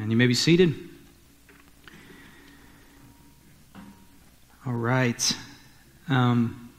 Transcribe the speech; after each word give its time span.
And 0.00 0.12
you 0.12 0.16
may 0.16 0.28
be 0.28 0.34
seated. 0.34 0.74
All 4.64 4.72
right. 4.72 5.36
Um, 6.08 6.70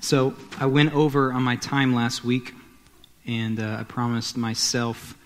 so 0.00 0.34
I 0.58 0.64
went 0.64 0.94
over 0.94 1.30
on 1.30 1.42
my 1.42 1.56
time 1.56 1.94
last 1.94 2.24
week, 2.24 2.54
and 3.26 3.60
uh, 3.60 3.76
I 3.80 3.84
promised 3.84 4.38
myself, 4.38 5.16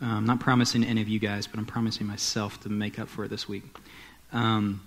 um, 0.00 0.24
not 0.24 0.40
promising 0.40 0.84
any 0.84 1.02
of 1.02 1.08
you 1.08 1.18
guys, 1.18 1.46
but 1.46 1.58
I'm 1.58 1.66
promising 1.66 2.06
myself 2.06 2.58
to 2.62 2.70
make 2.70 2.98
up 2.98 3.08
for 3.08 3.24
it 3.24 3.28
this 3.28 3.46
week. 3.46 3.64
Um, 4.32 4.80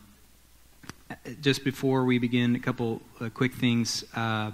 just 1.41 1.63
before 1.63 2.05
we 2.05 2.17
begin, 2.17 2.55
a 2.55 2.59
couple 2.59 3.01
uh, 3.21 3.29
quick 3.29 3.53
things. 3.53 4.03
Uh, 4.15 4.49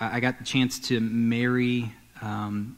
I 0.00 0.18
got 0.18 0.38
the 0.38 0.44
chance 0.44 0.80
to 0.88 0.98
marry 0.98 1.92
um, 2.20 2.76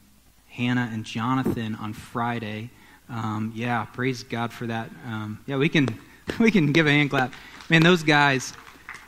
Hannah 0.57 0.89
and 0.91 1.05
Jonathan 1.05 1.75
on 1.75 1.93
Friday. 1.93 2.71
Um, 3.11 3.53
yeah, 3.55 3.85
praise 3.85 4.23
God 4.23 4.55
for 4.55 4.67
that. 4.67 4.91
Um, 5.05 5.39
yeah, 5.47 5.59
we 5.59 5.69
can 5.69 5.87
we 6.41 6.51
can 6.51 6.73
give 6.73 6.87
a 6.87 6.91
hand 6.91 7.11
clap. 7.11 7.33
Man, 7.69 7.83
those 7.83 8.03
guys, 8.03 8.55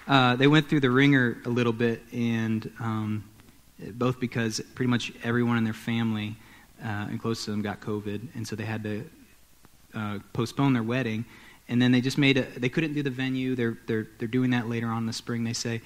uh, 0.07 0.37
they 0.37 0.47
went 0.47 0.69
through 0.69 0.81
the 0.81 0.91
ringer 0.91 1.39
a 1.47 1.49
little 1.49 1.73
bit, 1.73 2.03
and 2.13 2.71
um, 2.81 3.25
both 3.79 4.21
because 4.21 4.61
pretty 4.75 4.91
much 4.91 5.13
everyone 5.23 5.57
in 5.57 5.65
their 5.65 5.73
family 5.73 6.37
uh, 6.85 7.09
and 7.09 7.21
close 7.21 7.47
to 7.47 7.51
them 7.51 7.63
got 7.63 7.81
COVID, 7.81 8.29
and 8.35 8.47
so 8.47 8.55
they 8.55 8.67
had 8.67 8.83
to 8.83 9.11
uh, 9.95 10.19
postpone 10.35 10.75
their 10.75 10.83
wedding. 10.83 11.25
And 11.71 11.81
then 11.81 11.93
they 11.93 12.03
just 12.03 12.19
made 12.19 12.37
a. 12.37 12.43
They 12.43 12.69
couldn't 12.69 12.93
do 12.93 13.03
the 13.03 13.11
venue. 13.11 13.55
They're 13.55 13.79
they're 13.87 14.07
they're 14.19 14.29
doing 14.29 14.51
that 14.51 14.69
later 14.69 14.89
on 14.89 14.99
in 14.99 15.07
the 15.07 15.13
spring. 15.15 15.45
They 15.45 15.55
say, 15.55 15.81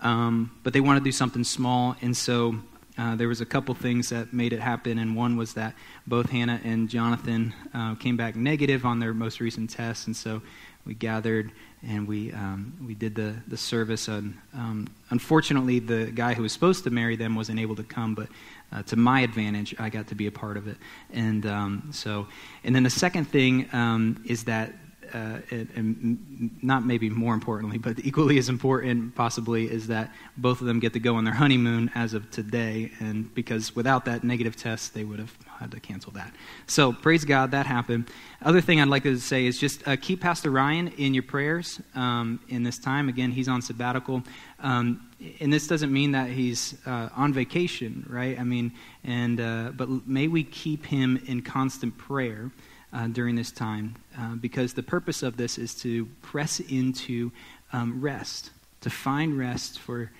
um, 0.00 0.50
but 0.64 0.72
they 0.72 0.80
want 0.80 0.98
to 0.98 1.04
do 1.04 1.12
something 1.12 1.44
small, 1.44 1.94
and 2.02 2.16
so 2.16 2.56
uh, 2.96 3.16
there 3.16 3.28
was 3.28 3.40
a 3.40 3.46
couple 3.46 3.74
things 3.74 4.10
that 4.10 4.32
made 4.32 4.52
it 4.52 4.60
happen, 4.60 4.98
and 4.98 5.16
one 5.16 5.36
was 5.36 5.54
that 5.54 5.74
both 6.06 6.30
Hannah 6.30 6.60
and 6.62 6.88
Jonathan 6.88 7.52
uh, 7.72 7.94
came 7.96 8.16
back 8.16 8.36
negative 8.36 8.84
on 8.84 9.00
their 9.00 9.12
most 9.12 9.40
recent 9.40 9.70
tests, 9.70 10.06
and 10.06 10.16
so 10.16 10.42
we 10.86 10.94
gathered 10.94 11.50
and 11.82 12.06
we 12.06 12.32
um, 12.32 12.74
we 12.86 12.94
did 12.94 13.14
the 13.14 13.34
the 13.48 13.56
service. 13.56 14.08
And 14.08 14.38
um, 14.54 14.86
unfortunately, 15.10 15.80
the 15.80 16.06
guy 16.06 16.34
who 16.34 16.42
was 16.42 16.52
supposed 16.52 16.84
to 16.84 16.90
marry 16.90 17.16
them 17.16 17.34
wasn't 17.34 17.58
able 17.58 17.76
to 17.76 17.82
come, 17.82 18.14
but 18.14 18.28
uh, 18.72 18.82
to 18.84 18.96
my 18.96 19.20
advantage, 19.20 19.74
I 19.78 19.88
got 19.88 20.08
to 20.08 20.14
be 20.14 20.26
a 20.26 20.32
part 20.32 20.56
of 20.56 20.68
it. 20.68 20.76
And 21.12 21.46
um, 21.46 21.88
so, 21.92 22.28
and 22.64 22.74
then 22.74 22.82
the 22.82 22.90
second 22.90 23.26
thing 23.26 23.68
um, 23.72 24.22
is 24.26 24.44
that 24.44 24.72
uh, 25.14 25.38
and, 25.50 25.68
and, 25.76 26.58
not 26.62 26.84
maybe 26.84 27.08
more 27.08 27.34
importantly, 27.34 27.78
but 27.78 27.98
equally 28.00 28.36
as 28.36 28.48
important 28.48 29.14
possibly 29.14 29.70
is 29.70 29.86
that 29.86 30.12
both 30.36 30.60
of 30.60 30.66
them 30.66 30.80
get 30.80 30.92
to 30.92 30.98
go 30.98 31.14
on 31.14 31.24
their 31.24 31.34
honeymoon 31.34 31.90
as 31.94 32.14
of 32.14 32.28
today, 32.30 32.90
and 32.98 33.32
because 33.34 33.76
without 33.76 34.04
that 34.06 34.24
negative 34.24 34.56
test, 34.56 34.92
they 34.92 35.04
would 35.04 35.20
have 35.20 35.32
had 35.60 35.70
to 35.70 35.78
cancel 35.78 36.10
that. 36.12 36.34
So 36.66 36.92
praise 36.92 37.24
God 37.24 37.52
that 37.52 37.64
happened. 37.64 38.10
Other 38.42 38.60
thing 38.60 38.80
I'd 38.80 38.88
like 38.88 39.04
to 39.04 39.16
say 39.18 39.46
is 39.46 39.58
just 39.58 39.86
uh, 39.86 39.96
keep 39.96 40.20
Pastor 40.20 40.50
Ryan 40.50 40.88
in 40.88 41.14
your 41.14 41.22
prayers 41.22 41.80
um, 41.94 42.40
in 42.48 42.64
this 42.64 42.78
time. 42.78 43.08
Again, 43.08 43.30
he's 43.30 43.48
on 43.48 43.62
sabbatical. 43.62 44.22
Um, 44.58 45.08
and 45.40 45.52
this 45.52 45.66
doesn't 45.66 45.92
mean 45.92 46.12
that 46.12 46.28
he's 46.28 46.76
uh, 46.86 47.08
on 47.14 47.32
vacation, 47.32 48.04
right? 48.08 48.38
I 48.38 48.42
mean, 48.42 48.72
and 49.04 49.40
uh, 49.40 49.72
but 49.76 50.08
may 50.08 50.28
we 50.28 50.42
keep 50.42 50.86
him 50.86 51.22
in 51.26 51.42
constant 51.42 51.96
prayer 51.96 52.50
uh, 52.94 53.08
during 53.08 53.34
this 53.34 53.50
time 53.50 53.96
uh, 54.18 54.34
because 54.36 54.72
the 54.74 54.82
purpose 54.82 55.22
of 55.22 55.36
this 55.36 55.58
is 55.58 55.74
to 55.74 56.06
press 56.22 56.60
into 56.60 57.32
um, 57.72 58.00
rest, 58.00 58.50
to 58.80 58.88
find 58.88 59.36
rest 59.36 59.80
for 59.80 60.10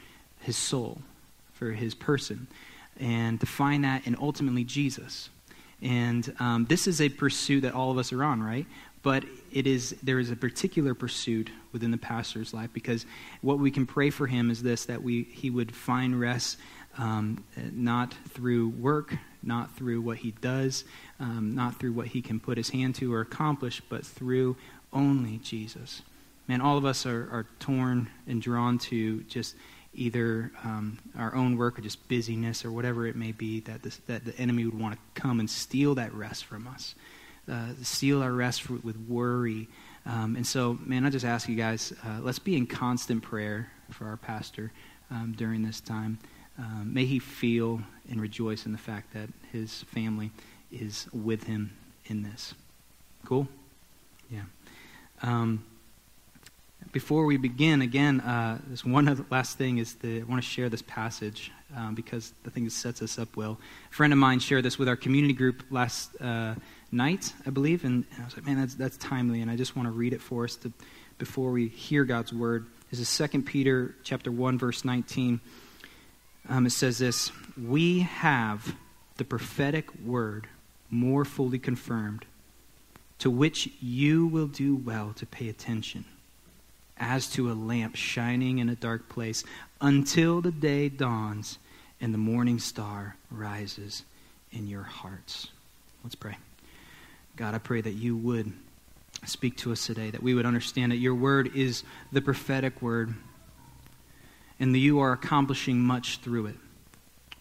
his 0.41 0.57
soul, 0.57 1.01
for 1.53 1.71
his 1.71 1.95
person, 1.95 2.49
and 2.99 3.41
to 3.41 3.47
find 3.47 3.85
that 3.85 4.07
in 4.07 4.17
ultimately 4.21 4.65
Jesus. 4.65 5.31
And 5.81 6.35
um, 6.41 6.67
this 6.67 6.87
is 6.87 7.01
a 7.01 7.09
pursuit 7.09 7.61
that 7.61 7.75
all 7.75 7.91
of 7.91 7.99
us 7.99 8.13
are 8.13 8.25
on, 8.25 8.43
right? 8.43 8.67
But 9.03 9.25
it 9.53 9.67
is 9.67 9.95
there 10.03 10.19
is 10.19 10.31
a 10.31 10.37
particular 10.37 10.95
pursuit 10.95 11.51
within 11.73 11.91
the 11.91 11.99
pastor's 11.99 12.55
life 12.55 12.71
because 12.73 13.05
what 13.43 13.59
we 13.59 13.71
can 13.71 13.87
pray 13.87 14.11
for 14.11 14.27
him 14.27 14.51
is 14.51 14.63
this: 14.63 14.87
that 14.87 15.03
we 15.03 15.25
he 15.25 15.51
would 15.51 15.75
find 15.75 16.19
rest 16.19 16.57
um, 16.97 17.45
not 17.73 18.15
through 18.31 18.71
work, 18.71 19.15
not 19.47 19.77
through 19.77 20.01
what 20.01 20.19
he 20.19 20.33
does, 20.41 20.85
um, 21.21 21.55
not 21.55 21.79
through 21.79 21.93
what 21.93 22.09
he 22.09 22.23
can 22.23 22.41
put 22.41 22.57
his 22.57 22.71
hand 22.71 22.95
to 22.97 23.13
or 23.13 23.21
accomplish, 23.21 23.83
but 23.89 24.05
through 24.05 24.57
only 24.93 25.39
Jesus. 25.39 26.03
Man, 26.49 26.61
all 26.61 26.77
of 26.77 26.85
us 26.85 27.07
are, 27.07 27.29
are 27.31 27.47
torn 27.59 28.11
and 28.27 28.41
drawn 28.41 28.79
to 28.79 29.23
just 29.23 29.55
either 29.95 30.51
um, 30.63 30.99
our 31.17 31.35
own 31.35 31.57
work 31.57 31.79
or 31.79 31.83
just 31.83 32.07
busyness 32.09 32.65
or 32.65 32.73
whatever 32.73 33.07
it 33.07 33.17
may 33.17 33.33
be 33.33 33.61
that, 33.61 33.83
this, 33.83 33.97
that 34.07 34.25
the 34.25 34.37
enemy 34.39 34.65
would 34.65 34.79
want 34.79 34.95
to 34.95 35.21
come 35.21 35.41
and 35.41 35.49
steal 35.49 35.95
that 35.95 36.13
rest 36.13 36.45
from 36.45 36.67
us, 36.67 36.95
uh, 37.51 37.69
steal 37.83 38.23
our 38.23 38.33
rest 38.33 38.69
with 38.69 38.97
worry. 39.09 39.69
Um, 40.07 40.37
and 40.37 40.47
so, 40.47 40.79
man, 40.85 41.07
I 41.07 41.11
just 41.11 41.25
ask 41.25 41.49
you 41.49 41.57
guys, 41.57 41.93
uh, 42.05 42.21
let's 42.21 42.39
be 42.39 42.57
in 42.57 42.67
constant 42.67 43.23
prayer 43.23 43.71
for 43.91 44.07
our 44.07 44.17
pastor 44.17 44.73
um, 45.11 45.35
during 45.37 45.63
this 45.63 45.81
time. 45.81 46.19
Um, 46.59 46.91
may 46.93 47.05
he 47.05 47.19
feel 47.19 47.81
and 48.11 48.21
rejoice 48.21 48.67
in 48.67 48.73
the 48.73 48.79
fact 48.79 49.13
that 49.15 49.29
his 49.53 49.83
family 49.85 50.31
is 50.71 51.09
with 51.13 51.45
him 51.45 51.73
in 52.07 52.23
this. 52.23 52.55
Cool? 53.25 53.49
Yeah. 54.31 54.43
Um, 55.23 55.65
before 56.93 57.25
we 57.25 57.37
begin, 57.37 57.83
again, 57.83 58.21
uh, 58.21 58.59
this 58.69 58.85
one 58.85 59.09
other 59.09 59.25
last 59.31 59.59
thing 59.59 59.79
is 59.79 59.95
the, 59.95 60.21
I 60.21 60.25
want 60.25 60.41
to 60.41 60.49
share 60.49 60.69
this 60.69 60.83
passage 60.83 61.51
um, 61.77 61.95
because 61.95 62.33
the 62.45 62.51
thing 62.51 62.69
sets 62.71 63.03
us 63.03 63.19
up 63.19 63.37
well. 63.37 63.59
A 63.91 63.95
friend 63.95 64.13
of 64.13 64.19
mine 64.19 64.39
shared 64.39 64.65
this 64.65 64.79
with 64.79 64.89
our 64.89 64.97
community 64.97 65.35
group 65.35 65.65
last 65.71 66.11
uh, 66.21 66.55
night, 66.93 67.33
I 67.47 67.51
believe, 67.51 67.85
and 67.85 68.05
I 68.21 68.25
was 68.25 68.37
like, 68.37 68.47
man, 68.47 68.61
that's, 68.61 68.75
that's 68.75 68.97
timely, 68.99 69.41
and 69.41 69.51
I 69.51 69.57
just 69.57 69.75
want 69.75 69.89
to 69.89 69.93
read 69.93 70.13
it 70.13 70.21
for 70.21 70.45
us 70.45 70.55
to, 70.57 70.73
before 71.19 71.51
we 71.51 71.67
hear 71.69 72.05
God's 72.05 72.33
word. 72.33 72.67
This 72.91 73.01
is 73.01 73.29
2 73.31 73.43
Peter 73.43 73.95
chapter 74.05 74.31
1, 74.31 74.59
verse 74.59 74.85
19. 74.85 75.41
Um, 76.49 76.67
it 76.67 76.71
says 76.71 76.99
this 76.99 77.33
We 77.57 78.01
have 78.01 78.75
the 79.17 79.25
prophetic 79.25 79.89
word 80.05 80.49
more 80.91 81.25
fully 81.25 81.59
confirmed, 81.59 82.25
to 83.19 83.31
which 83.31 83.71
you 83.81 84.27
will 84.27 84.47
do 84.47 84.77
well 84.77 85.13
to 85.17 85.27
pay 85.27 85.49
attention, 85.49 86.05
as 86.99 87.29
to 87.33 87.51
a 87.51 87.55
lamp 87.55 87.97
shining 87.97 88.59
in 88.59 88.69
a 88.69 88.75
dark 88.75 89.09
place, 89.09 89.45
until 89.81 90.41
the 90.41 90.53
day 90.53 90.89
dawns 90.89 91.59
and 92.01 92.13
the 92.13 92.19
morning 92.19 92.59
star 92.59 93.17
rises 93.31 94.05
in 94.53 94.67
your 94.67 94.83
hearts. 94.83 95.49
Let's 96.03 96.15
pray. 96.15 96.37
God, 97.37 97.55
I 97.55 97.59
pray 97.59 97.81
that 97.81 97.93
you 97.93 98.17
would 98.17 98.53
speak 99.27 99.57
to 99.59 99.73
us 99.73 99.87
today, 99.87 100.11
that 100.11 100.23
we 100.23 100.35
would 100.35 100.47
understand 100.47 100.93
that 100.93 100.97
your 100.97 101.15
word 101.15 101.57
is 101.57 101.83
the 102.13 102.21
prophetic 102.21 102.83
word 102.83 103.15
and 104.59 104.75
that 104.75 104.79
you 104.79 105.01
are 105.01 105.13
accomplishing 105.13 105.81
much 105.81 106.19
through 106.19 106.47
it. 106.47 106.57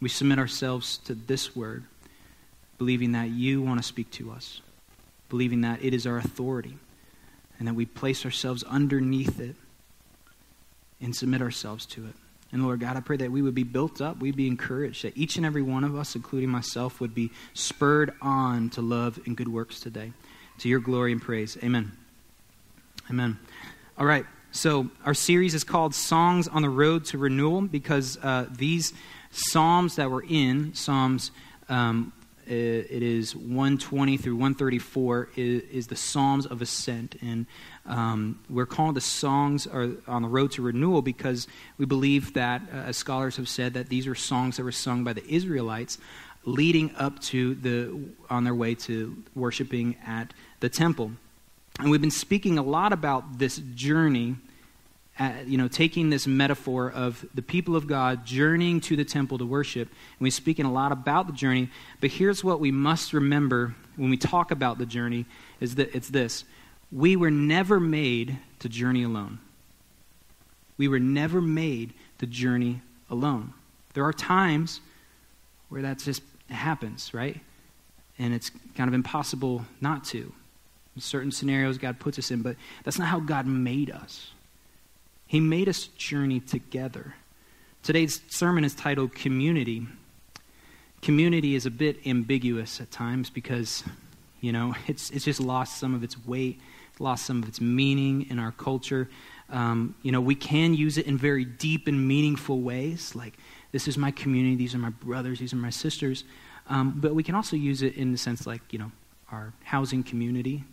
We 0.01 0.09
submit 0.09 0.39
ourselves 0.39 0.97
to 1.05 1.15
this 1.15 1.55
word, 1.55 1.85
believing 2.77 3.13
that 3.13 3.29
you 3.29 3.61
want 3.61 3.79
to 3.79 3.87
speak 3.87 4.11
to 4.11 4.31
us, 4.31 4.61
believing 5.29 5.61
that 5.61 5.83
it 5.83 5.93
is 5.93 6.05
our 6.05 6.17
authority, 6.17 6.77
and 7.59 7.67
that 7.67 7.73
we 7.73 7.85
place 7.85 8.25
ourselves 8.25 8.63
underneath 8.63 9.39
it 9.39 9.55
and 10.99 11.15
submit 11.15 11.41
ourselves 11.41 11.85
to 11.85 12.05
it. 12.05 12.15
And 12.51 12.63
Lord 12.63 12.81
God, 12.81 12.97
I 12.97 12.99
pray 12.99 13.17
that 13.17 13.31
we 13.31 13.41
would 13.41 13.55
be 13.55 13.63
built 13.63 13.99
up, 13.99 14.19
we'd 14.19 14.35
be 14.35 14.47
encouraged, 14.47 15.03
that 15.03 15.17
each 15.17 15.37
and 15.37 15.45
every 15.45 15.63
one 15.63 15.83
of 15.83 15.95
us, 15.95 16.15
including 16.15 16.49
myself, 16.49 17.01
would 17.01 17.15
be 17.15 17.31
spurred 17.53 18.13
on 18.21 18.69
to 18.71 18.81
love 18.81 19.19
and 19.25 19.35
good 19.35 19.47
works 19.47 19.79
today. 19.79 20.13
To 20.59 20.69
your 20.69 20.79
glory 20.79 21.11
and 21.11 21.21
praise. 21.21 21.57
Amen. 21.63 21.93
Amen. 23.09 23.39
All 23.97 24.05
right. 24.05 24.25
So, 24.55 24.91
our 25.03 25.15
series 25.15 25.55
is 25.55 25.63
called 25.63 25.95
Songs 25.95 26.47
on 26.47 26.61
the 26.61 26.69
Road 26.69 27.05
to 27.05 27.17
Renewal 27.17 27.61
because 27.61 28.19
uh, 28.21 28.45
these 28.51 28.93
Psalms 29.31 29.95
that 29.95 30.11
we're 30.11 30.23
in, 30.25 30.75
Psalms, 30.75 31.31
um, 31.69 32.13
it 32.45 33.01
is 33.01 33.35
120 33.35 34.15
through 34.17 34.35
134, 34.35 35.29
is, 35.35 35.63
is 35.63 35.87
the 35.87 35.95
Psalms 35.95 36.45
of 36.45 36.61
Ascent. 36.61 37.15
And 37.23 37.47
um, 37.87 38.41
we're 38.47 38.67
called 38.67 38.93
the 38.93 39.01
Songs 39.01 39.65
on 39.65 40.21
the 40.21 40.27
Road 40.27 40.51
to 40.51 40.61
Renewal 40.61 41.01
because 41.01 41.47
we 41.79 41.87
believe 41.87 42.35
that, 42.35 42.61
uh, 42.71 42.75
as 42.75 42.95
scholars 42.95 43.37
have 43.37 43.49
said, 43.49 43.73
that 43.73 43.89
these 43.89 44.05
are 44.05 44.13
songs 44.13 44.57
that 44.57 44.63
were 44.63 44.71
sung 44.71 45.03
by 45.03 45.13
the 45.13 45.25
Israelites 45.27 45.97
leading 46.45 46.95
up 46.97 47.19
to 47.21 47.55
the, 47.55 47.99
on 48.29 48.43
their 48.43 48.53
way 48.53 48.75
to 48.75 49.17
worshiping 49.33 49.97
at 50.05 50.31
the 50.59 50.69
temple. 50.69 51.11
And 51.79 51.89
we've 51.89 52.01
been 52.01 52.11
speaking 52.11 52.57
a 52.57 52.63
lot 52.63 52.93
about 52.93 53.39
this 53.39 53.57
journey, 53.73 54.35
uh, 55.19 55.33
you 55.45 55.57
know, 55.57 55.67
taking 55.67 56.09
this 56.09 56.27
metaphor 56.27 56.91
of 56.91 57.25
the 57.33 57.41
people 57.41 57.75
of 57.75 57.87
God 57.87 58.25
journeying 58.25 58.81
to 58.81 58.95
the 58.95 59.05
temple 59.05 59.37
to 59.39 59.45
worship. 59.45 59.87
And 59.89 60.19
we're 60.21 60.31
speaking 60.31 60.65
a 60.65 60.71
lot 60.71 60.91
about 60.91 61.27
the 61.27 61.33
journey. 61.33 61.69
But 61.99 62.11
here's 62.11 62.43
what 62.43 62.59
we 62.59 62.71
must 62.71 63.13
remember 63.13 63.75
when 63.95 64.09
we 64.09 64.17
talk 64.17 64.51
about 64.51 64.77
the 64.77 64.85
journey 64.85 65.25
is 65.59 65.75
that 65.75 65.95
it's 65.95 66.09
this. 66.09 66.45
We 66.91 67.15
were 67.15 67.31
never 67.31 67.79
made 67.79 68.37
to 68.59 68.69
journey 68.69 69.03
alone. 69.03 69.39
We 70.77 70.87
were 70.87 70.99
never 70.99 71.41
made 71.41 71.93
to 72.19 72.27
journey 72.27 72.81
alone. 73.09 73.53
There 73.93 74.05
are 74.05 74.13
times 74.13 74.79
where 75.69 75.81
that 75.83 75.99
just 75.99 76.21
happens, 76.49 77.13
right? 77.13 77.39
and 78.19 78.33
it's 78.33 78.51
kind 78.75 78.87
of 78.87 78.93
impossible 78.93 79.65
not 79.81 80.03
to. 80.05 80.33
In 80.95 81.01
certain 81.01 81.31
scenarios 81.31 81.77
God 81.77 81.99
puts 81.99 82.19
us 82.19 82.31
in, 82.31 82.41
but 82.41 82.55
that's 82.83 82.99
not 82.99 83.07
how 83.07 83.19
God 83.19 83.45
made 83.45 83.91
us. 83.91 84.31
He 85.27 85.39
made 85.39 85.67
us 85.67 85.87
journey 85.87 86.39
together. 86.39 87.15
Today's 87.81 88.21
sermon 88.29 88.63
is 88.63 88.75
titled 88.75 89.15
Community. 89.15 89.87
Community 91.01 91.55
is 91.55 91.65
a 91.65 91.71
bit 91.71 92.05
ambiguous 92.05 92.79
at 92.79 92.91
times 92.91 93.29
because, 93.29 93.83
you 94.41 94.51
know, 94.51 94.75
it's, 94.87 95.09
it's 95.09 95.25
just 95.25 95.39
lost 95.39 95.79
some 95.79 95.93
of 95.93 96.03
its 96.03 96.23
weight, 96.25 96.61
lost 96.99 97.25
some 97.25 97.41
of 97.41 97.49
its 97.49 97.59
meaning 97.59 98.27
in 98.29 98.39
our 98.39 98.51
culture. 98.51 99.09
Um, 99.49 99.95
you 100.01 100.11
know, 100.11 100.21
we 100.21 100.35
can 100.35 100.73
use 100.73 100.97
it 100.97 101.07
in 101.07 101.17
very 101.17 101.45
deep 101.45 101.87
and 101.87 102.07
meaningful 102.07 102.61
ways, 102.61 103.15
like, 103.15 103.33
this 103.73 103.87
is 103.87 103.97
my 103.97 104.11
community, 104.11 104.55
these 104.55 104.75
are 104.75 104.77
my 104.77 104.91
brothers, 104.91 105.39
these 105.39 105.51
are 105.51 105.57
my 105.57 105.71
sisters. 105.71 106.23
Um, 106.67 106.93
but 106.95 107.15
we 107.15 107.23
can 107.23 107.35
also 107.35 107.55
use 107.55 107.81
it 107.81 107.95
in 107.95 108.11
the 108.11 108.17
sense 108.17 108.47
like, 108.47 108.61
you 108.71 108.79
know, 108.79 108.91
our 109.31 109.51
housing 109.63 110.03
community, 110.03 110.63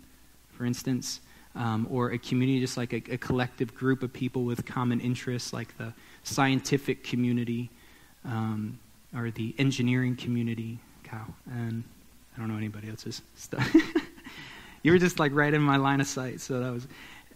for 0.61 0.67
instance, 0.67 1.21
um, 1.55 1.87
or 1.91 2.11
a 2.11 2.19
community 2.19 2.61
just 2.61 2.77
like 2.77 2.93
a, 2.93 3.15
a, 3.15 3.17
collective 3.17 3.75
group 3.75 4.03
of 4.03 4.13
people 4.13 4.45
with 4.45 4.67
common 4.67 5.01
interests, 5.01 5.55
like 5.55 5.75
the 5.79 5.91
scientific 6.23 7.03
community 7.03 7.71
um, 8.27 8.79
or 9.17 9.31
the 9.31 9.55
engineering 9.57 10.15
community. 10.17 10.79
Cow. 11.03 11.25
And 11.51 11.83
I 12.37 12.41
don't 12.41 12.49
know 12.49 12.59
anybody 12.59 12.91
else's 12.91 13.23
stuff. 13.37 13.75
you 14.83 14.93
were 14.93 14.99
just 14.99 15.19
like 15.19 15.33
right 15.33 15.55
in 15.55 15.63
my 15.63 15.79
line 15.79 16.03
of 16.03 16.07
sight, 16.07 16.43
so 16.43 16.61
that 16.61 16.71
was. 16.71 16.87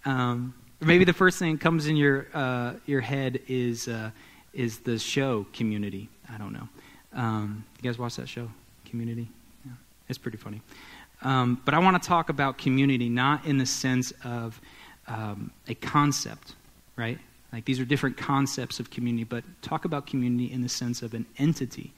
Um, 0.04 0.52
maybe 0.80 1.06
the 1.06 1.14
first 1.14 1.38
thing 1.38 1.52
that 1.52 1.62
comes 1.62 1.86
in 1.86 1.96
your 1.96 2.26
uh, 2.34 2.74
your 2.84 3.00
head 3.00 3.40
is 3.48 3.88
uh, 3.88 4.10
is 4.52 4.80
the 4.80 4.98
show 4.98 5.46
Community. 5.54 6.10
I 6.30 6.36
don't 6.36 6.52
know. 6.52 6.68
Um, 7.14 7.64
you 7.80 7.88
guys 7.88 7.98
watch 7.98 8.16
that 8.16 8.28
show, 8.28 8.50
Community? 8.84 9.30
Yeah, 9.64 9.72
it's 10.10 10.18
pretty 10.18 10.36
funny. 10.36 10.60
Um, 11.24 11.60
but 11.64 11.74
I 11.74 11.78
want 11.78 12.00
to 12.00 12.06
talk 12.06 12.28
about 12.28 12.58
community 12.58 13.08
not 13.08 13.46
in 13.46 13.58
the 13.58 13.66
sense 13.66 14.12
of 14.22 14.60
um, 15.06 15.50
a 15.66 15.74
concept, 15.74 16.54
right? 16.96 17.18
Like 17.52 17.64
these 17.64 17.80
are 17.80 17.84
different 17.84 18.16
concepts 18.16 18.78
of 18.78 18.90
community, 18.90 19.24
but 19.24 19.42
talk 19.62 19.84
about 19.84 20.06
community 20.06 20.52
in 20.52 20.60
the 20.60 20.68
sense 20.68 21.02
of 21.02 21.14
an 21.14 21.24
entity, 21.38 21.92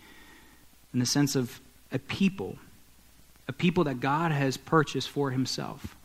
in 0.92 1.00
the 1.00 1.06
sense 1.06 1.34
of 1.34 1.60
a 1.92 1.98
people, 1.98 2.56
a 3.48 3.52
people 3.52 3.84
that 3.84 4.00
God 4.00 4.32
has 4.32 4.56
purchased 4.56 5.08
for 5.08 5.30
himself, 5.30 5.96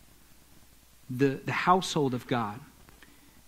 the, 1.10 1.40
the 1.46 1.52
household 1.52 2.14
of 2.14 2.28
God. 2.28 2.60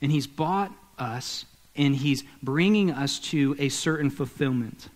And 0.01 0.11
he's 0.11 0.27
bought 0.27 0.71
us 0.99 1.45
and 1.75 1.95
he's 1.95 2.23
bringing 2.43 2.91
us 2.91 3.17
to 3.19 3.55
a 3.57 3.69
certain 3.69 4.09
fulfillment. 4.09 4.89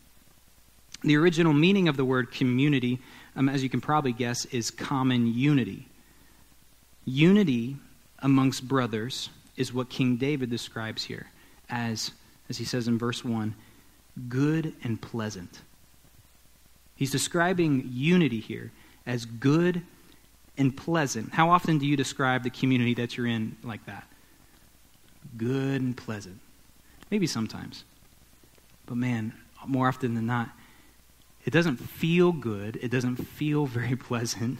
The 1.03 1.15
original 1.15 1.53
meaning 1.53 1.87
of 1.87 1.97
the 1.97 2.05
word 2.05 2.31
community, 2.31 2.99
um, 3.37 3.47
as 3.47 3.63
you 3.63 3.69
can 3.69 3.79
probably 3.79 4.11
guess, 4.11 4.45
is 4.45 4.71
common 4.71 5.33
unity. 5.33 5.87
Unity 7.05 7.77
amongst 8.19 8.67
brothers 8.67 9.29
is 9.55 9.71
what 9.71 9.89
King 9.89 10.17
David 10.17 10.49
describes 10.49 11.03
here 11.03 11.27
as, 11.69 12.11
as 12.49 12.57
he 12.57 12.65
says 12.65 12.87
in 12.87 12.97
verse 12.97 13.23
1, 13.23 13.53
good 14.27 14.73
and 14.83 14.99
pleasant. 14.99 15.61
He's 16.95 17.11
describing 17.11 17.87
unity 17.91 18.39
here 18.39 18.71
as 19.05 19.25
good 19.25 19.83
and 20.57 20.75
pleasant. 20.75 21.31
How 21.31 21.51
often 21.51 21.77
do 21.77 21.85
you 21.85 21.95
describe 21.95 22.43
the 22.43 22.49
community 22.49 22.95
that 22.95 23.15
you're 23.15 23.27
in 23.27 23.55
like 23.63 23.85
that? 23.85 24.05
Good 25.37 25.81
and 25.81 25.95
pleasant. 25.95 26.39
Maybe 27.11 27.27
sometimes. 27.27 27.83
But 28.87 28.97
man, 28.97 29.33
more 29.67 29.87
often 29.87 30.15
than 30.15 30.25
not, 30.25 30.49
it 31.47 31.51
doesn't 31.53 31.77
feel 31.77 32.33
good. 32.33 32.77
It 32.81 32.91
doesn't 32.91 33.15
feel 33.15 33.65
very 33.79 33.95
pleasant. 33.95 34.59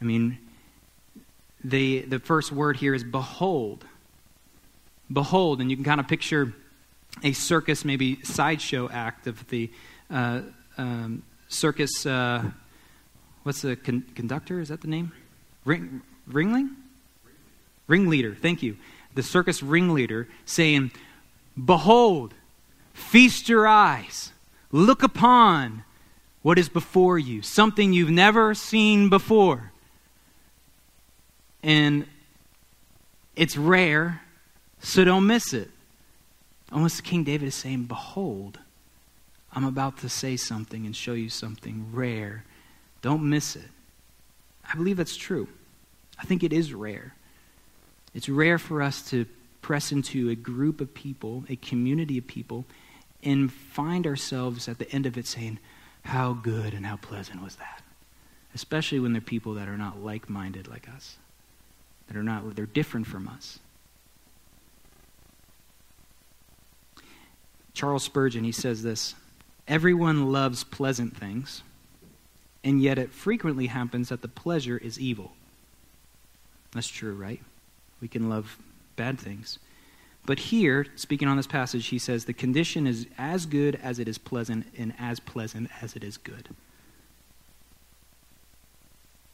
I 0.00 0.04
mean, 0.04 0.38
the, 1.62 2.00
the 2.00 2.18
first 2.18 2.50
word 2.50 2.78
here 2.78 2.94
is 2.94 3.04
behold. 3.04 3.84
Behold, 5.12 5.60
and 5.60 5.70
you 5.70 5.76
can 5.76 5.84
kind 5.84 6.00
of 6.00 6.08
picture 6.08 6.54
a 7.22 7.32
circus, 7.34 7.84
maybe 7.84 8.22
sideshow 8.24 8.88
act 8.90 9.26
of 9.26 9.46
the 9.50 9.70
uh, 10.10 10.40
um, 10.78 11.22
circus. 11.48 12.06
Uh, 12.06 12.50
what's 13.42 13.60
the 13.60 13.76
con- 13.76 14.06
conductor? 14.14 14.58
Is 14.58 14.70
that 14.70 14.80
the 14.80 14.88
name? 14.88 15.12
Ring, 15.66 16.00
ringling? 16.28 16.70
Ringleader. 17.88 18.34
Thank 18.34 18.62
you. 18.62 18.78
The 19.14 19.22
circus 19.22 19.62
ringleader 19.62 20.28
saying, 20.46 20.92
Behold, 21.62 22.32
feast 22.94 23.50
your 23.50 23.68
eyes, 23.68 24.31
look 24.72 25.02
upon 25.02 25.84
what 26.42 26.58
is 26.58 26.68
before 26.68 27.18
you, 27.18 27.42
something 27.42 27.92
you've 27.92 28.10
never 28.10 28.54
seen 28.54 29.08
before. 29.08 29.70
And 31.62 32.06
it's 33.36 33.56
rare, 33.56 34.22
so 34.80 35.04
don't 35.04 35.26
miss 35.26 35.52
it. 35.52 35.70
Almost 36.72 37.04
King 37.04 37.22
David 37.22 37.46
is 37.46 37.54
saying, 37.54 37.84
Behold, 37.84 38.58
I'm 39.52 39.64
about 39.64 39.98
to 39.98 40.08
say 40.08 40.36
something 40.36 40.86
and 40.86 40.96
show 40.96 41.12
you 41.12 41.28
something 41.28 41.86
rare. 41.92 42.44
Don't 43.02 43.28
miss 43.28 43.54
it. 43.54 43.68
I 44.68 44.74
believe 44.74 44.96
that's 44.96 45.16
true. 45.16 45.48
I 46.18 46.24
think 46.24 46.42
it 46.42 46.52
is 46.52 46.72
rare. 46.72 47.14
It's 48.14 48.28
rare 48.28 48.58
for 48.58 48.82
us 48.82 49.08
to 49.10 49.26
press 49.60 49.92
into 49.92 50.30
a 50.30 50.34
group 50.34 50.80
of 50.80 50.92
people, 50.94 51.44
a 51.48 51.56
community 51.56 52.18
of 52.18 52.26
people, 52.26 52.64
and 53.22 53.52
find 53.52 54.06
ourselves 54.06 54.68
at 54.68 54.78
the 54.78 54.90
end 54.90 55.06
of 55.06 55.16
it 55.16 55.26
saying, 55.26 55.58
How 56.04 56.32
good 56.32 56.74
and 56.74 56.86
how 56.86 56.96
pleasant 56.96 57.42
was 57.42 57.56
that? 57.56 57.82
Especially 58.54 59.00
when 59.00 59.12
they're 59.12 59.22
people 59.22 59.54
that 59.54 59.68
are 59.68 59.78
not 59.78 60.02
like 60.02 60.28
minded 60.28 60.68
like 60.68 60.88
us, 60.88 61.16
that 62.08 62.16
are 62.16 62.22
not, 62.22 62.54
they're 62.54 62.66
different 62.66 63.06
from 63.06 63.28
us. 63.28 63.58
Charles 67.74 68.04
Spurgeon, 68.04 68.44
he 68.44 68.52
says 68.52 68.82
this 68.82 69.14
Everyone 69.66 70.32
loves 70.32 70.64
pleasant 70.64 71.16
things, 71.16 71.62
and 72.64 72.82
yet 72.82 72.98
it 72.98 73.12
frequently 73.12 73.68
happens 73.68 74.08
that 74.08 74.22
the 74.22 74.28
pleasure 74.28 74.76
is 74.76 74.98
evil. 74.98 75.32
That's 76.72 76.88
true, 76.88 77.14
right? 77.14 77.40
We 78.00 78.08
can 78.08 78.28
love 78.28 78.58
bad 78.96 79.18
things. 79.18 79.58
But 80.24 80.38
here, 80.38 80.86
speaking 80.94 81.26
on 81.26 81.36
this 81.36 81.46
passage, 81.46 81.86
he 81.88 81.98
says 81.98 82.24
the 82.24 82.32
condition 82.32 82.86
is 82.86 83.06
as 83.18 83.44
good 83.44 83.74
as 83.82 83.98
it 83.98 84.06
is 84.06 84.18
pleasant 84.18 84.66
and 84.78 84.94
as 84.98 85.18
pleasant 85.18 85.68
as 85.80 85.96
it 85.96 86.04
is 86.04 86.16
good. 86.16 86.48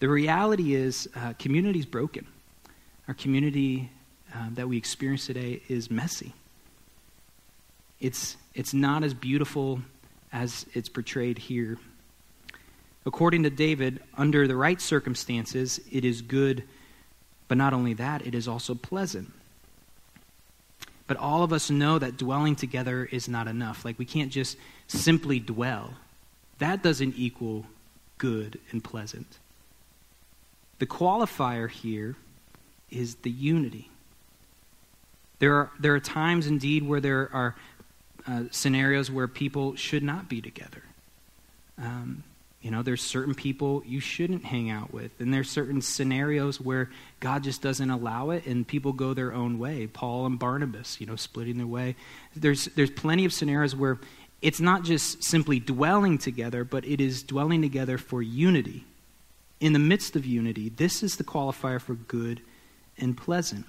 The 0.01 0.09
reality 0.09 0.75
is, 0.75 1.09
uh, 1.15 1.35
community 1.39 1.81
is 1.81 1.87
broken. 1.87 2.27
Our 3.07 3.15
community 3.15 3.91
uh, 4.35 4.49
that 4.53 4.69
we 4.69 4.77
experience 4.77 5.27
today 5.27 5.61
is 5.69 5.91
messy. 5.91 6.33
It's, 8.01 8.37
it's 8.55 8.73
not 8.73 9.03
as 9.03 9.13
beautiful 9.13 9.81
as 10.33 10.67
it's 10.73 10.89
portrayed 10.89 11.39
here. 11.39 11.79
According 13.05 13.43
to 13.43 13.51
David, 13.51 14.01
under 14.17 14.47
the 14.47 14.57
right 14.57 14.81
circumstances, 14.81 15.81
it 15.91 16.05
is 16.05 16.23
good, 16.23 16.63
but 17.49 17.59
not 17.59 17.73
only 17.73 17.95
that, 17.95 18.27
it 18.27 18.35
is 18.35 18.47
also 18.47 18.75
pleasant. 18.75 19.33
But 21.09 21.17
all 21.17 21.43
of 21.43 21.53
us 21.53 21.71
know 21.71 21.99
that 21.99 22.17
dwelling 22.17 22.55
together 22.55 23.09
is 23.11 23.29
not 23.29 23.49
enough. 23.49 23.85
Like, 23.85 23.99
we 23.99 24.05
can't 24.05 24.31
just 24.31 24.57
simply 24.87 25.41
dwell. 25.41 25.95
That 26.59 26.83
doesn't 26.83 27.15
equal 27.17 27.67
good 28.19 28.61
and 28.71 28.85
pleasant. 28.85 29.39
The 30.79 30.87
qualifier 30.87 31.69
here 31.69 32.15
is 32.91 33.17
the 33.17 33.31
unity. 33.31 33.91
There 35.39 35.55
are, 35.55 35.71
there 35.81 35.95
are 35.95 36.01
times, 36.01 36.47
indeed, 36.47 36.87
where 36.87 37.01
there 37.01 37.31
are 37.33 37.57
uh, 38.27 38.45
scenarios 38.51 39.11
where 39.11 39.27
people 39.27 39.77
should 39.77 40.03
not 40.03 40.29
be 40.29 40.41
together. 40.41 40.83
Um, 41.79 42.23
you 42.61 42.73
know, 42.73 42.83
there's 42.83 43.03
certain 43.03 43.35
people 43.35 43.83
you 43.87 44.01
shouldn't 44.01 44.45
hang 44.45 44.69
out 44.69 44.93
with, 44.93 45.13
and 45.21 45.33
there's 45.33 45.49
certain 45.49 45.81
scenarios 45.81 46.61
where 46.61 46.91
God 47.21 47.45
just 47.45 47.63
doesn't 47.63 47.89
allow 47.89 48.31
it, 48.31 48.47
and 48.47 48.67
people 48.67 48.93
go 48.93 49.15
their 49.15 49.33
own 49.33 49.61
way. 49.61 49.87
Paul 49.87 50.27
and 50.27 50.39
Barnabas, 50.39 51.01
you 51.01 51.07
know, 51.07 51.15
splitting 51.15 51.57
their 51.57 51.69
way. 51.69 51.95
There's 52.35 52.65
there's 52.67 52.91
plenty 52.91 53.25
of 53.25 53.33
scenarios 53.33 53.77
where 53.77 53.99
it's 54.43 54.61
not 54.61 54.83
just 54.83 55.23
simply 55.23 55.61
dwelling 55.61 56.19
together, 56.19 56.65
but 56.65 56.85
it 56.85 57.01
is 57.01 57.23
dwelling 57.23 57.63
together 57.63 57.97
for 57.97 58.23
unity. 58.23 58.85
In 59.61 59.73
the 59.73 59.81
midst 59.81 60.17
of 60.17 60.25
unity, 60.25 60.69
this 60.69 61.03
is 61.03 61.17
the 61.17 61.25
qualifier 61.25 61.81
for 61.81 61.95
good 61.95 62.41
and 62.97 63.17
pleasant. 63.17 63.67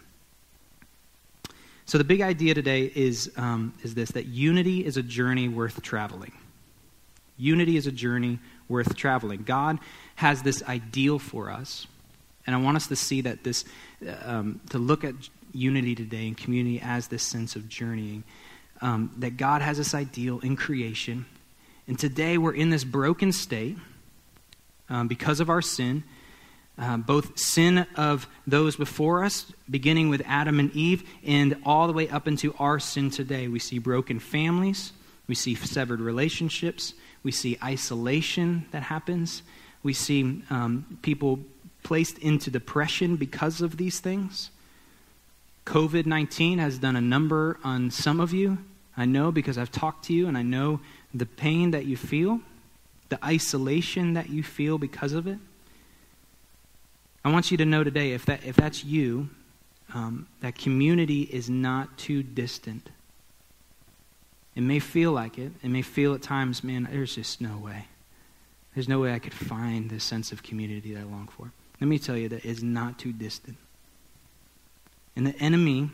So 1.85 1.97
the 1.97 2.03
big 2.03 2.21
idea 2.21 2.53
today 2.55 2.91
is 2.93 3.31
um, 3.37 3.75
is 3.83 3.93
this: 3.93 4.11
that 4.11 4.25
unity 4.25 4.83
is 4.83 4.97
a 4.97 5.03
journey 5.03 5.47
worth 5.47 5.79
traveling. 5.83 6.33
Unity 7.37 7.77
is 7.77 7.87
a 7.87 7.91
journey 7.91 8.39
worth 8.69 8.95
traveling. 8.95 9.43
God 9.43 9.79
has 10.15 10.41
this 10.43 10.63
ideal 10.63 11.19
for 11.19 11.49
us, 11.49 11.87
and 12.47 12.55
I 12.55 12.59
want 12.59 12.77
us 12.77 12.87
to 12.87 12.95
see 12.95 13.21
that 13.21 13.43
this, 13.43 13.65
um, 14.23 14.61
to 14.69 14.77
look 14.77 15.03
at 15.03 15.15
unity 15.53 15.95
today 15.95 16.27
and 16.27 16.37
community 16.37 16.79
as 16.81 17.07
this 17.07 17.23
sense 17.23 17.55
of 17.55 17.67
journeying. 17.67 18.23
Um, 18.81 19.11
that 19.17 19.35
God 19.35 19.61
has 19.61 19.77
this 19.77 19.93
ideal 19.93 20.39
in 20.39 20.55
creation, 20.55 21.25
and 21.87 21.99
today 21.99 22.37
we're 22.37 22.53
in 22.53 22.69
this 22.69 22.85
broken 22.85 23.33
state. 23.33 23.75
um, 24.89 25.07
because 25.07 25.39
of 25.39 25.49
our 25.49 25.61
sin. 25.61 26.03
Uh, 26.77 26.95
both 26.95 27.37
sin 27.37 27.85
of 27.95 28.25
those 28.47 28.77
before 28.77 29.23
us, 29.25 29.51
beginning 29.69 30.09
with 30.09 30.21
Adam 30.25 30.59
and 30.61 30.73
Eve, 30.73 31.03
and 31.25 31.57
all 31.65 31.87
the 31.87 31.93
way 31.93 32.07
up 32.07 32.25
into 32.25 32.53
our 32.57 32.79
sin 32.79 33.09
today. 33.09 33.49
We 33.49 33.59
see 33.59 33.79
broken 33.79 34.19
families, 34.19 34.93
we 35.27 35.35
see 35.35 35.55
severed 35.55 35.99
relationships, 35.99 36.93
we 37.23 37.31
see 37.31 37.57
isolation 37.63 38.65
that 38.71 38.83
happens, 38.83 39.43
we 39.83 39.93
see 39.93 40.43
um, 40.49 40.99
people 41.01 41.39
placed 41.83 42.17
into 42.19 42.51
depression 42.51 43.15
because 43.15 43.61
of 43.61 43.77
these 43.77 43.99
things. 43.99 44.51
COVID 45.65 46.05
19 46.05 46.59
has 46.59 46.79
done 46.79 46.95
a 46.95 47.01
number 47.01 47.59
on 47.63 47.91
some 47.91 48.19
of 48.19 48.33
you. 48.33 48.57
I 48.97 49.05
know 49.05 49.31
because 49.31 49.57
I've 49.57 49.71
talked 49.71 50.05
to 50.05 50.13
you 50.13 50.27
and 50.27 50.37
I 50.37 50.41
know 50.41 50.81
the 51.13 51.25
pain 51.25 51.71
that 51.71 51.85
you 51.85 51.95
feel, 51.95 52.41
the 53.09 53.23
isolation 53.23 54.13
that 54.13 54.29
you 54.29 54.43
feel 54.43 54.77
because 54.77 55.13
of 55.13 55.27
it. 55.27 55.37
I 57.23 57.31
want 57.31 57.51
you 57.51 57.57
to 57.57 57.65
know 57.65 57.83
today 57.83 58.13
if, 58.13 58.25
that, 58.25 58.43
if 58.45 58.55
that's 58.55 58.83
you, 58.83 59.29
um, 59.93 60.27
that 60.41 60.57
community 60.57 61.23
is 61.23 61.49
not 61.49 61.97
too 61.97 62.23
distant. 62.23 62.89
It 64.59 64.63
may 64.63 64.79
feel 64.79 65.13
like 65.13 65.37
it. 65.37 65.53
It 65.63 65.69
may 65.69 65.81
feel 65.81 66.13
at 66.13 66.21
times, 66.21 66.65
man, 66.65 66.89
there's 66.91 67.15
just 67.15 67.39
no 67.39 67.55
way. 67.55 67.85
There's 68.75 68.89
no 68.89 68.99
way 68.99 69.13
I 69.13 69.19
could 69.19 69.33
find 69.33 69.89
this 69.89 70.03
sense 70.03 70.33
of 70.33 70.43
community 70.43 70.93
that 70.93 70.99
I 70.99 71.03
long 71.03 71.29
for. 71.29 71.53
Let 71.79 71.87
me 71.87 71.97
tell 71.97 72.17
you 72.17 72.27
that 72.27 72.43
it's 72.43 72.61
not 72.61 72.99
too 72.99 73.13
distant. 73.13 73.55
And 75.15 75.25
the 75.25 75.33
enemy 75.39 75.91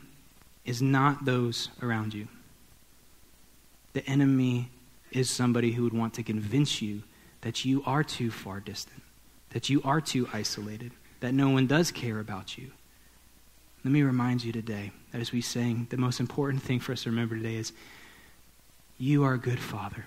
is 0.66 0.82
not 0.82 1.26
those 1.26 1.70
around 1.80 2.16
you. 2.16 2.28
The 3.94 4.04
enemy 4.10 4.72
is 5.12 5.30
somebody 5.30 5.74
who 5.74 5.84
would 5.84 5.94
want 5.94 6.16
to 6.16 6.24
convince 6.24 6.82
you 6.82 7.04
that 7.42 7.66
you 7.66 7.84
are 7.86 8.04
too 8.04 8.32
far 8.32 8.62
distant, 8.62 9.04
that 9.52 9.70
you 9.70 9.80
are 9.84 10.02
too 10.02 10.28
isolated, 10.34 10.92
that 11.20 11.36
no 11.36 11.50
one 11.50 11.68
does 11.68 11.92
care 11.92 12.20
about 12.20 12.58
you. 12.58 12.72
Let 13.84 13.92
me 13.92 14.02
remind 14.02 14.44
you 14.44 14.52
today 14.52 14.92
that 15.12 15.22
as 15.22 15.32
we 15.32 15.42
sing, 15.42 15.86
the 15.92 15.98
most 15.98 16.20
important 16.20 16.64
thing 16.64 16.80
for 16.80 16.94
us 16.94 17.04
to 17.04 17.12
remember 17.12 17.36
today 17.36 17.58
is 17.58 17.72
you 18.98 19.24
are 19.24 19.34
a 19.34 19.40
good 19.40 19.60
father. 19.60 20.06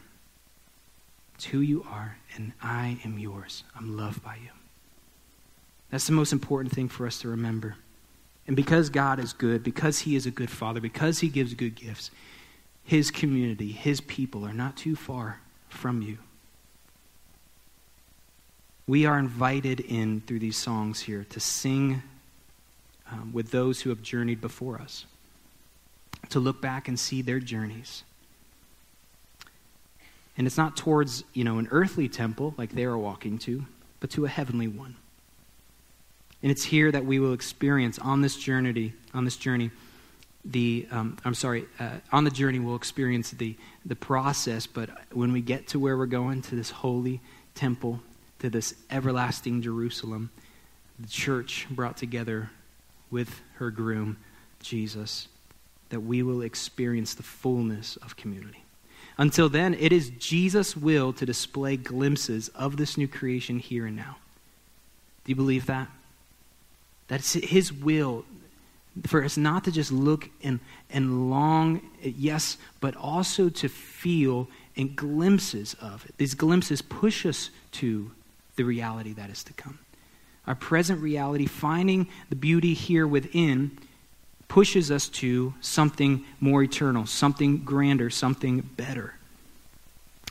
It's 1.34 1.46
who 1.46 1.60
you 1.60 1.86
are, 1.88 2.18
and 2.34 2.52
I 2.60 2.98
am 3.04 3.18
yours. 3.18 3.62
I'm 3.76 3.96
loved 3.96 4.22
by 4.24 4.36
you. 4.36 4.50
That's 5.90 6.06
the 6.06 6.12
most 6.12 6.32
important 6.32 6.74
thing 6.74 6.88
for 6.88 7.06
us 7.06 7.20
to 7.20 7.28
remember. 7.28 7.76
And 8.46 8.56
because 8.56 8.90
God 8.90 9.18
is 9.18 9.32
good, 9.32 9.62
because 9.62 10.00
He 10.00 10.16
is 10.16 10.26
a 10.26 10.30
good 10.30 10.50
Father, 10.50 10.80
because 10.80 11.20
He 11.20 11.28
gives 11.28 11.54
good 11.54 11.74
gifts, 11.74 12.10
His 12.82 13.10
community, 13.10 13.72
His 13.72 14.00
people 14.00 14.44
are 14.44 14.54
not 14.54 14.76
too 14.76 14.96
far 14.96 15.40
from 15.68 16.02
you. 16.02 16.18
We 18.86 19.04
are 19.04 19.18
invited 19.18 19.80
in 19.80 20.22
through 20.22 20.38
these 20.38 20.56
songs 20.56 21.00
here 21.00 21.26
to 21.28 21.40
sing 21.40 22.02
um, 23.12 23.32
with 23.34 23.50
those 23.50 23.82
who 23.82 23.90
have 23.90 24.02
journeyed 24.02 24.40
before 24.40 24.80
us, 24.80 25.04
to 26.30 26.40
look 26.40 26.62
back 26.62 26.88
and 26.88 26.98
see 26.98 27.20
their 27.20 27.38
journeys. 27.38 28.02
And 30.38 30.46
it's 30.46 30.56
not 30.56 30.76
towards, 30.76 31.24
you 31.34 31.44
know, 31.44 31.58
an 31.58 31.68
earthly 31.70 32.08
temple 32.08 32.54
like 32.56 32.70
they 32.70 32.84
are 32.84 32.96
walking 32.96 33.38
to, 33.40 33.66
but 33.98 34.10
to 34.10 34.24
a 34.24 34.28
heavenly 34.28 34.68
one. 34.68 34.94
And 36.42 36.52
it's 36.52 36.62
here 36.62 36.92
that 36.92 37.04
we 37.04 37.18
will 37.18 37.32
experience 37.32 37.98
on 37.98 38.22
this 38.22 38.36
journey, 38.36 38.94
on 39.12 39.24
this 39.24 39.36
journey, 39.36 39.72
the 40.44 40.86
um, 40.92 41.18
I'm 41.24 41.34
sorry, 41.34 41.66
uh, 41.80 41.96
on 42.12 42.22
the 42.22 42.30
journey 42.30 42.60
we'll 42.60 42.76
experience 42.76 43.32
the 43.32 43.56
the 43.84 43.96
process. 43.96 44.66
But 44.68 44.90
when 45.12 45.32
we 45.32 45.40
get 45.40 45.66
to 45.68 45.80
where 45.80 45.96
we're 45.96 46.06
going 46.06 46.42
to 46.42 46.54
this 46.54 46.70
holy 46.70 47.20
temple, 47.56 48.00
to 48.38 48.48
this 48.48 48.74
everlasting 48.88 49.62
Jerusalem, 49.62 50.30
the 51.00 51.08
church 51.08 51.66
brought 51.68 51.96
together 51.96 52.50
with 53.10 53.40
her 53.54 53.72
groom, 53.72 54.16
Jesus, 54.60 55.26
that 55.88 56.00
we 56.00 56.22
will 56.22 56.42
experience 56.42 57.14
the 57.14 57.24
fullness 57.24 57.96
of 57.96 58.14
community. 58.16 58.62
Until 59.18 59.48
then, 59.48 59.74
it 59.74 59.92
is 59.92 60.10
Jesus' 60.10 60.76
will 60.76 61.12
to 61.14 61.26
display 61.26 61.76
glimpses 61.76 62.48
of 62.50 62.76
this 62.76 62.96
new 62.96 63.08
creation 63.08 63.58
here 63.58 63.86
and 63.86 63.96
now. 63.96 64.16
Do 65.24 65.32
you 65.32 65.36
believe 65.36 65.66
that? 65.66 65.88
That's 67.08 67.32
His 67.32 67.72
will 67.72 68.24
for 69.06 69.24
us 69.24 69.36
not 69.36 69.64
to 69.64 69.72
just 69.72 69.92
look 69.92 70.28
and, 70.42 70.60
and 70.90 71.30
long, 71.30 71.80
yes, 72.02 72.56
but 72.80 72.96
also 72.96 73.48
to 73.48 73.68
feel 73.68 74.48
and 74.76 74.94
glimpses 74.94 75.74
of 75.80 76.04
it. 76.06 76.14
These 76.16 76.34
glimpses 76.34 76.82
push 76.82 77.26
us 77.26 77.50
to 77.72 78.10
the 78.56 78.64
reality 78.64 79.12
that 79.14 79.30
is 79.30 79.42
to 79.44 79.52
come. 79.52 79.78
Our 80.46 80.54
present 80.54 81.02
reality, 81.02 81.46
finding 81.46 82.08
the 82.30 82.36
beauty 82.36 82.74
here 82.74 83.06
within, 83.06 83.78
pushes 84.48 84.90
us 84.90 85.08
to 85.08 85.54
something 85.60 86.24
more 86.40 86.62
eternal, 86.62 87.06
something 87.06 87.58
grander, 87.58 88.10
something 88.10 88.60
better. 88.60 89.14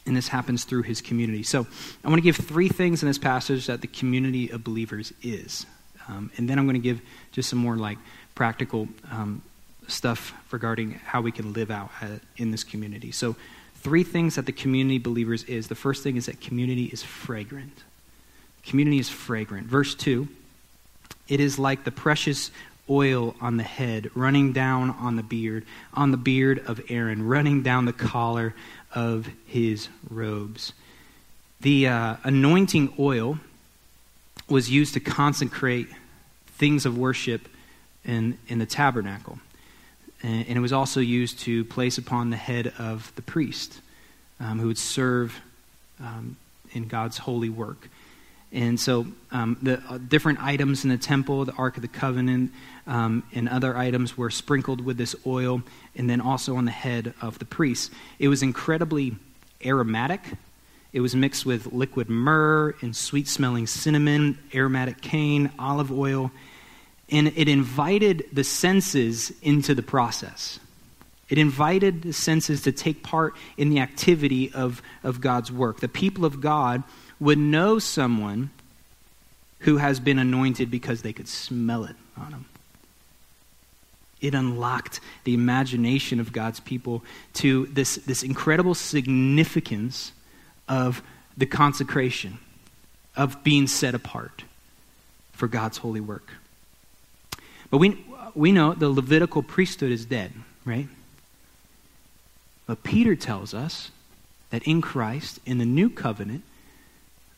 And 0.06 0.16
this 0.16 0.28
happens 0.28 0.64
through 0.64 0.84
his 0.84 1.02
community. 1.02 1.44
So 1.44 1.68
I 2.04 2.08
want 2.10 2.20
to 2.20 2.24
give 2.24 2.36
three 2.36 2.70
things 2.70 3.04
in 3.04 3.08
this 3.08 3.18
passage 3.18 3.68
that 3.68 3.82
the 3.82 3.88
community 3.88 4.50
of 4.50 4.64
believers 4.64 5.14
is. 5.22 5.66
Um, 6.08 6.32
and 6.38 6.50
then 6.50 6.58
I'm 6.58 6.66
going 6.66 6.76
to 6.76 6.84
give 6.84 7.02
just 7.32 7.50
some 7.50 7.60
more 7.60 7.76
like 7.76 7.98
practical 8.34 8.88
um, 9.12 9.42
stuff 9.88 10.34
regarding 10.52 10.92
how 10.92 11.22
we 11.22 11.32
can 11.32 11.54
live 11.54 11.70
out 11.70 11.92
uh, 12.02 12.08
in 12.38 12.52
this 12.52 12.64
community. 12.64 13.12
So, 13.12 13.36
three 13.76 14.04
things 14.04 14.36
that 14.36 14.46
the 14.46 14.52
community 14.52 14.98
believers 14.98 15.44
is. 15.44 15.68
The 15.68 15.76
first 15.76 16.04
thing 16.04 16.16
is 16.16 16.26
that 16.26 16.42
community 16.42 16.86
is 16.86 17.04
fragrant. 17.04 17.84
Community 18.64 19.00
is 19.00 19.10
fragrant. 19.10 19.68
Verse 19.68 19.94
2 19.96 20.28
it 21.28 21.40
is 21.40 21.60
like 21.60 21.84
the 21.84 21.92
precious 21.92 22.52
oil 22.90 23.36
on 23.42 23.58
the 23.58 23.64
head, 23.64 24.10
running 24.16 24.54
down 24.54 24.92
on 24.92 25.16
the 25.16 25.24
beard, 25.24 25.66
on 25.94 26.12
the 26.12 26.18
beard 26.18 26.60
of 26.68 26.82
Aaron, 26.90 27.28
running 27.28 27.64
down 27.64 27.86
the 27.86 27.94
collar 27.94 28.54
of 28.94 29.28
his 29.46 29.90
robes. 30.10 30.74
The 31.62 31.88
uh, 31.88 32.16
anointing 32.24 32.94
oil 33.00 33.40
was 34.50 34.70
used 34.70 34.94
to 34.94 35.00
consecrate 35.00 35.88
things 36.48 36.86
of 36.86 36.98
worship 36.98 37.48
in, 38.06 38.38
in 38.48 38.60
the 38.60 38.66
tabernacle. 38.66 39.40
And, 40.24 40.48
it 40.48 40.60
was 40.60 40.74
also 40.74 41.00
used 41.00 41.40
to 41.40 41.64
place 41.66 41.98
upon 41.98 42.30
the 42.30 42.38
head 42.38 42.74
of 42.80 43.12
the 43.16 43.22
priest 43.22 43.82
um, 44.40 44.60
who 44.60 44.68
would 44.68 44.78
serve 44.78 45.40
um, 46.00 46.38
in 46.72 46.88
God's 46.88 47.20
holy 47.20 47.50
work. 47.50 47.90
And 48.52 48.80
so 48.80 49.08
um, 49.32 49.58
the 49.62 49.82
uh, 49.90 49.98
different 49.98 50.42
items 50.42 50.84
in 50.84 50.90
the 50.90 50.98
temple, 50.98 51.46
the 51.46 51.54
Ark 51.54 51.76
of 51.76 51.82
the 51.82 51.88
Covenant, 51.88 52.52
um, 52.86 53.24
and 53.34 53.50
other 53.50 53.76
items 53.76 54.18
were 54.18 54.30
sprinkled 54.30 54.82
with 54.82 54.98
this 54.98 55.16
oil, 55.26 55.62
and 55.96 56.10
then 56.10 56.22
also 56.22 56.56
on 56.56 56.66
the 56.66 56.72
head 56.72 57.14
of 57.22 57.40
the 57.40 57.46
priest. 57.46 57.92
It 58.20 58.30
was 58.30 58.42
incredibly 58.42 59.16
aromatic 59.66 60.22
it 60.94 61.02
was 61.02 61.16
mixed 61.16 61.46
with 61.46 61.74
liquid 61.74 62.10
myrrh 62.10 62.76
and 62.82 62.96
sweet 62.96 63.28
smelling 63.28 63.68
cinnamon, 63.68 64.40
aromatic 64.54 65.02
cane, 65.02 65.52
olive 65.60 65.92
oil, 65.92 66.32
and 67.10 67.28
it 67.36 67.48
invited 67.48 68.26
the 68.32 68.44
senses 68.44 69.32
into 69.42 69.76
the 69.76 69.84
process. 69.84 70.60
It 71.30 71.38
invited 71.38 72.04
the 72.04 72.14
senses 72.14 72.62
to 72.64 72.72
take 72.72 73.04
part 73.04 73.36
in 73.58 73.70
the 73.70 73.80
activity 73.80 74.52
of, 74.54 74.82
of 75.04 75.20
God's 75.20 75.52
work. 75.52 75.82
The 75.82 75.90
people 75.90 76.24
of 76.24 76.40
God 76.40 76.84
would 77.20 77.38
know 77.38 77.80
someone 77.80 78.50
who 79.60 79.78
has 79.78 80.00
been 80.00 80.20
anointed 80.20 80.70
because 80.70 81.02
they 81.02 81.14
could 81.14 81.28
smell 81.28 81.84
it 81.84 81.96
on 82.16 82.32
them. 82.32 82.46
It 84.20 84.34
unlocked 84.34 85.00
the 85.24 85.34
imagination 85.34 86.20
of 86.20 86.32
God's 86.32 86.60
people 86.60 87.04
to 87.36 87.68
this, 87.68 87.96
this 87.96 88.24
incredible 88.24 88.74
significance 88.74 90.12
of 90.68 91.02
the 91.38 91.46
consecration, 91.46 92.40
of 93.16 93.44
being 93.44 93.68
set 93.68 93.96
apart 93.96 94.44
for 95.34 95.48
God's 95.48 95.78
holy 95.78 96.02
work. 96.02 96.32
But 97.70 97.78
we, 97.78 98.04
we 98.34 98.52
know 98.52 98.74
the 98.74 98.90
Levitical 98.90 99.44
priesthood 99.44 99.92
is 99.92 100.06
dead, 100.06 100.34
right? 100.66 100.88
But 102.66 102.84
Peter 102.84 103.16
tells 103.16 103.54
us 103.54 103.92
that 104.50 104.64
in 104.64 104.82
Christ, 104.82 105.40
in 105.46 105.58
the 105.58 105.66
new 105.66 105.90
covenant, 105.90 106.44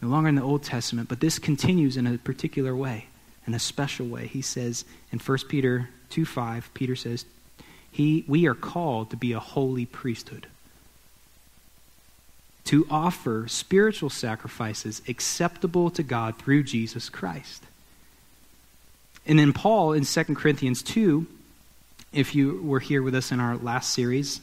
no 0.02 0.08
longer 0.08 0.30
in 0.30 0.36
the 0.36 0.42
Old 0.42 0.64
Testament, 0.64 1.10
but 1.10 1.20
this 1.20 1.40
continues 1.40 1.98
in 1.98 2.08
a 2.08 2.18
particular 2.18 2.76
way, 2.76 3.08
in 3.46 3.54
a 3.54 3.60
special 3.60 4.08
way. 4.08 4.28
He 4.28 4.42
says 4.42 4.86
in 5.12 5.20
1 5.20 5.38
Peter 5.50 5.90
2 6.10 6.26
5, 6.26 6.74
Peter 6.74 6.96
says, 6.96 7.26
he, 7.92 8.24
We 8.28 8.48
are 8.48 8.56
called 8.56 9.10
to 9.10 9.18
be 9.18 9.34
a 9.34 9.40
holy 9.40 9.86
priesthood 9.86 10.48
to 12.70 12.86
offer 12.92 13.48
spiritual 13.48 14.12
sacrifices 14.12 15.02
acceptable 15.08 15.90
to 15.90 16.04
God 16.04 16.38
through 16.38 16.62
Jesus 16.62 17.10
Christ. 17.10 17.64
And 19.26 19.40
then 19.40 19.54
Paul 19.54 19.94
in 19.94 20.06
2 20.06 20.24
Corinthians 20.36 20.84
2, 20.84 21.26
if 22.14 22.36
you 22.36 22.62
were 22.62 22.80
here 22.80 23.02
with 23.02 23.16
us 23.16 23.32
in 23.32 23.40
our 23.40 23.58
last 23.58 23.92
series 23.92 24.42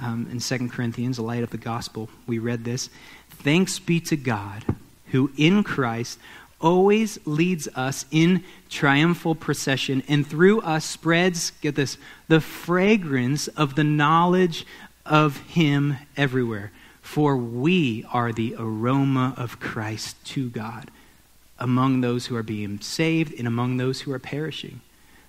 um, 0.00 0.26
in 0.32 0.40
2 0.40 0.70
Corinthians, 0.70 1.18
the 1.18 1.22
light 1.22 1.42
of 1.42 1.50
the 1.50 1.58
gospel, 1.58 2.08
we 2.26 2.38
read 2.38 2.64
this. 2.64 2.88
Thanks 3.28 3.78
be 3.78 4.00
to 4.00 4.16
God 4.16 4.64
who 5.10 5.30
in 5.36 5.62
Christ 5.62 6.18
always 6.60 7.18
leads 7.26 7.68
us 7.74 8.06
in 8.10 8.42
triumphal 8.68 9.34
procession 9.34 10.02
and 10.08 10.26
through 10.26 10.60
us 10.62 10.84
spreads, 10.84 11.52
get 11.60 11.74
this, 11.74 11.98
the 12.28 12.40
fragrance 12.40 13.48
of 13.48 13.74
the 13.74 13.84
knowledge 13.84 14.66
of 15.04 15.36
Him 15.48 15.96
everywhere. 16.16 16.72
For 17.02 17.36
we 17.36 18.04
are 18.12 18.32
the 18.32 18.56
aroma 18.58 19.34
of 19.36 19.60
Christ 19.60 20.16
to 20.26 20.48
God 20.50 20.90
among 21.58 22.00
those 22.00 22.26
who 22.26 22.36
are 22.36 22.42
being 22.42 22.80
saved 22.80 23.32
and 23.38 23.46
among 23.46 23.76
those 23.76 24.00
who 24.00 24.12
are 24.12 24.18
perishing. 24.18 24.80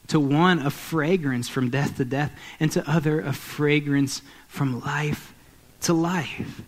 To 0.08 0.20
one, 0.20 0.60
a 0.60 0.70
fragrance 0.70 1.50
from 1.50 1.70
death 1.70 1.98
to 1.98 2.06
death, 2.06 2.32
and 2.60 2.72
to 2.72 2.90
other, 2.90 3.20
a 3.20 3.34
fragrance 3.34 4.22
from 4.48 4.82
life 4.82 5.34
to 5.82 5.94
life. 5.94 6.62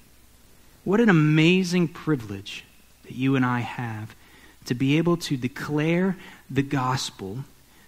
What 0.83 0.99
an 0.99 1.09
amazing 1.09 1.87
privilege 1.87 2.65
that 3.09 3.15
you 3.15 3.35
and 3.35 3.43
I 3.43 3.61
have 3.61 4.15
to 4.65 4.75
be 4.75 4.99
able 4.99 5.17
to 5.17 5.35
declare 5.35 6.15
the 6.47 6.61
gospel, 6.61 7.43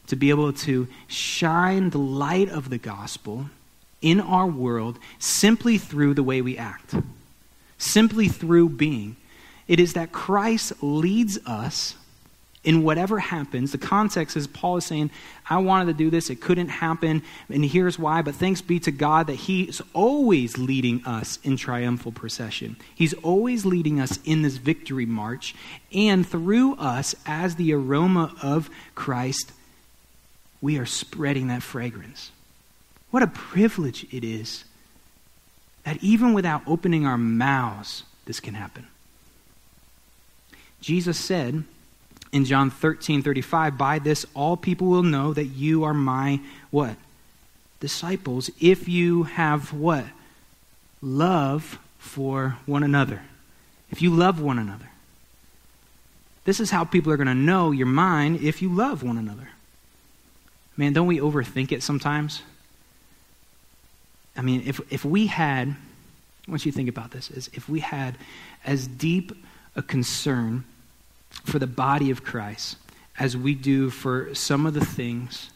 to 0.08 0.16
be 0.16 0.32
able 0.32 0.52
to 0.52 0.88
shine 1.08 1.92
the 1.92 2.00
light 2.00 2.50
of 2.50 2.72
the 2.72 2.80
gospel 2.80 3.46
in 4.02 4.20
our 4.20 4.48
world 4.48 4.98
simply 5.20 5.78
through 5.78 6.16
the 6.16 6.24
way 6.24 6.42
we 6.42 6.58
act, 6.58 6.96
simply 7.78 8.28
through 8.30 8.70
being. 8.70 9.16
It 9.68 9.80
is 9.80 9.94
that 9.94 10.12
Christ 10.12 10.74
leads 10.82 11.38
us 11.46 11.94
in 12.64 12.84
whatever 12.84 13.20
happens. 13.20 13.72
The 13.72 13.78
context 13.78 14.38
is 14.38 14.46
Paul 14.48 14.78
is 14.78 14.86
saying, 14.86 15.10
I 15.50 15.58
wanted 15.58 15.86
to 15.86 15.94
do 15.94 16.10
this, 16.10 16.30
it 16.30 16.42
couldn't 16.42 16.70
happen, 16.70 17.24
and 17.50 17.66
here's 17.66 17.98
why. 17.98 18.22
But 18.22 18.36
thanks 18.36 18.62
be 18.62 18.80
to 18.82 18.92
God 18.92 19.28
that 19.28 19.36
He 19.36 19.64
is 19.64 19.82
always 19.94 20.58
leading 20.58 21.04
us 21.06 21.40
in 21.44 21.58
triumphal 21.58 22.12
procession. 22.12 22.78
He's 22.94 23.14
always 23.16 23.66
leading 23.66 24.00
us 24.00 24.20
in 24.26 24.44
this 24.44 24.58
victory 24.58 25.06
march, 25.06 25.56
and 25.94 26.28
through 26.28 26.76
us, 26.76 27.16
as 27.26 27.56
the 27.56 27.74
aroma 27.74 28.36
of 28.44 28.70
Christ, 28.94 29.52
we 30.62 30.78
are 30.78 30.86
spreading 30.86 31.48
that 31.48 31.64
fragrance. 31.64 32.32
What 33.10 33.24
a 33.24 33.28
privilege 33.28 34.06
it 34.14 34.24
is 34.24 34.64
that 35.84 36.02
even 36.04 36.34
without 36.34 36.62
opening 36.68 37.08
our 37.08 37.18
mouths, 37.18 38.04
this 38.26 38.40
can 38.40 38.54
happen. 38.54 38.86
Jesus 40.80 41.18
said 41.18 41.64
in 42.32 42.46
John 42.46 42.70
13 42.70 43.22
35, 43.22 43.78
By 43.78 44.00
this 44.00 44.26
all 44.34 44.58
people 44.58 44.88
will 44.88 45.04
know 45.04 45.34
that 45.34 45.46
you 45.46 45.84
are 45.84 45.94
my 45.94 46.40
what? 46.70 46.96
Disciples, 47.80 48.50
if 48.60 48.88
you 48.88 49.24
have 49.24 49.74
what? 49.74 50.06
Love 51.02 51.80
for 51.98 52.58
one 52.66 52.84
another. 52.84 53.22
If 53.90 54.02
you 54.02 54.12
love 54.12 54.40
one 54.40 54.60
another. 54.60 54.90
This 56.46 56.60
is 56.60 56.72
how 56.72 56.84
people 56.84 57.12
are 57.12 57.18
going 57.18 57.28
to 57.28 57.36
know 57.36 57.72
you're 57.72 57.86
mine 57.86 58.40
if 58.42 58.62
you 58.62 58.74
love 58.74 59.04
one 59.04 59.18
another. 59.18 59.50
Man, 60.78 60.94
don't 60.94 61.08
we 61.08 61.20
overthink 61.20 61.72
it 61.72 61.84
sometimes? 61.84 62.42
I 64.36 64.42
mean, 64.42 64.64
if, 64.66 64.80
if 64.92 65.06
we 65.06 65.28
had, 65.28 65.76
once 66.48 66.66
you 66.66 66.72
think 66.72 66.90
about 66.90 67.12
this, 67.12 67.30
is 67.30 67.50
if 67.54 67.68
we 67.68 67.82
had 67.82 68.18
as 68.66 68.88
deep 68.88 69.34
a 69.76 69.82
concern 69.82 70.64
for 71.44 71.60
the 71.60 71.68
body 71.68 72.12
of 72.12 72.24
Christ 72.24 72.78
as 73.18 73.36
we 73.36 73.56
do 73.56 73.90
for 73.90 74.34
some 74.34 74.66
of 74.66 74.74
the 74.74 74.86
things 74.86 75.50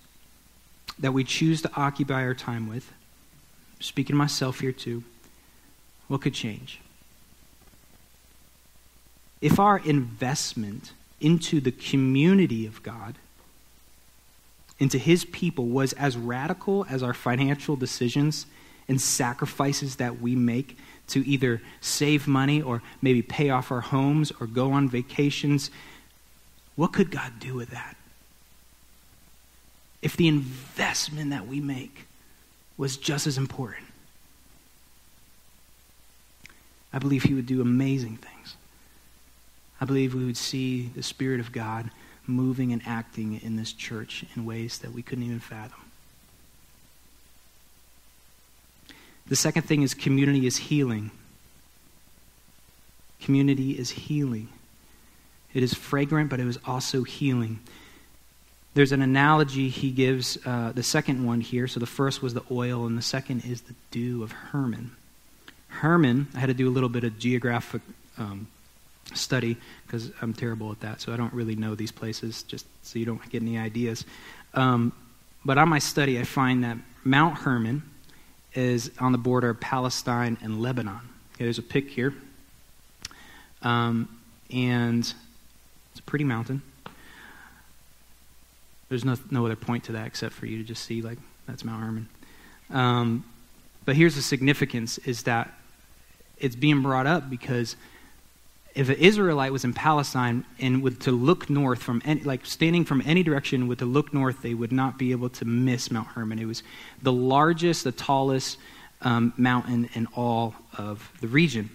that 0.99 1.13
we 1.13 1.23
choose 1.23 1.61
to 1.61 1.71
occupy 1.75 2.23
our 2.23 2.33
time 2.33 2.67
with, 2.67 2.91
speaking 3.79 4.13
to 4.13 4.17
myself 4.17 4.59
here 4.59 4.71
too, 4.71 5.03
what 6.07 6.21
could 6.21 6.33
change? 6.33 6.79
If 9.41 9.59
our 9.59 9.79
investment 9.79 10.93
into 11.19 11.59
the 11.59 11.71
community 11.71 12.65
of 12.65 12.83
God, 12.83 13.15
into 14.79 14.97
His 14.97 15.25
people, 15.25 15.67
was 15.67 15.93
as 15.93 16.17
radical 16.17 16.85
as 16.89 17.03
our 17.03 17.13
financial 17.13 17.75
decisions 17.75 18.45
and 18.87 19.01
sacrifices 19.01 19.95
that 19.97 20.21
we 20.21 20.35
make 20.35 20.77
to 21.07 21.27
either 21.27 21.61
save 21.81 22.27
money 22.27 22.61
or 22.61 22.81
maybe 23.01 23.21
pay 23.21 23.49
off 23.49 23.71
our 23.71 23.81
homes 23.81 24.31
or 24.39 24.47
go 24.47 24.71
on 24.71 24.89
vacations, 24.89 25.71
what 26.75 26.93
could 26.93 27.11
God 27.11 27.39
do 27.39 27.53
with 27.53 27.69
that? 27.71 27.95
If 30.01 30.17
the 30.17 30.27
investment 30.27 31.31
that 31.31 31.47
we 31.47 31.59
make 31.59 32.07
was 32.77 32.97
just 32.97 33.27
as 33.27 33.37
important, 33.37 33.87
I 36.91 36.99
believe 36.99 37.23
He 37.23 37.33
would 37.33 37.45
do 37.45 37.61
amazing 37.61 38.17
things. 38.17 38.55
I 39.79 39.85
believe 39.85 40.13
we 40.13 40.25
would 40.25 40.37
see 40.37 40.89
the 40.95 41.03
Spirit 41.03 41.39
of 41.39 41.51
God 41.51 41.89
moving 42.27 42.71
and 42.71 42.81
acting 42.85 43.39
in 43.41 43.55
this 43.55 43.73
church 43.73 44.25
in 44.35 44.45
ways 44.45 44.79
that 44.79 44.91
we 44.91 45.01
couldn't 45.01 45.25
even 45.25 45.39
fathom. 45.39 45.84
The 49.27 49.35
second 49.35 49.63
thing 49.63 49.81
is 49.81 49.93
community 49.93 50.45
is 50.45 50.57
healing. 50.57 51.11
Community 53.21 53.71
is 53.71 53.89
healing. 53.89 54.49
It 55.53 55.63
is 55.63 55.73
fragrant, 55.73 56.29
but 56.29 56.39
it 56.39 56.45
was 56.45 56.59
also 56.65 57.03
healing. 57.03 57.59
There's 58.75 58.91
an 58.91 59.01
analogy 59.01 59.69
he 59.69 59.89
gives, 59.89 60.37
uh, 60.45 60.73
the 60.75 60.83
second 60.83 61.25
one 61.25 61.41
here. 61.41 61.67
So 61.67 61.79
the 61.79 61.85
first 61.85 62.21
was 62.21 62.33
the 62.33 62.43
oil, 62.51 62.85
and 62.85 62.97
the 62.97 63.01
second 63.01 63.45
is 63.45 63.61
the 63.61 63.73
dew 63.89 64.21
of 64.21 64.31
Hermon. 64.31 64.91
Hermon, 65.69 66.27
I 66.35 66.39
had 66.39 66.47
to 66.47 66.53
do 66.53 66.67
a 66.69 66.71
little 66.71 66.89
bit 66.89 67.03
of 67.03 67.17
geographic 67.17 67.81
um, 68.17 68.47
study 69.13 69.57
because 69.85 70.11
I'm 70.21 70.33
terrible 70.33 70.71
at 70.71 70.81
that, 70.81 71.01
so 71.01 71.13
I 71.13 71.17
don't 71.17 71.33
really 71.33 71.55
know 71.55 71.73
these 71.73 71.91
places, 71.91 72.43
just 72.43 72.65
so 72.83 72.99
you 72.99 73.05
don't 73.05 73.27
get 73.29 73.41
any 73.41 73.57
ideas. 73.57 74.05
Um, 74.53 74.91
but 75.43 75.57
on 75.57 75.69
my 75.69 75.79
study, 75.79 76.19
I 76.19 76.23
find 76.23 76.63
that 76.63 76.77
Mount 77.03 77.39
Hermon 77.39 77.83
is 78.55 78.89
on 78.99 79.11
the 79.11 79.17
border 79.17 79.49
of 79.49 79.59
Palestine 79.59 80.37
and 80.41 80.61
Lebanon. 80.61 81.01
Okay, 81.33 81.43
there's 81.43 81.59
a 81.59 81.63
pic 81.63 81.89
here. 81.89 82.13
Um, 83.61 84.09
and 84.51 84.99
it's 84.99 85.99
a 85.99 86.03
pretty 86.03 86.25
mountain. 86.25 86.61
There's 88.89 89.03
no, 89.03 89.17
no 89.31 89.45
other 89.45 89.55
point 89.55 89.83
to 89.85 89.91
that 89.93 90.07
except 90.07 90.33
for 90.33 90.45
you 90.45 90.57
to 90.57 90.63
just 90.63 90.83
see, 90.83 91.01
like, 91.01 91.17
that's 91.47 91.63
Mount 91.63 91.83
Hermon. 91.83 92.09
Um, 92.69 93.25
but 93.83 93.95
here's 93.95 94.15
the 94.15 94.21
significance 94.21 94.97
is 94.99 95.23
that 95.23 95.51
it's 96.37 96.55
being 96.55 96.81
brought 96.81 97.07
up 97.07 97.29
because 97.29 97.75
if 98.75 98.89
an 98.89 98.95
Israelite 98.95 99.53
was 99.53 99.63
in 99.63 99.73
Palestine 99.73 100.45
and 100.59 100.83
would 100.83 100.99
to 101.01 101.11
look 101.11 101.49
north 101.49 101.81
from 101.81 102.01
any, 102.03 102.21
like 102.21 102.45
standing 102.45 102.83
from 102.83 103.01
any 103.05 103.23
direction 103.23 103.69
would 103.69 103.79
to 103.79 103.85
look 103.85 104.13
north, 104.13 104.41
they 104.41 104.53
would 104.53 104.73
not 104.73 104.99
be 104.99 105.11
able 105.11 105.29
to 105.29 105.45
miss 105.45 105.89
Mount 105.89 106.09
Hermon. 106.09 106.39
It 106.39 106.45
was 106.45 106.61
the 107.01 107.13
largest, 107.13 107.85
the 107.85 107.93
tallest 107.93 108.57
um, 109.01 109.31
mountain 109.37 109.89
in 109.93 110.07
all 110.13 110.55
of 110.77 111.09
the 111.21 111.27
region. 111.27 111.69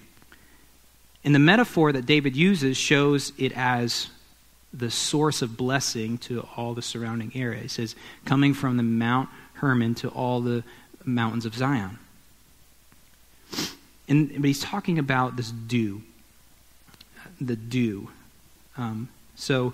And 1.25 1.35
the 1.35 1.39
metaphor 1.39 1.91
that 1.91 2.05
David 2.05 2.37
uses 2.37 2.77
shows 2.77 3.33
it 3.39 3.53
as 3.57 4.09
the 4.73 4.91
source 4.91 5.41
of 5.41 5.57
blessing 5.57 6.19
to 6.19 6.47
all 6.55 6.75
the 6.75 6.83
surrounding 6.83 7.33
area. 7.35 7.63
He 7.63 7.69
says, 7.69 7.97
coming 8.27 8.53
from 8.53 8.77
the 8.77 8.83
Mount 8.83 9.31
Hermon 9.55 9.95
to 9.97 10.09
all 10.09 10.43
the 10.43 10.65
mountains 11.05 11.47
of 11.47 11.55
Zion. 11.55 11.99
And, 14.07 14.29
but 14.35 14.45
he's 14.45 14.61
talking 14.61 14.99
about 14.99 15.37
this 15.37 15.51
dew 15.51 16.03
the 17.41 17.57
dew. 17.57 18.09
Um, 18.77 19.09
so 19.35 19.73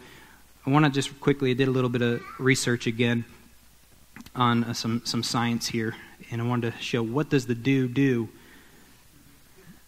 I 0.67 0.71
want 0.71 0.85
to 0.85 0.91
just 0.91 1.21
quickly, 1.21 1.51
I 1.51 1.55
did 1.55 1.69
a 1.69 1.71
little 1.71 1.91
bit 1.91 2.03
of 2.03 2.23
research 2.39 2.87
again 2.87 3.25
on 4.35 4.65
uh, 4.65 4.73
some, 4.73 5.03
some 5.05 5.23
science 5.23 5.67
here, 5.67 5.95
and 6.31 6.41
I 6.41 6.45
wanted 6.45 6.73
to 6.73 6.81
show 6.81 7.03
what 7.03 7.29
does 7.29 7.47
the 7.47 7.55
dew 7.55 7.89
do. 7.89 8.29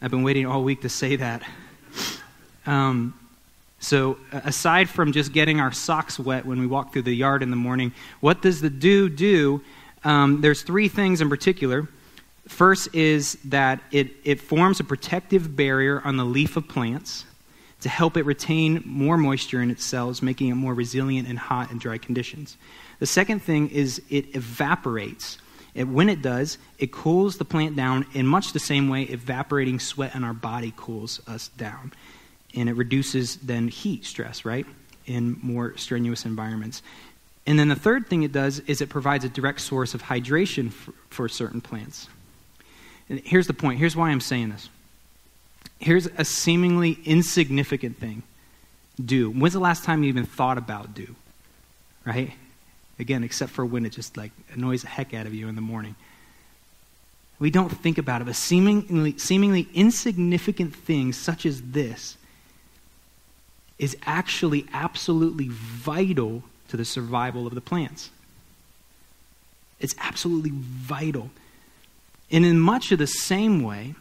I've 0.00 0.10
been 0.10 0.22
waiting 0.22 0.46
all 0.46 0.62
week 0.62 0.82
to 0.82 0.88
say 0.88 1.16
that. 1.16 1.42
Um, 2.66 3.18
so, 3.80 4.18
aside 4.32 4.88
from 4.88 5.12
just 5.12 5.32
getting 5.32 5.60
our 5.60 5.72
socks 5.72 6.18
wet 6.18 6.44
when 6.44 6.58
we 6.58 6.66
walk 6.66 6.92
through 6.92 7.02
the 7.02 7.14
yard 7.14 7.42
in 7.42 7.50
the 7.50 7.56
morning, 7.56 7.92
what 8.20 8.42
does 8.42 8.60
the 8.60 8.70
dew 8.70 9.08
do? 9.08 9.62
Um, 10.04 10.40
there's 10.40 10.62
three 10.62 10.88
things 10.88 11.20
in 11.20 11.28
particular. 11.28 11.88
First 12.48 12.94
is 12.94 13.38
that 13.44 13.80
it, 13.92 14.10
it 14.24 14.40
forms 14.40 14.80
a 14.80 14.84
protective 14.84 15.54
barrier 15.54 16.02
on 16.04 16.16
the 16.16 16.24
leaf 16.24 16.56
of 16.56 16.66
plants 16.66 17.24
to 17.80 17.88
help 17.88 18.16
it 18.16 18.24
retain 18.24 18.82
more 18.84 19.16
moisture 19.16 19.62
in 19.62 19.70
its 19.70 19.84
cells, 19.84 20.20
making 20.20 20.48
it 20.48 20.54
more 20.54 20.74
resilient 20.74 21.28
in 21.28 21.36
hot 21.36 21.70
and 21.70 21.80
dry 21.80 21.98
conditions. 21.98 22.56
The 22.98 23.06
second 23.06 23.40
thing 23.40 23.70
is 23.70 24.02
it 24.10 24.34
evaporates. 24.34 25.38
It, 25.74 25.86
when 25.86 26.08
it 26.08 26.22
does, 26.22 26.58
it 26.78 26.90
cools 26.90 27.38
the 27.38 27.44
plant 27.44 27.76
down 27.76 28.06
in 28.12 28.26
much 28.26 28.52
the 28.52 28.58
same 28.58 28.88
way 28.88 29.02
evaporating 29.02 29.78
sweat 29.78 30.14
in 30.14 30.24
our 30.24 30.34
body 30.34 30.72
cools 30.76 31.20
us 31.28 31.48
down. 31.56 31.92
And 32.54 32.68
it 32.68 32.72
reduces 32.72 33.36
then 33.36 33.68
heat 33.68 34.04
stress, 34.04 34.44
right, 34.44 34.66
in 35.06 35.38
more 35.42 35.76
strenuous 35.76 36.24
environments. 36.24 36.82
And 37.46 37.58
then 37.58 37.68
the 37.68 37.76
third 37.76 38.08
thing 38.08 38.24
it 38.24 38.32
does 38.32 38.58
is 38.60 38.80
it 38.80 38.88
provides 38.88 39.24
a 39.24 39.28
direct 39.28 39.60
source 39.60 39.94
of 39.94 40.02
hydration 40.02 40.72
for, 40.72 40.92
for 41.10 41.28
certain 41.28 41.60
plants. 41.60 42.08
And 43.08 43.20
here's 43.20 43.46
the 43.46 43.54
point. 43.54 43.78
Here's 43.78 43.96
why 43.96 44.10
I'm 44.10 44.20
saying 44.20 44.50
this 44.50 44.68
Here's 45.78 46.06
a 46.06 46.24
seemingly 46.24 46.98
insignificant 47.04 47.98
thing 47.98 48.22
dew. 49.02 49.30
When's 49.30 49.52
the 49.52 49.60
last 49.60 49.84
time 49.84 50.02
you 50.02 50.08
even 50.08 50.26
thought 50.26 50.58
about 50.58 50.94
dew? 50.94 51.14
Right? 52.04 52.32
Again, 52.98 53.22
except 53.22 53.52
for 53.52 53.64
when 53.64 53.86
it 53.86 53.90
just 53.90 54.16
like 54.16 54.32
annoys 54.52 54.82
the 54.82 54.88
heck 54.88 55.14
out 55.14 55.26
of 55.26 55.34
you 55.34 55.48
in 55.48 55.54
the 55.54 55.60
morning. 55.60 55.94
We 57.38 57.50
don't 57.50 57.68
think 57.68 57.98
about 57.98 58.20
it, 58.20 58.24
but 58.24 58.34
seemingly, 58.34 59.16
seemingly 59.18 59.68
insignificant 59.72 60.74
things 60.74 61.16
such 61.16 61.46
as 61.46 61.62
this 61.62 62.16
is 63.78 63.96
actually 64.04 64.66
absolutely 64.72 65.48
vital 65.48 66.42
to 66.68 66.76
the 66.76 66.84
survival 66.84 67.46
of 67.46 67.54
the 67.54 67.60
plants. 67.60 68.10
It's 69.78 69.94
absolutely 70.00 70.50
vital. 70.52 71.30
And 72.30 72.44
in 72.44 72.58
much 72.58 72.90
of 72.90 72.98
the 72.98 73.06
same 73.06 73.62
way, 73.62 73.94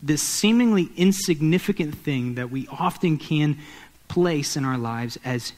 this 0.00 0.22
seemingly 0.22 0.90
insignificant 0.96 1.94
thing 1.94 2.34
that 2.34 2.50
we 2.50 2.68
often 2.68 3.18
can 3.18 3.58
place 4.06 4.56
in 4.56 4.64
our 4.64 4.78
lives 4.78 5.18
as 5.24 5.52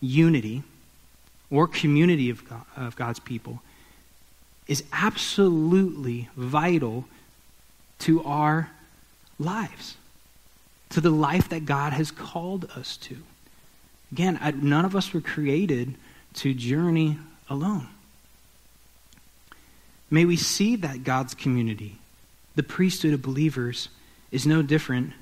unity 0.00 0.62
or 1.50 1.66
community 1.66 2.30
of, 2.30 2.48
God, 2.48 2.64
of 2.76 2.96
God's 2.96 3.20
people 3.20 3.60
is 4.66 4.84
absolutely 4.92 6.28
vital 6.36 7.04
to 8.00 8.22
our 8.22 8.70
lives, 9.38 9.96
to 10.90 11.00
the 11.00 11.10
life 11.10 11.48
that 11.48 11.64
God 11.64 11.92
has 11.92 12.10
called 12.10 12.70
us 12.76 12.96
to. 12.98 13.16
Again, 14.12 14.38
I, 14.40 14.52
none 14.52 14.84
of 14.84 14.94
us 14.94 15.12
were 15.12 15.20
created 15.20 15.94
to 16.34 16.54
journey 16.54 17.18
alone. 17.48 17.88
May 20.10 20.24
we 20.24 20.36
see 20.36 20.76
that 20.76 21.04
God's 21.04 21.34
community, 21.34 21.98
the 22.60 22.68
priesthood 22.68 23.14
of 23.14 23.22
believers, 23.22 23.88
is 24.30 24.46
no 24.46 24.60
different 24.60 25.14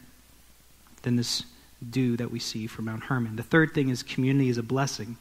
than 1.03 1.15
this 1.15 1.45
dew 1.89 2.17
that 2.17 2.33
we 2.33 2.41
see 2.41 2.67
from 2.67 2.87
Mount 2.87 3.05
Hermon. 3.05 3.37
The 3.37 3.45
third 3.45 3.73
thing 3.73 3.91
is 3.91 4.03
community 4.03 4.49
is 4.49 4.59
a 4.59 4.63
blessing. 4.65 5.17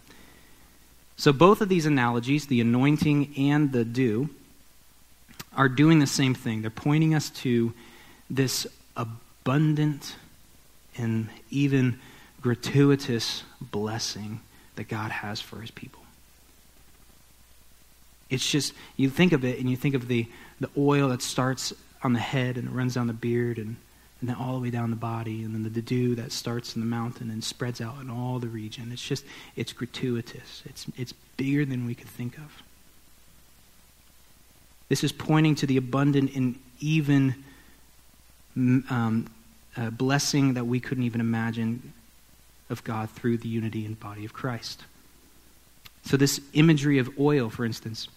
So, 1.15 1.31
both 1.31 1.61
of 1.61 1.69
these 1.69 1.85
analogies, 1.85 2.47
the 2.47 2.59
anointing 2.59 3.35
and 3.37 3.71
the 3.71 3.85
dew, 3.85 4.31
are 5.55 5.69
doing 5.69 5.99
the 5.99 6.07
same 6.07 6.33
thing. 6.33 6.63
They're 6.63 6.71
pointing 6.71 7.13
us 7.13 7.29
to 7.41 7.71
this 8.31 8.65
abundant 8.95 10.15
and 10.97 11.29
even 11.51 11.99
gratuitous 12.41 13.43
blessing 13.61 14.39
that 14.75 14.87
God 14.87 15.11
has 15.11 15.39
for 15.39 15.61
his 15.61 15.69
people. 15.69 16.01
It's 18.31 18.49
just, 18.49 18.73
you 18.95 19.07
think 19.11 19.33
of 19.33 19.45
it 19.45 19.59
and 19.59 19.69
you 19.69 19.77
think 19.77 19.93
of 19.93 20.07
the, 20.07 20.25
the 20.59 20.71
oil 20.75 21.09
that 21.09 21.21
starts 21.21 21.73
on 22.03 22.13
the 22.13 22.19
head 22.19 22.57
and 22.57 22.67
it 22.67 22.71
runs 22.71 22.95
down 22.95 23.07
the 23.07 23.13
beard 23.13 23.57
and 23.57 23.77
and 24.19 24.29
then 24.29 24.35
all 24.35 24.53
the 24.55 24.59
way 24.59 24.69
down 24.71 24.89
the 24.89 24.95
body, 24.95 25.43
and 25.43 25.53
then 25.53 25.63
the, 25.63 25.69
the 25.69 25.81
dew 25.81 26.15
that 26.15 26.31
starts 26.31 26.75
in 26.75 26.81
the 26.81 26.87
mountain 26.87 27.29
and 27.29 27.43
spreads 27.43 27.81
out 27.81 28.01
in 28.01 28.09
all 28.09 28.39
the 28.39 28.47
region. 28.47 28.91
It's 28.91 29.01
just, 29.01 29.23
it's 29.55 29.73
gratuitous. 29.73 30.63
It's, 30.65 30.87
it's 30.97 31.13
bigger 31.13 31.65
than 31.65 31.85
we 31.85 31.93
could 31.93 32.07
think 32.07 32.37
of. 32.37 32.63
This 34.89 35.03
is 35.03 35.11
pointing 35.11 35.55
to 35.55 35.67
the 35.67 35.77
abundant 35.77 36.35
and 36.35 36.59
even 36.79 37.43
um, 38.55 39.29
uh, 39.75 39.91
blessing 39.91 40.55
that 40.55 40.65
we 40.65 40.79
couldn't 40.79 41.03
even 41.03 41.21
imagine 41.21 41.93
of 42.69 42.83
God 42.83 43.09
through 43.11 43.37
the 43.37 43.47
unity 43.47 43.85
and 43.85 43.99
body 43.99 44.25
of 44.25 44.33
Christ. 44.33 44.83
So, 46.05 46.17
this 46.17 46.41
imagery 46.53 46.97
of 46.97 47.19
oil, 47.19 47.49
for 47.49 47.65
instance, 47.65 48.07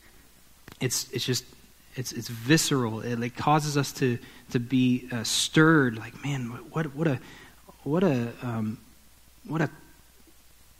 it's, 0.81 1.11
it's 1.11 1.27
just 1.27 1.45
it's, 1.97 2.13
it's 2.13 2.29
visceral. 2.29 3.01
It 3.01 3.19
like 3.19 3.37
causes 3.37 3.77
us 3.77 3.93
to, 3.95 4.19
to 4.51 4.61
be 4.61 5.09
uh, 5.13 5.25
stirred. 5.25 5.99
Like, 5.99 6.25
man, 6.25 6.47
what, 6.71 6.95
what 6.95 7.07
a, 7.07 7.19
what 7.83 8.05
a, 8.05 8.33
um, 8.43 8.79
what 9.47 9.61
a 9.61 9.71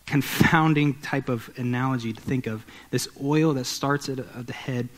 confounding 0.07 0.95
type 0.95 1.29
of 1.29 1.51
analogy 1.57 2.13
to 2.13 2.21
think 2.21 2.47
of. 2.47 2.65
This 2.91 3.09
oil 3.23 3.55
that 3.55 3.65
starts 3.65 4.09
at, 4.09 4.19
at 4.19 4.47
the 4.47 4.53
head 4.53 4.89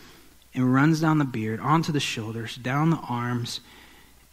and 0.55 0.73
runs 0.73 1.01
down 1.01 1.19
the 1.19 1.25
beard, 1.25 1.61
onto 1.61 1.93
the 1.93 2.01
shoulders, 2.01 2.57
down 2.57 2.91
the 2.91 3.01
arms, 3.09 3.61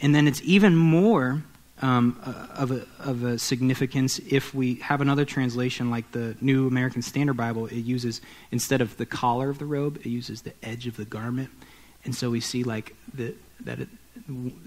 and 0.02 0.16
then 0.16 0.28
it's 0.28 0.42
even 0.44 0.76
more 0.76 1.44
um, 1.82 2.20
uh, 2.26 2.48
of, 2.56 2.72
a, 2.72 2.86
of 3.00 3.24
a 3.24 3.40
significance 3.40 4.20
if 4.30 4.54
we 4.54 4.76
have 4.76 5.02
another 5.02 5.26
translation 5.26 5.90
like 5.90 6.12
the 6.12 6.36
New 6.42 6.68
American 6.68 7.02
Standard 7.02 7.38
Bible. 7.38 7.68
It 7.68 7.76
uses, 7.76 8.22
instead 8.52 8.82
of 8.82 8.98
the 8.98 9.06
collar 9.06 9.50
of 9.50 9.60
the 9.60 9.66
robe, 9.66 9.98
it 9.98 10.08
uses 10.08 10.42
the 10.42 10.54
edge 10.62 10.88
of 10.88 10.98
the 10.98 11.06
garment. 11.06 11.50
And 12.06 12.16
so 12.16 12.30
we 12.30 12.40
see 12.40 12.64
like 12.64 12.96
the, 13.14 13.36
that 13.62 13.80
it, 13.82 13.90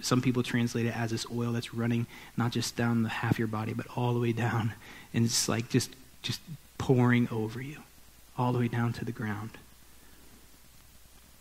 some 0.01 0.21
people 0.21 0.43
translate 0.43 0.87
it 0.87 0.97
as 0.97 1.11
this 1.11 1.27
oil 1.35 1.53
that's 1.53 1.75
running 1.75 2.07
not 2.37 2.53
just 2.53 2.77
down 2.77 3.03
the 3.03 3.09
half 3.09 3.39
your 3.39 3.49
body, 3.49 3.73
but 3.73 3.87
all 3.97 4.13
the 4.15 4.21
way 4.21 4.33
down, 4.33 4.73
and 5.15 5.25
it's 5.25 5.49
like 5.49 5.69
just 5.69 5.95
just 6.23 6.41
pouring 6.79 7.29
over 7.31 7.61
you, 7.61 7.79
all 8.37 8.53
the 8.53 8.59
way 8.59 8.69
down 8.69 8.93
to 8.95 9.05
the 9.05 9.13
ground. 9.13 9.51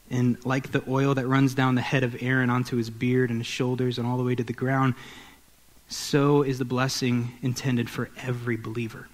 And 0.09 0.43
like 0.45 0.71
the 0.71 0.83
oil 0.87 1.15
that 1.15 1.25
runs 1.25 1.53
down 1.53 1.75
the 1.75 1.81
head 1.81 2.03
of 2.03 2.21
Aaron 2.21 2.49
onto 2.49 2.75
his 2.75 2.89
beard 2.89 3.29
and 3.29 3.39
his 3.39 3.47
shoulders 3.47 3.97
and 3.97 4.05
all 4.05 4.17
the 4.17 4.23
way 4.23 4.35
to 4.35 4.43
the 4.43 4.53
ground, 4.53 4.93
so 5.87 6.41
is 6.41 6.59
the 6.59 6.65
blessing 6.65 7.33
intended 7.41 7.89
for 7.89 8.09
every 8.17 8.57
believer. 8.57 9.07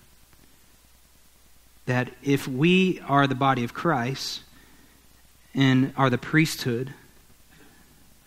That 1.85 2.09
if 2.23 2.47
we 2.47 2.99
are 3.07 3.27
the 3.27 3.35
body 3.35 3.63
of 3.63 3.73
Christ, 3.73 4.41
and 5.57 5.91
are 5.97 6.09
the 6.09 6.17
priesthood, 6.17 6.93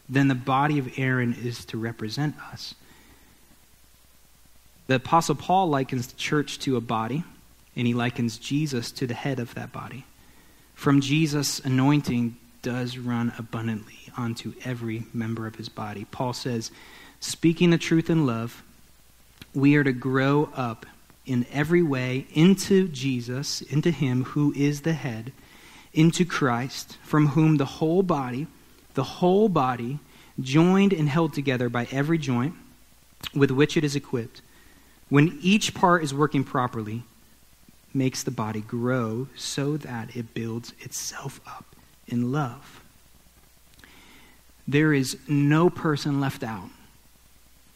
then 0.08 0.28
the 0.28 0.34
body 0.34 0.78
of 0.78 0.98
Aaron 0.98 1.32
is 1.32 1.64
to 1.66 1.78
represent 1.78 2.34
us. 2.52 2.74
The 4.88 4.96
Apostle 4.96 5.36
Paul 5.36 5.68
likens 5.68 6.08
the 6.08 6.16
church 6.16 6.58
to 6.60 6.76
a 6.76 6.80
body, 6.80 7.22
and 7.76 7.86
he 7.86 7.94
likens 7.94 8.36
Jesus 8.36 8.90
to 8.92 9.06
the 9.06 9.14
head 9.14 9.38
of 9.38 9.54
that 9.54 9.72
body. 9.72 10.04
From 10.74 11.00
Jesus, 11.00 11.60
anointing 11.60 12.36
does 12.62 12.98
run 12.98 13.32
abundantly 13.38 13.94
onto 14.16 14.52
every 14.64 15.04
member 15.12 15.46
of 15.46 15.54
his 15.54 15.68
body. 15.68 16.06
Paul 16.10 16.32
says, 16.32 16.72
speaking 17.20 17.70
the 17.70 17.78
truth 17.78 18.10
in 18.10 18.26
love, 18.26 18.64
we 19.54 19.76
are 19.76 19.84
to 19.84 19.92
grow 19.92 20.50
up 20.56 20.84
in 21.24 21.46
every 21.52 21.82
way 21.82 22.26
into 22.34 22.88
Jesus, 22.88 23.62
into 23.62 23.92
him 23.92 24.24
who 24.24 24.52
is 24.54 24.80
the 24.80 24.94
head 24.94 25.32
into 25.92 26.24
Christ, 26.24 26.96
from 27.02 27.28
whom 27.28 27.56
the 27.56 27.64
whole 27.64 28.02
body, 28.02 28.46
the 28.94 29.04
whole 29.04 29.48
body, 29.48 29.98
joined 30.40 30.92
and 30.92 31.08
held 31.08 31.34
together 31.34 31.68
by 31.68 31.86
every 31.90 32.18
joint 32.18 32.54
with 33.34 33.50
which 33.50 33.76
it 33.76 33.84
is 33.84 33.96
equipped, 33.96 34.40
when 35.08 35.38
each 35.42 35.74
part 35.74 36.02
is 36.02 36.14
working 36.14 36.44
properly, 36.44 37.02
makes 37.92 38.22
the 38.22 38.30
body 38.30 38.60
grow 38.60 39.26
so 39.34 39.76
that 39.76 40.14
it 40.16 40.32
builds 40.32 40.72
itself 40.80 41.40
up 41.46 41.64
in 42.06 42.30
love. 42.30 42.80
There 44.66 44.92
is 44.92 45.18
no 45.26 45.68
person 45.68 46.20
left 46.20 46.44
out 46.44 46.70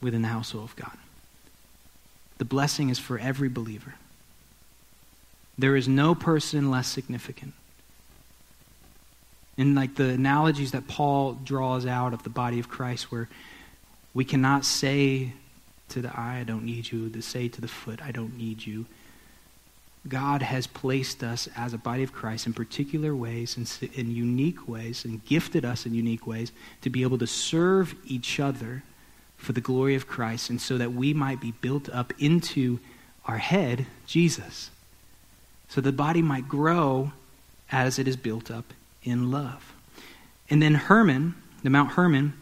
within 0.00 0.22
the 0.22 0.28
household 0.28 0.70
of 0.70 0.76
God. 0.76 0.96
The 2.38 2.44
blessing 2.44 2.88
is 2.88 2.98
for 2.98 3.18
every 3.18 3.48
believer. 3.48 3.94
There 5.58 5.76
is 5.76 5.88
no 5.88 6.14
person 6.14 6.70
less 6.70 6.86
significant. 6.86 7.54
And 9.56 9.74
like 9.74 9.94
the 9.94 10.10
analogies 10.10 10.72
that 10.72 10.88
Paul 10.88 11.34
draws 11.44 11.86
out 11.86 12.12
of 12.12 12.22
the 12.22 12.30
body 12.30 12.58
of 12.58 12.68
Christ, 12.68 13.12
where 13.12 13.28
we 14.12 14.24
cannot 14.24 14.64
say 14.64 15.32
to 15.90 16.02
the 16.02 16.08
eye, 16.08 16.38
I 16.40 16.44
don't 16.44 16.64
need 16.64 16.90
you, 16.90 17.08
to 17.10 17.22
say 17.22 17.48
to 17.48 17.60
the 17.60 17.68
foot, 17.68 18.02
I 18.02 18.10
don't 18.10 18.36
need 18.36 18.66
you. 18.66 18.86
God 20.06 20.42
has 20.42 20.66
placed 20.66 21.22
us 21.22 21.48
as 21.56 21.72
a 21.72 21.78
body 21.78 22.02
of 22.02 22.12
Christ 22.12 22.46
in 22.46 22.52
particular 22.52 23.14
ways, 23.14 23.56
in, 23.56 23.88
in 23.94 24.14
unique 24.14 24.68
ways, 24.68 25.04
and 25.04 25.24
gifted 25.24 25.64
us 25.64 25.86
in 25.86 25.94
unique 25.94 26.26
ways 26.26 26.52
to 26.82 26.90
be 26.90 27.02
able 27.02 27.18
to 27.18 27.26
serve 27.26 27.94
each 28.04 28.38
other 28.38 28.82
for 29.36 29.52
the 29.52 29.60
glory 29.60 29.94
of 29.94 30.06
Christ, 30.06 30.50
and 30.50 30.60
so 30.60 30.78
that 30.78 30.92
we 30.92 31.14
might 31.14 31.40
be 31.40 31.52
built 31.52 31.88
up 31.88 32.12
into 32.18 32.80
our 33.26 33.38
head, 33.38 33.86
Jesus. 34.06 34.70
So 35.68 35.80
the 35.80 35.92
body 35.92 36.22
might 36.22 36.48
grow 36.48 37.12
as 37.72 37.98
it 37.98 38.06
is 38.06 38.16
built 38.16 38.50
up 38.50 38.72
in 39.04 39.30
love. 39.30 39.72
And 40.50 40.60
then 40.60 40.74
Hermon, 40.74 41.34
the 41.62 41.70
Mount 41.70 41.92
Hermon, 41.92 42.34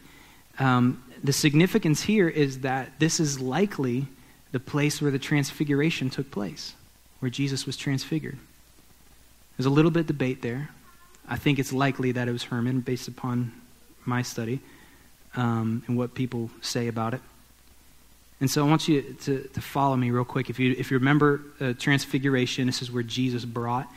um, 0.59 1.03
the 1.23 1.33
significance 1.33 2.03
here 2.03 2.27
is 2.27 2.59
that 2.59 2.99
this 2.99 3.19
is 3.19 3.39
likely 3.39 4.07
the 4.51 4.59
place 4.59 5.01
where 5.01 5.11
the 5.11 5.19
transfiguration 5.19 6.09
took 6.09 6.29
place, 6.31 6.73
where 7.19 7.29
Jesus 7.29 7.65
was 7.65 7.77
transfigured. 7.77 8.37
There's 9.57 9.65
a 9.65 9.69
little 9.71 9.91
bit 9.91 10.01
of 10.01 10.07
debate 10.07 10.41
there. 10.41 10.69
I 11.27 11.37
think 11.37 11.59
it's 11.59 11.71
likely 11.71 12.11
that 12.11 12.27
it 12.27 12.31
was 12.31 12.43
Hermon, 12.43 12.81
based 12.81 13.07
upon 13.07 13.53
my 14.05 14.21
study 14.21 14.59
um, 15.35 15.83
and 15.87 15.97
what 15.97 16.13
people 16.13 16.51
say 16.61 16.87
about 16.87 17.13
it. 17.13 17.21
And 18.41 18.51
so 18.51 18.65
I 18.65 18.69
want 18.69 18.89
you 18.89 19.01
to, 19.21 19.47
to 19.53 19.61
follow 19.61 19.95
me 19.95 20.11
real 20.11 20.25
quick. 20.25 20.49
If 20.49 20.59
you, 20.59 20.75
if 20.77 20.91
you 20.91 20.97
remember 20.97 21.41
uh, 21.61 21.73
Transfiguration, 21.79 22.67
this 22.67 22.81
is 22.81 22.91
where 22.91 23.03
Jesus 23.03 23.45
brought 23.45 23.87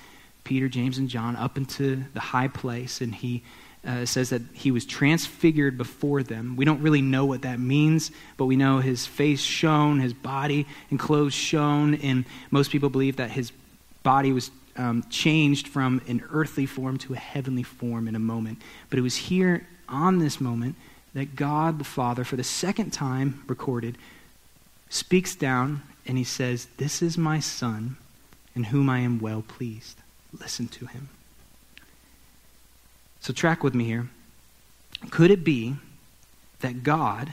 Peter, 0.46 0.68
James, 0.68 0.96
and 0.96 1.08
John 1.08 1.34
up 1.34 1.56
into 1.56 2.04
the 2.14 2.20
high 2.20 2.46
place, 2.46 3.00
and 3.00 3.12
he 3.12 3.42
uh, 3.84 4.06
says 4.06 4.30
that 4.30 4.42
he 4.52 4.70
was 4.70 4.86
transfigured 4.86 5.76
before 5.76 6.22
them. 6.22 6.54
We 6.54 6.64
don't 6.64 6.80
really 6.82 7.02
know 7.02 7.24
what 7.24 7.42
that 7.42 7.58
means, 7.58 8.12
but 8.36 8.46
we 8.46 8.54
know 8.54 8.78
his 8.78 9.06
face 9.06 9.40
shone, 9.40 9.98
his 9.98 10.12
body 10.12 10.68
and 10.88 11.00
clothes 11.00 11.34
shone, 11.34 11.96
and 11.96 12.24
most 12.52 12.70
people 12.70 12.88
believe 12.88 13.16
that 13.16 13.32
his 13.32 13.50
body 14.04 14.32
was 14.32 14.52
um, 14.76 15.04
changed 15.10 15.66
from 15.66 16.00
an 16.06 16.22
earthly 16.30 16.64
form 16.64 16.96
to 16.98 17.14
a 17.14 17.16
heavenly 17.16 17.64
form 17.64 18.06
in 18.06 18.14
a 18.14 18.20
moment. 18.20 18.62
But 18.88 19.00
it 19.00 19.02
was 19.02 19.16
here 19.16 19.66
on 19.88 20.20
this 20.20 20.40
moment 20.40 20.76
that 21.14 21.34
God 21.34 21.80
the 21.80 21.84
Father, 21.84 22.22
for 22.22 22.36
the 22.36 22.44
second 22.44 22.92
time 22.92 23.42
recorded, 23.48 23.98
speaks 24.90 25.34
down 25.34 25.82
and 26.06 26.16
he 26.16 26.24
says, 26.24 26.68
This 26.76 27.02
is 27.02 27.18
my 27.18 27.40
Son, 27.40 27.96
in 28.54 28.62
whom 28.62 28.88
I 28.88 29.00
am 29.00 29.18
well 29.18 29.42
pleased. 29.42 29.98
Listen 30.40 30.68
to 30.68 30.86
him. 30.86 31.08
So, 33.20 33.32
track 33.32 33.64
with 33.64 33.74
me 33.74 33.84
here. 33.84 34.08
Could 35.10 35.30
it 35.30 35.44
be 35.44 35.76
that 36.60 36.82
God, 36.82 37.32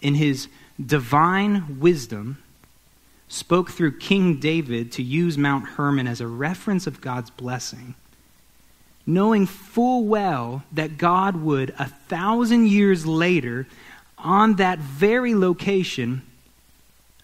in 0.00 0.14
his 0.14 0.48
divine 0.84 1.80
wisdom, 1.80 2.38
spoke 3.28 3.70
through 3.70 3.98
King 3.98 4.36
David 4.40 4.92
to 4.92 5.02
use 5.02 5.36
Mount 5.36 5.66
Hermon 5.70 6.06
as 6.06 6.20
a 6.20 6.26
reference 6.26 6.86
of 6.86 7.00
God's 7.00 7.30
blessing, 7.30 7.94
knowing 9.06 9.46
full 9.46 10.04
well 10.04 10.62
that 10.72 10.98
God 10.98 11.36
would, 11.36 11.74
a 11.78 11.86
thousand 11.86 12.68
years 12.68 13.06
later, 13.06 13.66
on 14.16 14.56
that 14.56 14.78
very 14.78 15.34
location, 15.34 16.22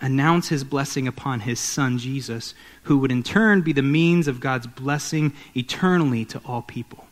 announce 0.01 0.49
his 0.49 0.65
blessing 0.65 1.07
upon 1.09 1.41
his 1.41 1.61
son 1.61 1.99
Jesus, 1.99 2.55
who 2.85 2.99
would 2.99 3.13
in 3.13 3.23
turn 3.23 3.63
be 3.63 3.73
the 3.73 3.83
means 3.83 4.29
of 4.29 4.41
God's 4.41 4.67
blessing 4.67 5.33
eternally 5.57 6.25
to 6.27 6.41
all 6.45 6.63
people? 6.63 7.07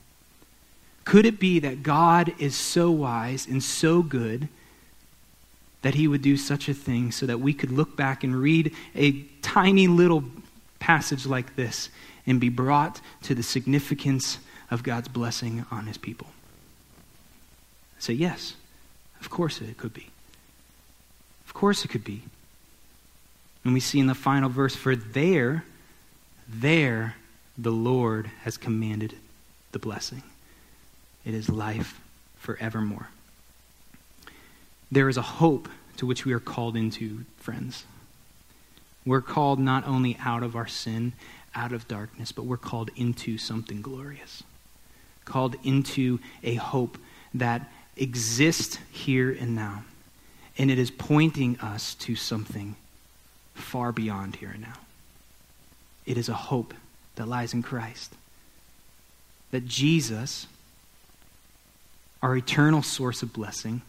Could 1.05 1.27
it 1.27 1.41
be 1.41 1.59
that 1.61 1.83
God 1.83 2.33
is 2.39 2.57
so 2.57 2.91
wise 2.91 3.47
and 3.47 3.63
so 3.63 4.03
good 4.03 4.49
that 5.83 5.95
he 5.95 6.07
would 6.07 6.23
do 6.23 6.37
such 6.37 6.69
a 6.69 6.75
thing 6.75 7.11
so 7.11 7.27
that 7.27 7.41
we 7.41 7.53
could 7.53 7.73
look 7.73 7.97
back 7.97 8.23
and 8.23 8.37
read 8.37 8.73
a 8.95 9.23
tiny 9.43 9.89
little 9.89 10.25
passage 10.79 11.27
like 11.27 11.57
this 11.57 11.89
and 12.25 12.41
be 12.41 12.49
brought 12.49 13.01
to 13.23 13.35
the 13.35 13.43
significance 13.43 14.39
of 14.71 14.83
God's 14.83 15.09
blessing 15.09 15.67
on 15.71 15.87
his 15.87 15.99
people? 15.99 16.29
Say, 17.99 18.15
yes, 18.15 18.55
of 19.21 19.29
course 19.29 19.61
it 19.61 19.77
could 19.77 19.95
be. 19.95 20.09
Of 21.47 21.55
course 21.55 21.85
it 21.85 21.89
could 21.89 22.05
be. 22.05 22.23
And 23.65 23.73
we 23.73 23.81
see 23.81 24.01
in 24.01 24.07
the 24.07 24.15
final 24.15 24.49
verse, 24.49 24.75
for 24.75 24.97
there, 24.97 25.65
there 26.49 27.17
the 27.57 27.71
Lord 27.71 28.27
has 28.43 28.57
commanded 28.57 29.15
the 29.73 29.79
blessing. 29.79 30.23
It 31.25 31.35
is 31.35 31.49
life 31.49 32.01
forevermore. 32.37 33.09
There 34.91 35.09
is 35.09 35.17
a 35.17 35.23
hope 35.23 35.69
to 35.99 36.07
which 36.07 36.25
we 36.25 36.33
are 36.33 36.41
called 36.41 36.77
into, 36.77 37.25
friends. 37.39 37.85
We're 39.07 39.21
called 39.21 39.59
not 39.59 39.87
only 39.87 40.17
out 40.25 40.43
of 40.43 40.57
our 40.57 40.67
sin, 40.67 41.13
out 41.55 41.73
of 41.73 41.89
darkness, 41.89 42.33
but 42.33 42.45
we're 42.45 42.57
called 42.57 42.91
into 42.97 43.39
something 43.39 43.83
glorious. 43.83 44.43
Called 45.25 45.57
into 45.63 46.19
a 46.43 46.55
hope 46.55 46.99
that 47.35 47.71
exists 47.97 48.79
here 48.91 49.31
and 49.31 49.55
now. 49.55 49.85
And 50.59 50.71
it 50.71 50.79
is 50.79 50.91
pointing 50.91 51.59
us 51.61 51.95
to 51.97 52.17
something 52.17 52.77
far 53.63 53.93
beyond 53.93 54.37
here 54.37 54.51
and 54.51 54.63
now. 54.63 54.79
It 56.05 56.19
is 56.19 56.29
a 56.29 56.35
hope 56.35 56.75
that 57.17 57.29
lies 57.29 57.55
in 57.55 57.63
Christ. 57.63 58.13
That 59.51 59.67
Jesus 59.67 60.47
our 62.23 62.37
eternal 62.37 62.83
source 62.83 63.23
of 63.23 63.33
blessing, 63.33 63.83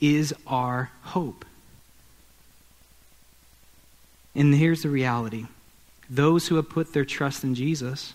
is 0.00 0.34
our 0.46 0.90
hope. 1.02 1.44
And 4.34 4.54
here's 4.54 4.82
the 4.82 4.88
reality 4.88 5.46
those 6.08 6.48
who 6.48 6.56
have 6.56 6.68
put 6.68 6.92
their 6.92 7.04
trust 7.04 7.42
in 7.42 7.54
Jesus, 7.54 8.14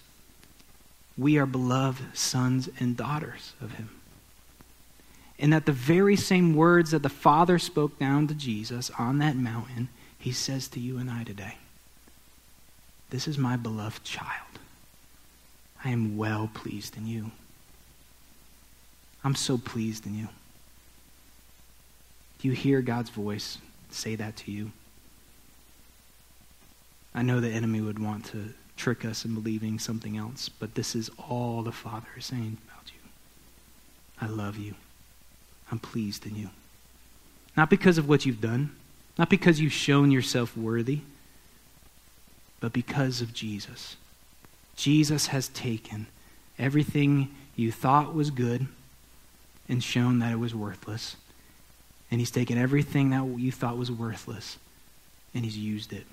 we 1.18 1.38
are 1.38 1.46
beloved 1.46 2.18
sons 2.18 2.70
and 2.80 2.96
daughters 2.96 3.54
of 3.62 3.74
Him. 3.74 3.90
And 5.40 5.54
that 5.54 5.66
the 5.66 5.72
very 5.72 6.16
same 6.16 6.56
words 6.56 6.92
that 6.92 7.04
the 7.04 7.10
Father 7.10 7.60
spoke 7.60 8.00
down 8.00 8.28
to 8.28 8.34
Jesus 8.34 8.90
on 8.98 9.20
that 9.20 9.36
mountain, 9.36 9.90
He 10.18 10.32
says 10.32 10.68
to 10.70 10.80
you 10.80 10.98
and 10.98 11.10
I 11.10 11.24
today 11.24 11.58
This 13.10 13.28
is 13.28 13.38
my 13.38 13.56
beloved 13.56 14.04
child. 14.04 14.60
I 15.86 15.90
am 15.90 16.18
well 16.18 16.50
pleased 16.54 16.98
in 16.98 17.08
you. 17.08 17.32
I'm 19.24 19.36
so 19.36 19.58
pleased 19.58 20.06
in 20.06 20.18
you. 20.18 20.28
Do 22.40 22.48
you 22.48 22.54
hear 22.54 22.82
God's 22.82 23.10
voice 23.10 23.58
say 23.90 24.16
that 24.16 24.36
to 24.38 24.52
you? 24.52 24.72
I 27.14 27.24
know 27.24 27.40
the 27.40 27.50
enemy 27.50 27.82
would 27.82 28.00
want 28.00 28.26
to 28.26 28.54
trick 28.76 29.04
us 29.04 29.26
in 29.26 29.34
believing 29.34 29.80
something 29.80 30.18
else, 30.18 30.50
but 30.50 30.76
this 30.76 30.96
is 30.96 31.10
all 31.30 31.64
the 31.64 31.72
Father 31.72 32.08
is 32.16 32.26
saying 32.26 32.58
about 32.68 32.92
you. 32.92 33.10
I 34.22 34.28
love 34.28 34.58
you. 34.58 34.76
I'm 35.72 35.80
pleased 35.80 36.26
in 36.26 36.36
you. 36.36 36.50
Not 37.56 37.70
because 37.70 37.98
of 37.98 38.08
what 38.08 38.26
you've 38.26 38.42
done, 38.42 38.76
not 39.18 39.30
because 39.30 39.60
you've 39.60 39.74
shown 39.74 40.12
yourself 40.12 40.56
worthy, 40.56 41.02
but 42.60 42.74
because 42.74 43.22
of 43.22 43.34
Jesus. 43.34 43.96
Jesus 44.76 45.28
has 45.28 45.48
taken 45.50 46.08
everything 46.60 47.30
you 47.56 47.72
thought 47.72 48.14
was 48.14 48.30
good 48.30 48.68
and 49.68 49.84
shown 49.84 50.20
that 50.20 50.32
it 50.32 50.40
was 50.40 50.56
worthless. 50.56 51.16
And 52.10 52.22
he's 52.22 52.32
taken 52.32 52.58
everything 52.58 53.10
that 53.10 53.26
you 53.40 53.52
thought 53.52 53.78
was 53.78 53.92
worthless 53.92 54.58
and 55.34 55.44
he's 55.44 55.58
used 55.58 55.92
it. 55.92 56.06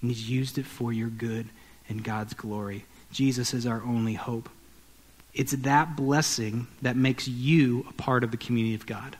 And 0.00 0.10
he's 0.10 0.28
used 0.28 0.58
it 0.58 0.66
for 0.66 0.92
your 0.92 1.08
good 1.08 1.48
and 1.88 2.02
God's 2.02 2.34
glory. 2.34 2.84
Jesus 3.12 3.54
is 3.54 3.66
our 3.66 3.82
only 3.82 4.14
hope. 4.14 4.48
It's 5.34 5.52
that 5.52 5.96
blessing 5.96 6.66
that 6.82 6.96
makes 6.96 7.28
you 7.28 7.86
a 7.88 7.92
part 7.92 8.24
of 8.24 8.30
the 8.30 8.36
community 8.36 8.74
of 8.74 8.86
God. 8.86 9.16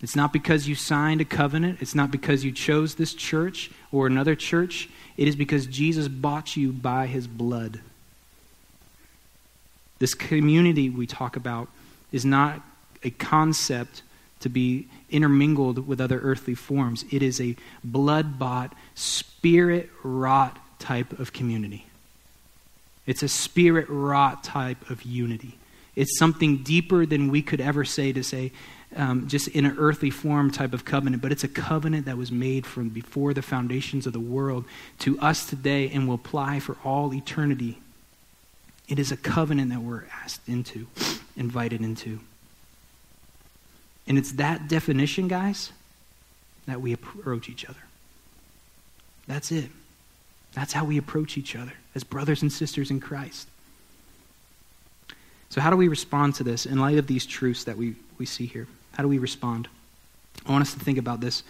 It's 0.00 0.16
not 0.16 0.32
because 0.32 0.66
you 0.66 0.74
signed 0.74 1.20
a 1.20 1.24
covenant. 1.24 1.80
It's 1.80 1.94
not 1.94 2.10
because 2.10 2.44
you 2.44 2.50
chose 2.50 2.96
this 2.96 3.14
church 3.14 3.70
or 3.92 4.06
another 4.06 4.34
church. 4.34 4.88
It 5.16 5.28
is 5.28 5.36
because 5.36 5.66
Jesus 5.66 6.08
bought 6.08 6.56
you 6.56 6.72
by 6.72 7.06
his 7.06 7.26
blood. 7.28 7.80
This 10.00 10.14
community 10.14 10.90
we 10.90 11.06
talk 11.06 11.36
about 11.36 11.68
is 12.10 12.24
not 12.24 12.60
a 13.04 13.10
concept 13.10 14.02
to 14.40 14.48
be 14.48 14.88
intermingled 15.08 15.86
with 15.86 16.00
other 16.00 16.18
earthly 16.18 16.56
forms. 16.56 17.04
It 17.12 17.22
is 17.22 17.40
a 17.40 17.54
blood 17.84 18.40
bought, 18.40 18.74
spirit 18.96 19.88
wrought 20.02 20.58
type 20.80 21.16
of 21.20 21.32
community. 21.32 21.86
It's 23.06 23.22
a 23.22 23.28
spirit 23.28 23.88
wrought 23.88 24.44
type 24.44 24.90
of 24.90 25.02
unity. 25.02 25.58
It's 25.94 26.18
something 26.18 26.62
deeper 26.62 27.04
than 27.04 27.30
we 27.30 27.42
could 27.42 27.60
ever 27.60 27.84
say 27.84 28.12
to 28.12 28.22
say, 28.22 28.52
um, 28.96 29.28
just 29.28 29.48
in 29.48 29.64
an 29.64 29.76
earthly 29.78 30.10
form 30.10 30.50
type 30.50 30.72
of 30.72 30.84
covenant, 30.84 31.22
but 31.22 31.32
it's 31.32 31.44
a 31.44 31.48
covenant 31.48 32.06
that 32.06 32.16
was 32.16 32.30
made 32.30 32.66
from 32.66 32.88
before 32.90 33.34
the 33.34 33.42
foundations 33.42 34.06
of 34.06 34.12
the 34.12 34.20
world 34.20 34.64
to 35.00 35.18
us 35.20 35.46
today 35.46 35.90
and 35.90 36.06
will 36.06 36.14
apply 36.14 36.60
for 36.60 36.76
all 36.84 37.12
eternity. 37.12 37.78
It 38.88 38.98
is 38.98 39.10
a 39.10 39.16
covenant 39.16 39.70
that 39.70 39.80
we're 39.80 40.04
asked 40.22 40.48
into, 40.48 40.86
invited 41.36 41.80
into. 41.80 42.20
And 44.06 44.18
it's 44.18 44.32
that 44.32 44.68
definition, 44.68 45.28
guys, 45.28 45.72
that 46.66 46.80
we 46.80 46.92
approach 46.92 47.48
each 47.48 47.64
other. 47.64 47.78
That's 49.26 49.52
it. 49.52 49.70
That's 50.54 50.72
how 50.72 50.84
we 50.84 50.98
approach 50.98 51.38
each 51.38 51.56
other 51.56 51.72
as 51.94 52.04
brothers 52.04 52.42
and 52.42 52.52
sisters 52.52 52.90
in 52.90 53.00
Christ. 53.00 53.48
So, 55.48 55.60
how 55.60 55.70
do 55.70 55.76
we 55.76 55.88
respond 55.88 56.34
to 56.36 56.44
this 56.44 56.66
in 56.66 56.78
light 56.78 56.98
of 56.98 57.06
these 57.06 57.26
truths 57.26 57.64
that 57.64 57.76
we, 57.76 57.94
we 58.18 58.26
see 58.26 58.46
here? 58.46 58.66
How 58.94 59.02
do 59.02 59.08
we 59.08 59.18
respond? 59.18 59.68
I 60.46 60.52
want 60.52 60.62
us 60.62 60.72
to 60.74 60.80
think 60.80 60.98
about 60.98 61.20
this, 61.20 61.42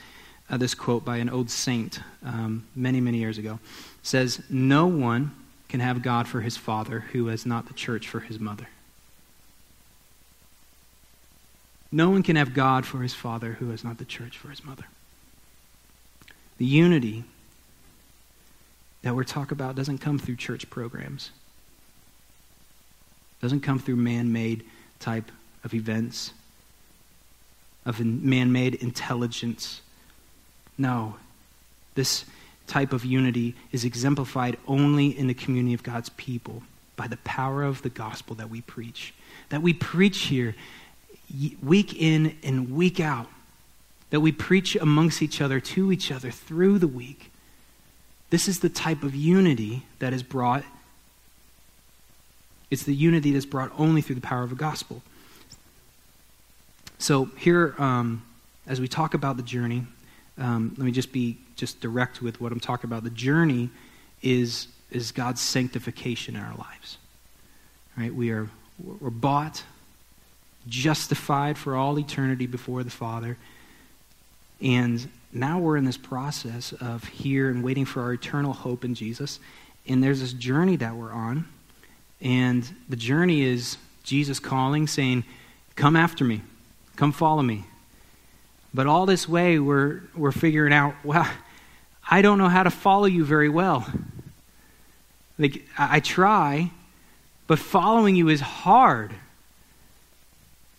uh, 0.50 0.56
this 0.56 0.74
quote 0.74 1.04
by 1.04 1.18
an 1.18 1.28
old 1.28 1.50
saint 1.50 2.00
um, 2.24 2.66
many, 2.74 3.00
many 3.00 3.18
years 3.18 3.38
ago. 3.38 3.54
It 3.62 4.06
says, 4.06 4.42
No 4.50 4.86
one 4.86 5.34
can 5.68 5.80
have 5.80 6.02
God 6.02 6.28
for 6.28 6.40
his 6.40 6.56
father 6.56 7.00
who 7.12 7.26
has 7.28 7.46
not 7.46 7.66
the 7.68 7.74
church 7.74 8.08
for 8.08 8.20
his 8.20 8.38
mother. 8.38 8.68
No 11.90 12.10
one 12.10 12.22
can 12.22 12.36
have 12.36 12.54
God 12.54 12.86
for 12.86 13.02
his 13.02 13.14
father 13.14 13.52
who 13.52 13.70
has 13.70 13.84
not 13.84 13.98
the 13.98 14.04
church 14.04 14.38
for 14.38 14.48
his 14.48 14.64
mother. 14.64 14.86
The 16.58 16.64
unity 16.64 17.24
that 19.02 19.14
we're 19.14 19.24
talking 19.24 19.52
about 19.52 19.74
doesn't 19.74 19.98
come 19.98 20.18
through 20.18 20.36
church 20.36 20.70
programs. 20.70 21.30
Doesn't 23.40 23.60
come 23.60 23.78
through 23.78 23.96
man-made 23.96 24.64
type 25.00 25.30
of 25.64 25.74
events, 25.74 26.32
of 27.84 27.98
man-made 27.98 28.76
intelligence. 28.76 29.80
No. 30.78 31.16
This 31.96 32.24
type 32.68 32.92
of 32.92 33.04
unity 33.04 33.56
is 33.72 33.84
exemplified 33.84 34.56
only 34.68 35.08
in 35.08 35.26
the 35.26 35.34
community 35.34 35.74
of 35.74 35.82
God's 35.82 36.10
people 36.10 36.62
by 36.94 37.08
the 37.08 37.16
power 37.18 37.64
of 37.64 37.82
the 37.82 37.90
gospel 37.90 38.36
that 38.36 38.48
we 38.48 38.60
preach. 38.60 39.12
That 39.48 39.62
we 39.62 39.72
preach 39.72 40.26
here 40.26 40.54
week 41.60 42.00
in 42.00 42.38
and 42.44 42.70
week 42.70 43.00
out. 43.00 43.26
That 44.10 44.20
we 44.20 44.30
preach 44.30 44.76
amongst 44.76 45.20
each 45.20 45.40
other, 45.40 45.58
to 45.58 45.90
each 45.90 46.12
other, 46.12 46.30
through 46.30 46.78
the 46.78 46.86
week. 46.86 47.31
This 48.32 48.48
is 48.48 48.60
the 48.60 48.70
type 48.70 49.02
of 49.02 49.14
unity 49.14 49.82
that 49.98 50.14
is 50.14 50.22
brought. 50.22 50.64
It's 52.70 52.84
the 52.84 52.94
unity 52.94 53.30
that's 53.30 53.44
brought 53.44 53.70
only 53.78 54.00
through 54.00 54.14
the 54.14 54.22
power 54.22 54.42
of 54.42 54.48
the 54.48 54.56
gospel. 54.56 55.02
So, 56.96 57.26
here, 57.36 57.74
um, 57.76 58.24
as 58.66 58.80
we 58.80 58.88
talk 58.88 59.12
about 59.12 59.36
the 59.36 59.42
journey, 59.42 59.84
um, 60.38 60.74
let 60.78 60.86
me 60.86 60.92
just 60.92 61.12
be 61.12 61.36
just 61.56 61.82
direct 61.82 62.22
with 62.22 62.40
what 62.40 62.52
I'm 62.52 62.60
talking 62.60 62.88
about. 62.88 63.04
The 63.04 63.10
journey 63.10 63.68
is, 64.22 64.66
is 64.90 65.12
God's 65.12 65.42
sanctification 65.42 66.34
in 66.34 66.40
our 66.40 66.56
lives. 66.56 66.96
Right? 67.98 68.14
We 68.14 68.30
are 68.30 68.48
we're 68.82 69.10
bought, 69.10 69.62
justified 70.66 71.58
for 71.58 71.76
all 71.76 71.98
eternity 71.98 72.46
before 72.46 72.82
the 72.82 72.90
Father. 72.90 73.36
And 74.62 75.08
now 75.32 75.58
we're 75.58 75.76
in 75.76 75.84
this 75.84 75.96
process 75.96 76.72
of 76.72 77.04
here 77.04 77.50
and 77.50 77.64
waiting 77.64 77.84
for 77.84 78.02
our 78.02 78.12
eternal 78.12 78.52
hope 78.52 78.84
in 78.84 78.94
Jesus. 78.94 79.40
And 79.86 80.02
there's 80.02 80.20
this 80.20 80.32
journey 80.32 80.76
that 80.76 80.94
we're 80.94 81.12
on. 81.12 81.46
And 82.20 82.68
the 82.88 82.96
journey 82.96 83.42
is 83.42 83.76
Jesus 84.04 84.38
calling, 84.38 84.86
saying, 84.86 85.24
Come 85.74 85.96
after 85.96 86.24
me, 86.24 86.42
come 86.96 87.12
follow 87.12 87.42
me. 87.42 87.64
But 88.74 88.86
all 88.86 89.06
this 89.06 89.28
way, 89.28 89.58
we're, 89.58 90.02
we're 90.14 90.32
figuring 90.32 90.72
out, 90.72 90.94
well, 91.04 91.28
I 92.10 92.22
don't 92.22 92.38
know 92.38 92.48
how 92.48 92.62
to 92.62 92.70
follow 92.70 93.06
you 93.06 93.24
very 93.24 93.48
well. 93.48 93.86
Like, 95.38 95.66
I 95.78 96.00
try, 96.00 96.70
but 97.46 97.58
following 97.58 98.16
you 98.16 98.28
is 98.28 98.40
hard. 98.40 99.12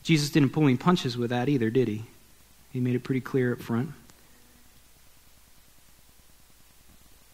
Jesus 0.04 0.30
didn't 0.30 0.50
pull 0.52 0.64
any 0.64 0.78
punches 0.78 1.18
with 1.18 1.30
that 1.30 1.50
either, 1.50 1.70
did 1.70 1.88
he? 1.88 2.06
He 2.74 2.80
made 2.80 2.96
it 2.96 3.04
pretty 3.04 3.22
clear 3.22 3.54
up 3.54 3.62
front. 3.62 3.92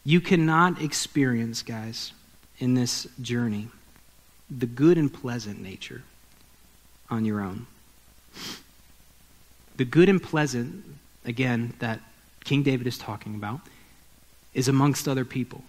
You 0.04 0.20
cannot 0.20 0.80
experience, 0.80 1.62
guys, 1.62 2.12
in 2.58 2.74
this 2.74 3.06
journey, 3.20 3.68
the 4.50 4.66
good 4.66 4.98
and 4.98 5.12
pleasant 5.12 5.60
nature 5.60 6.02
on 7.08 7.24
your 7.24 7.40
own. 7.40 7.66
The 9.76 9.84
good 9.84 10.08
and 10.08 10.22
pleasant, 10.22 10.84
again, 11.24 11.74
that 11.78 12.00
King 12.44 12.62
David 12.62 12.86
is 12.86 12.98
talking 12.98 13.34
about, 13.34 13.60
is 14.52 14.68
amongst 14.68 15.08
other 15.08 15.24
people. 15.24 15.64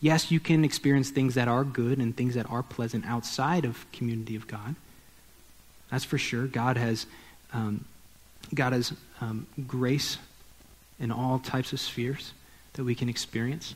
Yes, 0.00 0.30
you 0.30 0.38
can 0.38 0.64
experience 0.64 1.10
things 1.10 1.34
that 1.34 1.48
are 1.48 1.64
good 1.64 1.98
and 1.98 2.16
things 2.16 2.34
that 2.34 2.48
are 2.48 2.62
pleasant 2.62 3.04
outside 3.04 3.64
of 3.64 3.84
community 3.92 4.36
of 4.36 4.46
God. 4.46 4.76
That's 5.90 6.04
for 6.04 6.18
sure. 6.18 6.46
God 6.46 6.76
has, 6.76 7.06
um, 7.52 7.84
God 8.54 8.72
has 8.72 8.92
um, 9.20 9.46
grace 9.66 10.18
in 10.98 11.10
all 11.10 11.38
types 11.38 11.72
of 11.72 11.80
spheres 11.80 12.32
that 12.74 12.84
we 12.84 12.94
can 12.94 13.08
experience. 13.08 13.74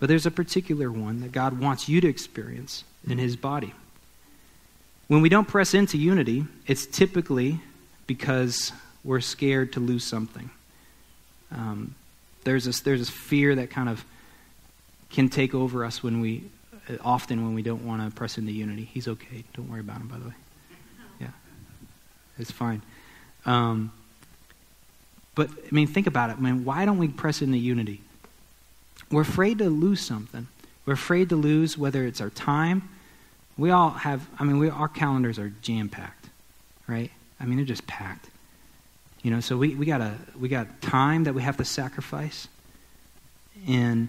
But 0.00 0.08
there's 0.08 0.26
a 0.26 0.30
particular 0.30 0.90
one 0.90 1.20
that 1.20 1.32
God 1.32 1.60
wants 1.60 1.88
you 1.88 2.00
to 2.00 2.08
experience 2.08 2.84
in 3.08 3.18
His 3.18 3.36
body. 3.36 3.72
When 5.08 5.20
we 5.20 5.28
don't 5.28 5.46
press 5.46 5.74
into 5.74 5.98
unity, 5.98 6.44
it's 6.66 6.86
typically 6.86 7.60
because 8.06 8.72
we're 9.04 9.20
scared 9.20 9.72
to 9.74 9.80
lose 9.80 10.04
something. 10.04 10.50
Um, 11.50 11.94
there's 12.44 12.64
this 12.64 12.80
there's 12.80 13.00
this 13.00 13.10
fear 13.10 13.54
that 13.54 13.70
kind 13.70 13.88
of 13.88 14.04
can 15.10 15.28
take 15.28 15.54
over 15.54 15.84
us 15.84 16.02
when 16.02 16.20
we 16.20 16.44
often 17.04 17.44
when 17.44 17.54
we 17.54 17.62
don't 17.62 17.84
want 17.84 18.02
to 18.08 18.14
press 18.14 18.38
into 18.38 18.52
unity. 18.52 18.88
He's 18.92 19.06
okay. 19.06 19.44
Don't 19.54 19.68
worry 19.70 19.80
about 19.80 20.00
him, 20.00 20.08
by 20.08 20.18
the 20.18 20.28
way. 20.28 20.34
Yeah, 21.20 21.28
it's 22.38 22.50
fine. 22.50 22.82
Um, 23.44 23.92
but 25.34 25.50
I 25.50 25.74
mean, 25.74 25.86
think 25.86 26.06
about 26.06 26.30
it, 26.30 26.38
man. 26.38 26.64
Why 26.64 26.84
don't 26.84 26.98
we 26.98 27.08
press 27.08 27.42
into 27.42 27.58
unity? 27.58 28.02
We're 29.10 29.22
afraid 29.22 29.58
to 29.58 29.68
lose 29.68 30.00
something. 30.00 30.46
We're 30.84 30.94
afraid 30.94 31.28
to 31.30 31.36
lose 31.36 31.78
whether 31.78 32.04
it's 32.04 32.20
our 32.20 32.30
time. 32.30 32.88
We 33.56 33.70
all 33.70 33.90
have. 33.90 34.26
I 34.38 34.44
mean, 34.44 34.58
we, 34.58 34.70
our 34.70 34.88
calendars 34.88 35.38
are 35.38 35.50
jam 35.62 35.88
packed, 35.88 36.26
right? 36.86 37.10
I 37.38 37.44
mean, 37.44 37.56
they're 37.56 37.64
just 37.64 37.86
packed. 37.86 38.28
You 39.22 39.30
know, 39.30 39.40
so 39.40 39.56
we, 39.56 39.74
we 39.74 39.86
got 39.86 40.00
a 40.00 40.14
we 40.38 40.48
got 40.48 40.82
time 40.82 41.24
that 41.24 41.34
we 41.34 41.42
have 41.42 41.56
to 41.58 41.64
sacrifice. 41.64 42.48
And 43.68 44.08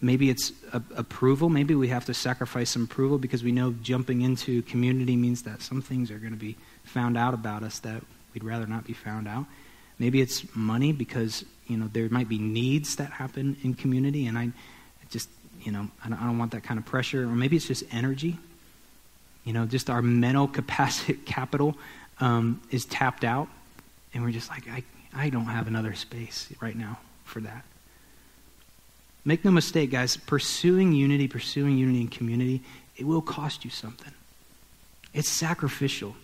maybe 0.00 0.30
it's 0.30 0.52
a, 0.72 0.82
approval. 0.96 1.48
Maybe 1.48 1.74
we 1.74 1.88
have 1.88 2.04
to 2.06 2.14
sacrifice 2.14 2.70
some 2.70 2.84
approval 2.84 3.18
because 3.18 3.42
we 3.42 3.50
know 3.50 3.72
jumping 3.82 4.20
into 4.20 4.62
community 4.62 5.16
means 5.16 5.42
that 5.42 5.62
some 5.62 5.82
things 5.82 6.10
are 6.10 6.18
going 6.18 6.32
to 6.32 6.38
be 6.38 6.56
found 6.84 7.16
out 7.16 7.34
about 7.34 7.62
us 7.62 7.80
that 7.80 8.02
we'd 8.34 8.44
rather 8.44 8.66
not 8.66 8.84
be 8.84 8.92
found 8.92 9.28
out. 9.28 9.46
Maybe 9.98 10.20
it's 10.20 10.44
money 10.54 10.92
because 10.92 11.44
you 11.66 11.76
know 11.76 11.88
there 11.92 12.08
might 12.08 12.28
be 12.28 12.38
needs 12.38 12.96
that 12.96 13.10
happen 13.10 13.56
in 13.62 13.74
community, 13.74 14.26
and 14.26 14.36
I 14.36 14.50
just 15.10 15.28
you 15.62 15.72
know 15.72 15.88
I 16.04 16.08
don't, 16.08 16.20
I 16.20 16.26
don't 16.26 16.38
want 16.38 16.52
that 16.52 16.64
kind 16.64 16.78
of 16.78 16.84
pressure. 16.84 17.24
Or 17.24 17.34
maybe 17.34 17.56
it's 17.56 17.66
just 17.66 17.84
energy. 17.92 18.38
You 19.44 19.52
know, 19.52 19.66
just 19.66 19.90
our 19.90 20.02
mental 20.02 20.48
capacity 20.48 21.14
capital 21.26 21.76
um, 22.18 22.60
is 22.70 22.86
tapped 22.86 23.24
out 23.24 23.48
and 24.14 24.22
we're 24.22 24.30
just 24.30 24.48
like, 24.48 24.68
I, 24.68 24.84
I 25.14 25.28
don't 25.28 25.46
have 25.46 25.66
another 25.66 25.94
space 25.94 26.48
right 26.60 26.76
now 26.76 26.98
for 27.24 27.40
that. 27.40 27.64
Make 29.24 29.44
no 29.44 29.50
mistake, 29.50 29.90
guys, 29.90 30.16
pursuing 30.16 30.92
unity, 30.92 31.28
pursuing 31.28 31.76
unity 31.76 32.02
in 32.02 32.08
community, 32.08 32.62
it 32.96 33.06
will 33.06 33.22
cost 33.22 33.64
you 33.64 33.70
something. 33.70 34.12
It's 35.12 35.28
sacrificial. 35.28 36.14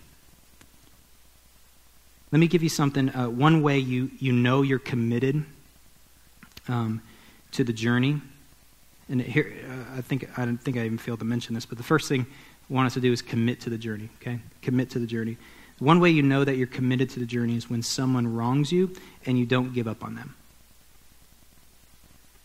Let 2.32 2.38
me 2.38 2.46
give 2.46 2.62
you 2.62 2.68
something. 2.68 3.08
Uh, 3.10 3.28
one 3.28 3.62
way 3.62 3.78
you, 3.78 4.10
you 4.18 4.32
know 4.32 4.62
you're 4.62 4.78
committed 4.78 5.44
um, 6.68 7.02
to 7.52 7.64
the 7.64 7.72
journey, 7.72 8.20
and 9.08 9.20
here 9.20 9.52
uh, 9.68 9.98
I 9.98 10.00
think 10.02 10.38
I 10.38 10.44
don't 10.44 10.58
think 10.58 10.76
I 10.76 10.84
even 10.84 10.98
failed 10.98 11.18
to 11.18 11.24
mention 11.24 11.54
this, 11.54 11.66
but 11.66 11.76
the 11.76 11.84
first 11.84 12.08
thing 12.08 12.26
I 12.70 12.72
want 12.72 12.86
us 12.86 12.94
to 12.94 13.00
do 13.00 13.12
is 13.12 13.20
commit 13.20 13.60
to 13.62 13.70
the 13.70 13.78
journey. 13.78 14.08
Okay, 14.20 14.38
commit 14.62 14.90
to 14.90 15.00
the 15.00 15.06
journey. 15.06 15.36
One 15.80 15.98
way 15.98 16.10
you 16.10 16.22
know 16.22 16.44
that 16.44 16.56
you're 16.56 16.66
committed 16.66 17.10
to 17.10 17.20
the 17.20 17.26
journey 17.26 17.56
is 17.56 17.68
when 17.68 17.82
someone 17.82 18.36
wrongs 18.36 18.70
you 18.70 18.94
and 19.24 19.38
you 19.38 19.46
don't 19.46 19.72
give 19.72 19.88
up 19.88 20.04
on 20.04 20.14
them. 20.14 20.34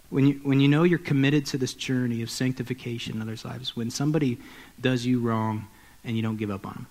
When 0.09 0.27
you, 0.27 0.33
when 0.43 0.61
you 0.61 0.69
know 0.69 0.83
you're 0.83 0.99
committed 0.99 1.45
to 1.47 1.57
this 1.57 1.73
journey 1.73 2.21
of 2.21 2.29
sanctification 2.29 3.15
in 3.15 3.21
others' 3.21 3.43
lives, 3.43 3.75
when 3.75 3.91
somebody 3.91 4.37
does 4.79 5.05
you 5.05 5.19
wrong 5.19 5.67
and 6.05 6.15
you 6.15 6.23
don't 6.23 6.37
give 6.37 6.49
up 6.49 6.65
on 6.65 6.73
them. 6.73 6.87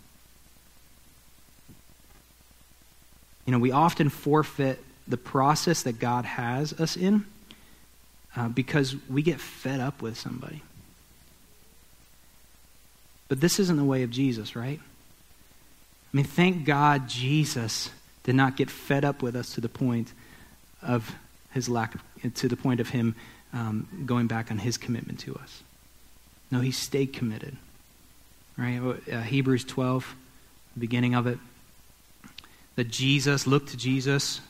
You 3.46 3.52
know, 3.52 3.58
we 3.58 3.72
often 3.72 4.08
forfeit 4.08 4.82
the 5.06 5.16
process 5.16 5.82
that 5.82 5.98
God 5.98 6.24
has 6.24 6.72
us 6.80 6.96
in 6.96 7.26
uh, 8.36 8.48
because 8.48 8.96
we 9.08 9.22
get 9.22 9.40
fed 9.40 9.80
up 9.80 10.00
with 10.02 10.18
somebody. 10.18 10.62
But 13.28 13.40
this 13.40 13.58
isn't 13.58 13.76
the 13.76 13.84
way 13.84 14.02
of 14.02 14.10
Jesus, 14.10 14.54
right? 14.56 14.80
I 14.80 16.16
mean, 16.16 16.24
thank 16.24 16.64
God 16.64 17.08
Jesus 17.08 17.90
did 18.22 18.34
not 18.34 18.56
get 18.56 18.70
fed 18.70 19.04
up 19.04 19.22
with 19.22 19.36
us 19.36 19.54
to 19.54 19.60
the 19.60 19.68
point 19.68 20.12
of 20.82 21.14
his 21.52 21.68
lack 21.68 21.94
of, 21.94 22.34
to 22.34 22.48
the 22.48 22.56
point 22.56 22.80
of 22.80 22.90
him 22.90 23.14
um, 23.52 24.04
going 24.06 24.26
back 24.26 24.50
on 24.50 24.58
his 24.58 24.76
commitment 24.76 25.20
to 25.20 25.34
us. 25.36 25.62
No, 26.50 26.60
he 26.60 26.70
stayed 26.70 27.12
committed. 27.12 27.56
Right? 28.56 28.80
Uh, 29.10 29.20
Hebrews 29.22 29.64
12, 29.64 30.14
beginning 30.78 31.14
of 31.14 31.26
it, 31.26 31.38
that 32.76 32.88
Jesus, 32.88 33.46
look 33.46 33.66
to 33.68 33.76
Jesus, 33.76 34.40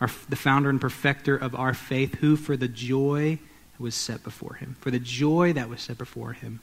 our, 0.00 0.10
the 0.28 0.36
founder 0.36 0.70
and 0.70 0.80
perfecter 0.80 1.36
of 1.36 1.54
our 1.54 1.74
faith, 1.74 2.16
who 2.16 2.36
for 2.36 2.56
the 2.56 2.68
joy 2.68 3.38
was 3.78 3.94
set 3.94 4.22
before 4.22 4.54
him, 4.54 4.76
for 4.80 4.90
the 4.90 4.98
joy 4.98 5.52
that 5.52 5.68
was 5.68 5.82
set 5.82 5.98
before 5.98 6.32
him, 6.32 6.60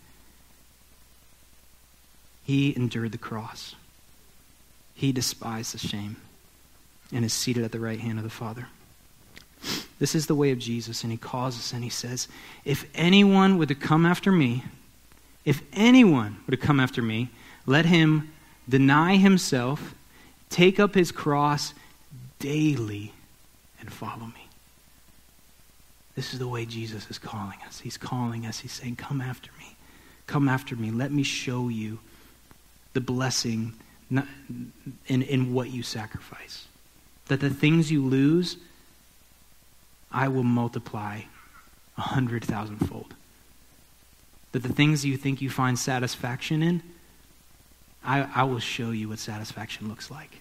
he 2.43 2.75
endured 2.75 3.11
the 3.11 3.17
cross 3.17 3.75
he 5.01 5.11
despised 5.11 5.73
the 5.73 5.79
shame 5.79 6.15
and 7.11 7.25
is 7.25 7.33
seated 7.33 7.63
at 7.63 7.71
the 7.71 7.79
right 7.79 7.99
hand 7.99 8.19
of 8.19 8.23
the 8.23 8.29
Father. 8.29 8.67
This 9.97 10.13
is 10.13 10.27
the 10.27 10.35
way 10.35 10.51
of 10.51 10.59
Jesus, 10.59 11.01
and 11.01 11.11
he 11.11 11.17
calls 11.17 11.57
us 11.57 11.73
and 11.73 11.83
he 11.83 11.89
says, 11.89 12.27
If 12.65 12.85
anyone 12.93 13.57
were 13.57 13.65
to 13.65 13.73
come 13.73 14.05
after 14.05 14.31
me, 14.31 14.63
if 15.43 15.63
anyone 15.73 16.37
were 16.45 16.51
to 16.51 16.57
come 16.57 16.79
after 16.79 17.01
me, 17.01 17.29
let 17.65 17.85
him 17.85 18.31
deny 18.69 19.17
himself, 19.17 19.95
take 20.51 20.79
up 20.79 20.93
his 20.93 21.11
cross 21.11 21.73
daily, 22.37 23.13
and 23.79 23.91
follow 23.91 24.27
me. 24.27 24.47
This 26.15 26.33
is 26.33 26.39
the 26.39 26.47
way 26.47 26.65
Jesus 26.65 27.09
is 27.09 27.17
calling 27.17 27.57
us. 27.65 27.79
He's 27.79 27.97
calling 27.97 28.45
us. 28.45 28.59
He's 28.59 28.73
saying, 28.73 28.97
Come 28.97 29.21
after 29.21 29.49
me. 29.57 29.75
Come 30.27 30.47
after 30.47 30.75
me. 30.75 30.91
Let 30.91 31.11
me 31.11 31.23
show 31.23 31.69
you 31.69 31.99
the 32.93 33.01
blessing 33.01 33.73
in, 34.09 35.21
in 35.23 35.53
what 35.53 35.71
you 35.71 35.83
sacrifice. 35.83 36.67
That 37.27 37.39
the 37.39 37.49
things 37.49 37.91
you 37.91 38.03
lose, 38.03 38.57
I 40.11 40.27
will 40.27 40.43
multiply 40.43 41.21
a 41.97 42.01
hundred 42.01 42.43
thousand 42.43 42.77
fold. 42.87 43.13
that 44.51 44.63
the 44.63 44.73
things 44.73 45.05
you 45.05 45.15
think 45.15 45.41
you 45.41 45.49
find 45.49 45.79
satisfaction 45.79 46.61
in, 46.61 46.83
I, 48.03 48.27
I 48.35 48.43
will 48.43 48.59
show 48.59 48.91
you 48.91 49.09
what 49.09 49.19
satisfaction 49.19 49.87
looks 49.87 50.11
like. 50.11 50.40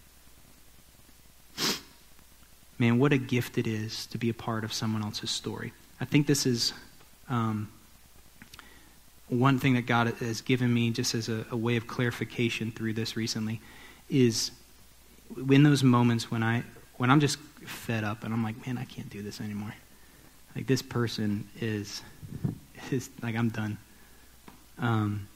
Man, 2.78 2.98
what 2.98 3.12
a 3.12 3.18
gift 3.18 3.59
it 3.59 3.66
is 3.66 4.07
to 4.07 4.18
be 4.18 4.30
a 4.30 4.34
part 4.34 4.64
of 4.64 4.72
someone 4.72 5.03
else's 5.03 5.30
story. 5.30 5.72
I 6.01 6.07
think 6.07 6.26
this 6.26 6.46
is 6.46 6.72
um, 7.28 7.68
one 9.28 9.59
thing 9.59 9.74
that 9.74 9.86
God 9.86 10.09
has 10.20 10.40
given 10.40 10.72
me 10.72 10.90
just 10.90 11.14
as 11.14 11.28
a, 11.28 11.44
a 11.51 11.57
way 11.57 11.76
of 11.76 11.86
clarification 11.86 12.72
through 12.72 12.94
this 12.94 13.16
recently 13.16 13.61
is 14.09 14.51
in 15.51 15.62
those 15.62 15.84
moments 15.84 16.30
when 16.30 16.42
I 16.42 16.64
when 16.96 17.11
I'm 17.11 17.20
just 17.20 17.38
fed 17.64 18.05
up 18.05 18.24
and 18.24 18.34
I'm 18.34 18.42
like, 18.42 18.66
man, 18.66 18.76
I 18.76 18.84
can't 18.84 19.09
do 19.09 19.22
this 19.22 19.40
anymore. 19.40 19.74
Like 20.57 20.66
this 20.66 20.82
person 20.82 21.48
is 21.61 22.03
is 22.90 23.09
like 23.22 23.36
I'm 23.36 23.51
done. 23.51 23.78
Um, 24.78 25.28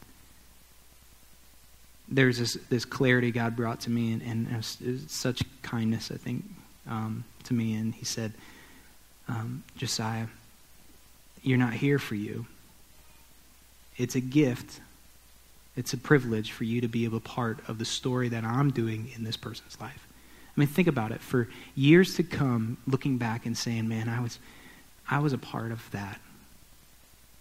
there's 2.09 2.39
this 2.39 2.55
this 2.69 2.85
clarity 2.85 3.31
God 3.31 3.57
brought 3.57 3.81
to 3.81 3.91
me 3.91 4.13
and, 4.13 4.23
and 4.23 4.49
it 4.51 4.57
was, 4.57 4.79
it 4.85 4.91
was 4.91 5.05
such 5.09 5.43
kindness 5.63 6.11
I 6.13 6.17
think 6.17 6.45
um, 6.89 7.25
to 7.45 7.55
me 7.55 7.75
and 7.75 7.95
He 7.95 8.05
said, 8.05 8.33
um, 9.29 9.65
Josiah, 9.77 10.27
you're 11.43 11.59
not 11.59 11.75
here 11.75 11.99
for 11.99 12.15
you. 12.15 12.47
It's 13.97 14.15
a 14.15 14.21
gift. 14.21 14.81
It's 15.77 15.93
a 15.93 15.99
privilege 15.99 16.53
for 16.53 16.65
you 16.65 16.81
to 16.81 16.89
be 16.89 17.05
a 17.05 17.11
part 17.21 17.59
of 17.69 17.79
the 17.79 17.85
story 17.85 18.29
that 18.29 18.45
I'm 18.45 18.71
doing 18.71 19.11
in 19.17 19.25
this 19.25 19.37
person's 19.37 19.81
life. 19.81 20.07
I 20.57 20.61
mean, 20.61 20.69
think 20.69 20.89
about 20.89 21.11
it. 21.11 21.21
For 21.21 21.49
years 21.75 22.15
to 22.15 22.23
come, 22.23 22.77
looking 22.87 23.19
back 23.19 23.45
and 23.45 23.57
saying, 23.59 23.89
man, 23.89 24.09
I 24.09 24.21
was, 24.21 24.39
I 25.11 25.19
was 25.19 25.33
a 25.33 25.39
part 25.39 25.73
of 25.73 25.91
that. 25.91 26.21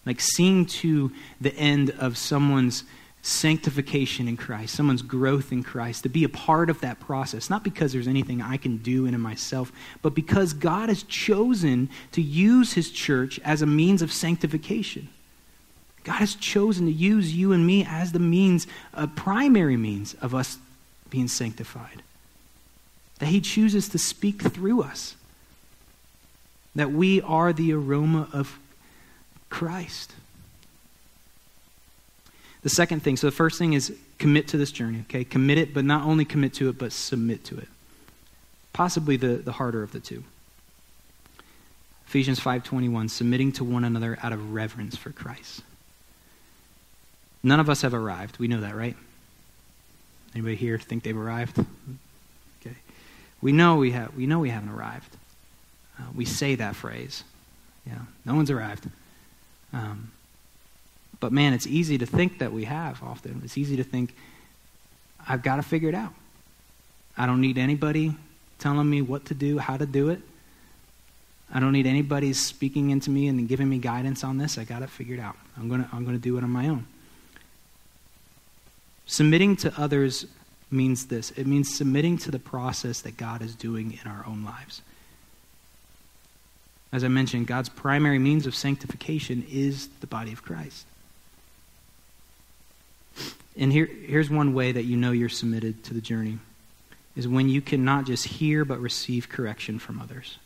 Like 0.05 0.19
seeing 0.19 0.65
to 0.65 1.11
the 1.39 1.55
end 1.55 1.91
of 1.91 2.17
someone's 2.17 2.83
sanctification 3.25 4.27
in 4.27 4.35
Christ, 4.35 4.75
someone's 4.75 5.01
growth 5.01 5.53
in 5.53 5.63
Christ, 5.63 6.03
to 6.03 6.09
be 6.09 6.25
a 6.25 6.29
part 6.29 6.69
of 6.69 6.81
that 6.81 6.99
process, 6.99 7.49
not 7.49 7.63
because 7.63 7.93
there's 7.93 8.07
anything 8.07 8.41
I 8.41 8.57
can 8.57 8.77
do 8.77 9.05
in 9.05 9.19
myself, 9.19 9.71
but 10.01 10.13
because 10.13 10.51
God 10.51 10.89
has 10.89 11.03
chosen 11.03 11.89
to 12.11 12.21
use 12.21 12.73
his 12.73 12.91
church 12.91 13.39
as 13.45 13.61
a 13.61 13.65
means 13.65 14.01
of 14.01 14.11
sanctification. 14.11 15.07
God 16.03 16.15
has 16.15 16.35
chosen 16.35 16.85
to 16.85 16.91
use 16.91 17.33
you 17.33 17.53
and 17.53 17.65
me 17.65 17.85
as 17.87 18.11
the 18.11 18.19
means, 18.19 18.67
a 18.93 19.07
primary 19.07 19.77
means 19.77 20.15
of 20.15 20.35
us 20.35 20.57
being 21.09 21.29
sanctified. 21.29 22.03
That 23.19 23.27
he 23.27 23.39
chooses 23.39 23.87
to 23.89 23.97
speak 23.97 24.41
through 24.41 24.83
us. 24.83 25.15
That 26.75 26.91
we 26.91 27.21
are 27.21 27.53
the 27.53 27.71
aroma 27.71 28.27
of 28.33 28.59
Christ. 29.49 30.11
The 32.63 32.69
second 32.69 33.01
thing, 33.01 33.17
so 33.17 33.27
the 33.27 33.31
first 33.31 33.59
thing 33.59 33.73
is 33.73 33.95
commit 34.17 34.47
to 34.49 34.57
this 34.57 34.71
journey, 34.71 35.01
okay? 35.09 35.25
Commit 35.25 35.57
it, 35.57 35.73
but 35.73 35.83
not 35.83 36.03
only 36.05 36.23
commit 36.23 36.53
to 36.55 36.69
it, 36.69 36.77
but 36.77 36.93
submit 36.93 37.43
to 37.45 37.57
it. 37.57 37.67
Possibly 38.71 39.17
the, 39.17 39.35
the 39.35 39.51
harder 39.51 39.83
of 39.83 39.91
the 39.91 39.99
two. 39.99 40.23
Ephesians 42.07 42.39
5:21 42.39 43.09
submitting 43.09 43.51
to 43.53 43.63
one 43.63 43.83
another 43.83 44.17
out 44.21 44.33
of 44.33 44.53
reverence 44.53 44.95
for 44.95 45.11
Christ. 45.11 45.61
None 47.41 47.59
of 47.59 47.69
us 47.69 47.81
have 47.81 47.93
arrived. 47.93 48.37
We 48.37 48.47
know 48.47 48.61
that, 48.61 48.75
right? 48.75 48.95
Anybody 50.33 50.55
here 50.55 50.77
think 50.77 51.03
they've 51.03 51.17
arrived? 51.17 51.59
Okay. 52.61 52.75
We 53.41 53.51
know 53.51 53.77
we 53.77 53.91
have 53.91 54.15
we 54.15 54.25
know 54.25 54.39
we 54.39 54.51
haven't 54.51 54.69
arrived. 54.69 55.17
Uh, 55.99 56.03
we 56.15 56.25
say 56.25 56.55
that 56.55 56.75
phrase. 56.75 57.23
Yeah, 57.85 57.99
no 58.25 58.35
one's 58.35 58.51
arrived. 58.51 58.87
Um, 59.73 60.11
but 61.23 61.31
man, 61.31 61.53
it's 61.53 61.65
easy 61.65 61.97
to 61.97 62.05
think 62.05 62.39
that 62.39 62.51
we 62.51 62.65
have 62.65 63.01
often. 63.01 63.39
It's 63.45 63.57
easy 63.57 63.77
to 63.77 63.83
think, 63.85 64.13
I've 65.25 65.41
got 65.41 65.55
to 65.55 65.63
figure 65.63 65.87
it 65.87 65.95
out. 65.95 66.13
I 67.17 67.25
don't 67.25 67.39
need 67.39 67.57
anybody 67.57 68.13
telling 68.59 68.89
me 68.89 69.01
what 69.01 69.23
to 69.27 69.33
do, 69.33 69.57
how 69.57 69.77
to 69.77 69.85
do 69.85 70.09
it. 70.09 70.19
I 71.53 71.61
don't 71.61 71.71
need 71.71 71.87
anybody 71.87 72.33
speaking 72.33 72.89
into 72.89 73.09
me 73.09 73.29
and 73.29 73.47
giving 73.47 73.69
me 73.69 73.77
guidance 73.77 74.25
on 74.25 74.37
this. 74.37 74.57
I 74.57 74.65
got 74.65 74.81
it 74.81 74.89
figured 74.89 75.21
out. 75.21 75.37
I'm 75.57 75.69
going 75.69 75.85
to 75.85 75.89
I'm 75.93 76.03
going 76.03 76.17
to 76.17 76.21
do 76.21 76.37
it 76.37 76.43
on 76.43 76.49
my 76.49 76.67
own. 76.67 76.85
Submitting 79.05 79.55
to 79.55 79.73
others 79.77 80.25
means 80.71 81.05
this 81.05 81.31
it 81.31 81.47
means 81.47 81.73
submitting 81.73 82.17
to 82.17 82.31
the 82.31 82.39
process 82.39 82.99
that 82.99 83.15
God 83.15 83.41
is 83.41 83.55
doing 83.55 83.97
in 84.03 84.11
our 84.11 84.25
own 84.27 84.43
lives. 84.43 84.81
As 86.91 87.05
I 87.05 87.07
mentioned, 87.07 87.47
God's 87.47 87.69
primary 87.69 88.19
means 88.19 88.45
of 88.45 88.53
sanctification 88.53 89.47
is 89.49 89.87
the 90.01 90.07
body 90.07 90.33
of 90.33 90.43
Christ. 90.43 90.85
And 93.57 93.71
here, 93.71 93.85
here's 93.85 94.29
one 94.29 94.53
way 94.53 94.71
that 94.71 94.83
you 94.83 94.97
know 94.97 95.11
you're 95.11 95.29
submitted 95.29 95.83
to 95.85 95.93
the 95.93 96.01
journey 96.01 96.39
is 97.15 97.27
when 97.27 97.49
you 97.49 97.61
can 97.61 97.85
not 97.85 98.05
just 98.05 98.25
hear 98.25 98.65
but 98.65 98.79
receive 98.79 99.29
correction 99.29 99.79
from 99.79 99.99
others. 99.99 100.37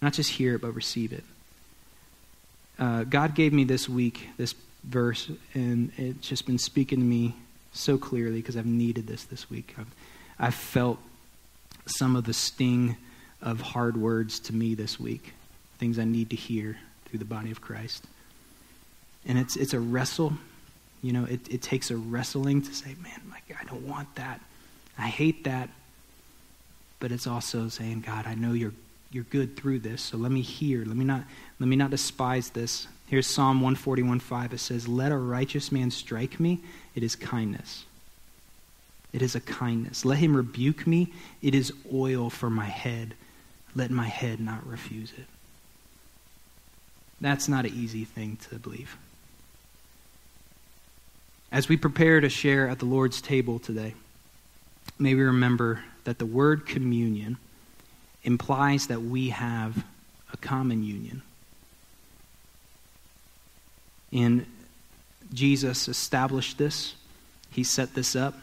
Not 0.00 0.12
just 0.12 0.30
hear 0.30 0.54
it, 0.54 0.60
but 0.60 0.72
receive 0.72 1.12
it. 1.12 1.24
Uh, 2.78 3.02
God 3.02 3.34
gave 3.34 3.52
me 3.52 3.64
this 3.64 3.88
week 3.88 4.28
this 4.36 4.54
verse, 4.84 5.28
and 5.54 5.90
it's 5.96 6.28
just 6.28 6.46
been 6.46 6.58
speaking 6.58 7.00
to 7.00 7.04
me 7.04 7.34
so 7.72 7.98
clearly 7.98 8.40
because 8.40 8.56
I've 8.56 8.66
needed 8.66 9.08
this 9.08 9.24
this 9.24 9.50
week. 9.50 9.74
I've, 9.76 9.94
I've 10.38 10.54
felt 10.54 10.98
some 11.86 12.14
of 12.14 12.24
the 12.24 12.32
sting 12.32 12.96
of 13.42 13.60
hard 13.60 13.96
words 13.96 14.38
to 14.40 14.54
me 14.54 14.74
this 14.74 15.00
week, 15.00 15.32
things 15.78 15.98
I 15.98 16.04
need 16.04 16.30
to 16.30 16.36
hear 16.36 16.78
through 17.06 17.18
the 17.18 17.24
body 17.24 17.50
of 17.50 17.60
Christ. 17.60 18.04
And 19.26 19.38
it's, 19.38 19.56
it's 19.56 19.74
a 19.74 19.80
wrestle 19.80 20.34
you 21.02 21.12
know, 21.12 21.24
it, 21.24 21.40
it 21.52 21.62
takes 21.62 21.90
a 21.90 21.96
wrestling 21.96 22.62
to 22.62 22.74
say, 22.74 22.94
man, 23.02 23.20
like, 23.30 23.44
I 23.60 23.64
don't 23.64 23.86
want 23.86 24.14
that. 24.16 24.40
I 24.98 25.08
hate 25.08 25.44
that. 25.44 25.68
But 27.00 27.12
it's 27.12 27.26
also 27.26 27.68
saying, 27.68 28.04
God, 28.06 28.26
I 28.26 28.34
know 28.34 28.52
you're, 28.52 28.72
you're 29.12 29.24
good 29.24 29.56
through 29.56 29.80
this, 29.80 30.02
so 30.02 30.16
let 30.16 30.32
me 30.32 30.40
hear. 30.40 30.84
Let 30.84 30.96
me 30.96 31.04
not, 31.04 31.22
let 31.60 31.68
me 31.68 31.76
not 31.76 31.90
despise 31.90 32.50
this. 32.50 32.88
Here's 33.06 33.26
Psalm 33.26 33.60
141.5. 33.60 34.52
It 34.52 34.58
says, 34.58 34.88
Let 34.88 35.12
a 35.12 35.16
righteous 35.16 35.70
man 35.70 35.90
strike 35.90 36.40
me. 36.40 36.60
It 36.94 37.02
is 37.02 37.14
kindness. 37.14 37.84
It 39.12 39.22
is 39.22 39.34
a 39.34 39.40
kindness. 39.40 40.04
Let 40.04 40.18
him 40.18 40.36
rebuke 40.36 40.86
me. 40.86 41.12
It 41.40 41.54
is 41.54 41.72
oil 41.92 42.28
for 42.28 42.50
my 42.50 42.66
head. 42.66 43.14
Let 43.74 43.90
my 43.90 44.06
head 44.06 44.40
not 44.40 44.66
refuse 44.66 45.12
it. 45.16 45.24
That's 47.20 47.48
not 47.48 47.64
an 47.64 47.72
easy 47.74 48.04
thing 48.04 48.38
to 48.50 48.56
believe. 48.56 48.96
As 51.50 51.68
we 51.68 51.76
prepare 51.78 52.20
to 52.20 52.28
share 52.28 52.68
at 52.68 52.78
the 52.78 52.84
Lord's 52.84 53.22
table 53.22 53.58
today, 53.58 53.94
may 54.98 55.14
we 55.14 55.22
remember 55.22 55.82
that 56.04 56.18
the 56.18 56.26
word 56.26 56.66
communion 56.66 57.38
implies 58.22 58.88
that 58.88 59.00
we 59.00 59.30
have 59.30 59.84
a 60.32 60.36
common 60.36 60.84
union. 60.84 61.22
And 64.12 64.44
Jesus 65.32 65.88
established 65.88 66.58
this, 66.58 66.94
He 67.50 67.64
set 67.64 67.94
this 67.94 68.14
up, 68.14 68.34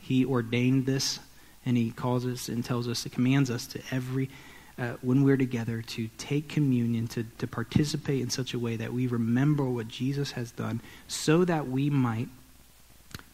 He 0.00 0.24
ordained 0.24 0.86
this, 0.86 1.18
and 1.66 1.76
He 1.76 1.90
calls 1.90 2.24
us 2.24 2.48
and 2.48 2.64
tells 2.64 2.88
us, 2.88 3.04
it 3.04 3.12
commands 3.12 3.50
us 3.50 3.66
to 3.68 3.80
every. 3.90 4.30
Uh, 4.78 4.92
when 5.00 5.24
we're 5.24 5.36
together, 5.36 5.82
to 5.82 6.08
take 6.18 6.48
communion, 6.48 7.08
to, 7.08 7.24
to 7.38 7.48
participate 7.48 8.22
in 8.22 8.30
such 8.30 8.54
a 8.54 8.58
way 8.60 8.76
that 8.76 8.92
we 8.92 9.08
remember 9.08 9.64
what 9.64 9.88
Jesus 9.88 10.30
has 10.30 10.52
done, 10.52 10.80
so 11.08 11.44
that 11.44 11.66
we 11.66 11.90
might 11.90 12.28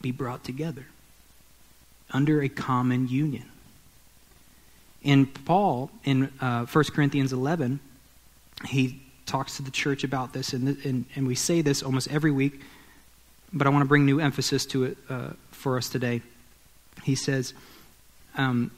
be 0.05 0.13
brought 0.13 0.45
together 0.45 0.85
under 2.11 2.43
a 2.43 2.49
common 2.49 3.09
union. 3.09 3.47
In 5.03 5.25
Paul, 5.25 5.91
in 6.05 6.31
uh, 6.43 6.67
1 6.67 6.85
Corinthians 6.93 7.33
11, 7.33 7.81
he 8.67 9.01
talks 9.25 9.57
to 9.57 9.63
the 9.63 9.71
church 9.71 10.05
about 10.05 10.35
this, 10.35 10.53
and, 10.53 10.77
and, 10.85 11.07
and 11.17 11.27
we 11.27 11.35
say 11.35 11.63
this 11.63 11.83
almost 11.83 12.13
every 12.13 12.31
week, 12.31 12.61
but 13.51 13.67
I 13.67 13.71
want 13.71 13.83
to 13.83 13.89
bring 13.89 14.05
new 14.05 14.21
emphasis 14.21 14.67
to 14.67 14.85
it 14.85 14.99
uh, 15.09 15.31
for 15.51 15.79
us 15.79 15.89
today. 15.89 16.21
He 17.03 17.15
says, 17.15 17.55
um, 18.37 18.73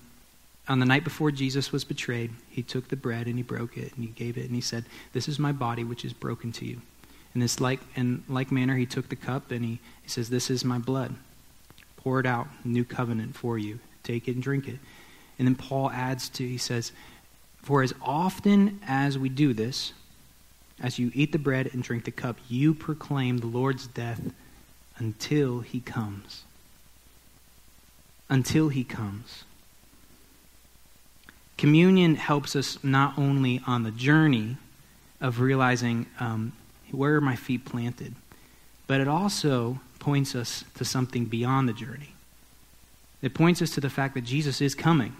on 0.69 0.79
the 0.79 0.87
night 0.87 1.03
before 1.03 1.33
Jesus 1.33 1.73
was 1.73 1.85
betrayed, 1.85 2.31
he 2.51 2.63
took 2.63 2.87
the 2.87 2.97
bread 2.97 3.27
and 3.27 3.37
he 3.37 3.43
broke 3.43 3.77
it 3.77 3.93
and 3.97 4.05
he 4.05 4.11
gave 4.13 4.39
it 4.39 4.45
and 4.45 4.55
he 4.55 4.61
said, 4.61 4.85
This 5.13 5.29
is 5.29 5.41
my 5.41 5.51
body 5.51 5.83
which 5.83 6.05
is 6.05 6.13
broken 6.13 6.53
to 6.53 6.65
you. 6.65 6.83
In 7.37 7.41
this 7.41 7.61
like 7.61 7.81
in 7.95 8.25
like 8.31 8.51
manner, 8.51 8.77
he 8.77 8.87
took 8.87 9.11
the 9.11 9.15
cup 9.15 9.51
and 9.51 9.63
he, 9.63 9.79
he 10.03 10.09
says, 10.09 10.31
This 10.31 10.49
is 10.49 10.65
my 10.65 10.79
blood. 10.79 11.15
Pour 11.99 12.19
it 12.19 12.25
out, 12.25 12.47
new 12.65 12.83
covenant 12.83 13.37
for 13.37 13.59
you. 13.59 13.79
Take 14.03 14.27
it 14.27 14.37
and 14.37 14.43
drink 14.43 14.67
it. 14.67 14.79
And 15.39 15.47
then 15.47 15.55
Paul 15.55 15.91
adds 15.91 16.31
to, 16.31 16.49
he 16.49 16.57
says, 16.57 16.93
For 17.63 17.83
as 17.83 17.93
often 18.01 18.81
as 18.89 19.19
we 19.19 19.29
do 19.29 19.53
this, 19.53 19.93
as 20.81 20.99
you 20.99 21.11
eat 21.13 21.33
the 21.33 21.39
bread 21.39 21.69
and 21.75 21.83
drink 21.83 22.07
the 22.07 22.11
cup, 22.11 22.39
you 22.49 22.73
proclaim 22.73 23.37
the 23.37 23.47
Lord's 23.47 23.87
death 23.87 24.23
until 24.97 25.61
he 25.61 25.81
comes. 25.81 26.45
Until 28.31 28.71
he 28.71 28.83
comes. 28.83 29.45
Communion 31.59 32.15
helps 32.15 32.57
us 32.57 32.83
not 32.83 33.19
only 33.19 33.61
on 33.67 33.83
the 33.83 33.91
journey 33.91 34.57
of 35.21 35.41
realizing 35.41 36.07
um, 36.19 36.55
Where 36.91 37.17
are 37.17 37.21
my 37.21 37.37
feet 37.37 37.65
planted? 37.65 38.15
But 38.87 39.01
it 39.01 39.09
also 39.09 39.81
points 39.99 40.35
us 40.35 40.65
to 40.77 40.85
something 40.85 41.25
beyond 41.25 41.69
the 41.69 41.73
journey. 41.73 42.15
It 43.23 43.35
points 43.35 43.61
us 43.61 43.71
to 43.71 43.81
the 43.81 43.91
fact 43.91 44.15
that 44.15 44.25
Jesus 44.25 44.61
is 44.61 44.75
coming, 44.75 45.15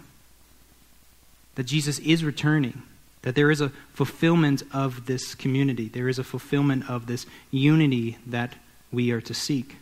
that 1.55 1.65
Jesus 1.65 1.99
is 1.99 2.23
returning, 2.23 2.83
that 3.23 3.35
there 3.35 3.51
is 3.51 3.59
a 3.59 3.69
fulfillment 3.93 4.63
of 4.71 5.05
this 5.07 5.35
community, 5.35 5.89
there 5.89 6.07
is 6.07 6.19
a 6.19 6.23
fulfillment 6.23 6.89
of 6.89 7.07
this 7.07 7.25
unity 7.51 8.17
that 8.25 8.53
we 8.91 9.11
are 9.11 9.21
to 9.21 9.33
seek. 9.33 9.75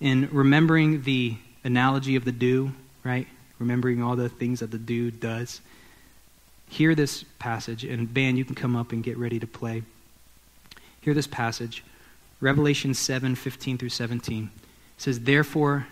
In 0.00 0.28
remembering 0.32 1.02
the 1.02 1.36
analogy 1.64 2.16
of 2.16 2.24
the 2.24 2.32
dew, 2.32 2.72
right? 3.04 3.26
Remembering 3.58 4.02
all 4.02 4.16
the 4.16 4.28
things 4.28 4.60
that 4.60 4.70
the 4.70 4.78
dew 4.78 5.10
does. 5.10 5.60
Hear 6.72 6.94
this 6.94 7.22
passage, 7.38 7.84
and 7.84 8.14
Ben, 8.14 8.38
you 8.38 8.46
can 8.46 8.54
come 8.54 8.76
up 8.76 8.92
and 8.92 9.04
get 9.04 9.18
ready 9.18 9.38
to 9.38 9.46
play. 9.46 9.82
Hear 11.02 11.12
this 11.12 11.26
passage, 11.26 11.84
Revelation 12.40 12.94
7 12.94 13.34
15 13.34 13.76
through 13.76 13.90
17. 13.90 14.44
It 14.44 14.50
says, 14.96 15.20
Therefore, 15.20 15.86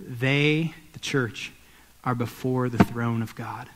they, 0.00 0.72
the 0.94 1.00
church, 1.00 1.52
are 2.02 2.14
before 2.14 2.70
the 2.70 2.82
throne 2.82 3.20
of 3.20 3.34
God 3.34 3.68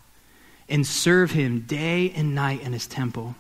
and 0.66 0.86
serve 0.86 1.32
him 1.32 1.61
day 1.61 2.11
and 2.16 2.34
night 2.34 2.62
in 2.62 2.72
his 2.72 2.86
temple. 2.86 3.34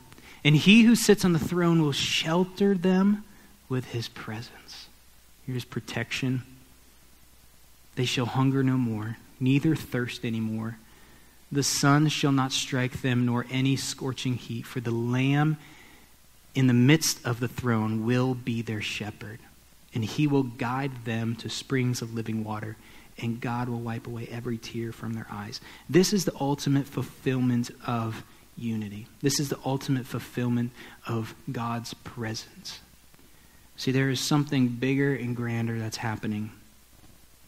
And 0.44 0.54
he 0.54 0.82
who 0.82 0.94
sits 0.94 1.24
on 1.24 1.32
the 1.32 1.38
throne 1.38 1.80
will 1.80 1.92
shelter 1.92 2.74
them 2.74 3.24
with 3.70 3.86
his 3.86 4.08
presence. 4.08 4.88
Here's 5.46 5.64
protection. 5.64 6.42
They 7.94 8.04
shall 8.04 8.26
hunger 8.26 8.62
no 8.62 8.76
more, 8.76 9.16
neither 9.40 9.74
thirst 9.74 10.22
any 10.22 10.40
more. 10.40 10.76
The 11.52 11.62
sun 11.62 12.08
shall 12.08 12.32
not 12.32 12.52
strike 12.52 13.02
them, 13.02 13.26
nor 13.26 13.46
any 13.50 13.76
scorching 13.76 14.34
heat, 14.34 14.66
for 14.66 14.80
the 14.80 14.92
Lamb 14.92 15.56
in 16.54 16.66
the 16.66 16.74
midst 16.74 17.24
of 17.26 17.40
the 17.40 17.48
throne 17.48 18.04
will 18.04 18.34
be 18.34 18.62
their 18.62 18.80
shepherd, 18.80 19.40
and 19.94 20.04
he 20.04 20.26
will 20.26 20.44
guide 20.44 21.04
them 21.04 21.34
to 21.36 21.48
springs 21.48 22.02
of 22.02 22.14
living 22.14 22.44
water, 22.44 22.76
and 23.18 23.40
God 23.40 23.68
will 23.68 23.80
wipe 23.80 24.06
away 24.06 24.28
every 24.30 24.58
tear 24.58 24.92
from 24.92 25.14
their 25.14 25.26
eyes. 25.30 25.60
This 25.88 26.12
is 26.12 26.24
the 26.24 26.34
ultimate 26.40 26.86
fulfillment 26.86 27.70
of 27.86 28.22
unity. 28.56 29.06
This 29.22 29.40
is 29.40 29.48
the 29.48 29.58
ultimate 29.64 30.06
fulfillment 30.06 30.70
of 31.06 31.34
God's 31.50 31.94
presence. 31.94 32.80
See, 33.76 33.92
there 33.92 34.10
is 34.10 34.20
something 34.20 34.68
bigger 34.68 35.14
and 35.14 35.34
grander 35.34 35.78
that's 35.78 35.96
happening 35.96 36.52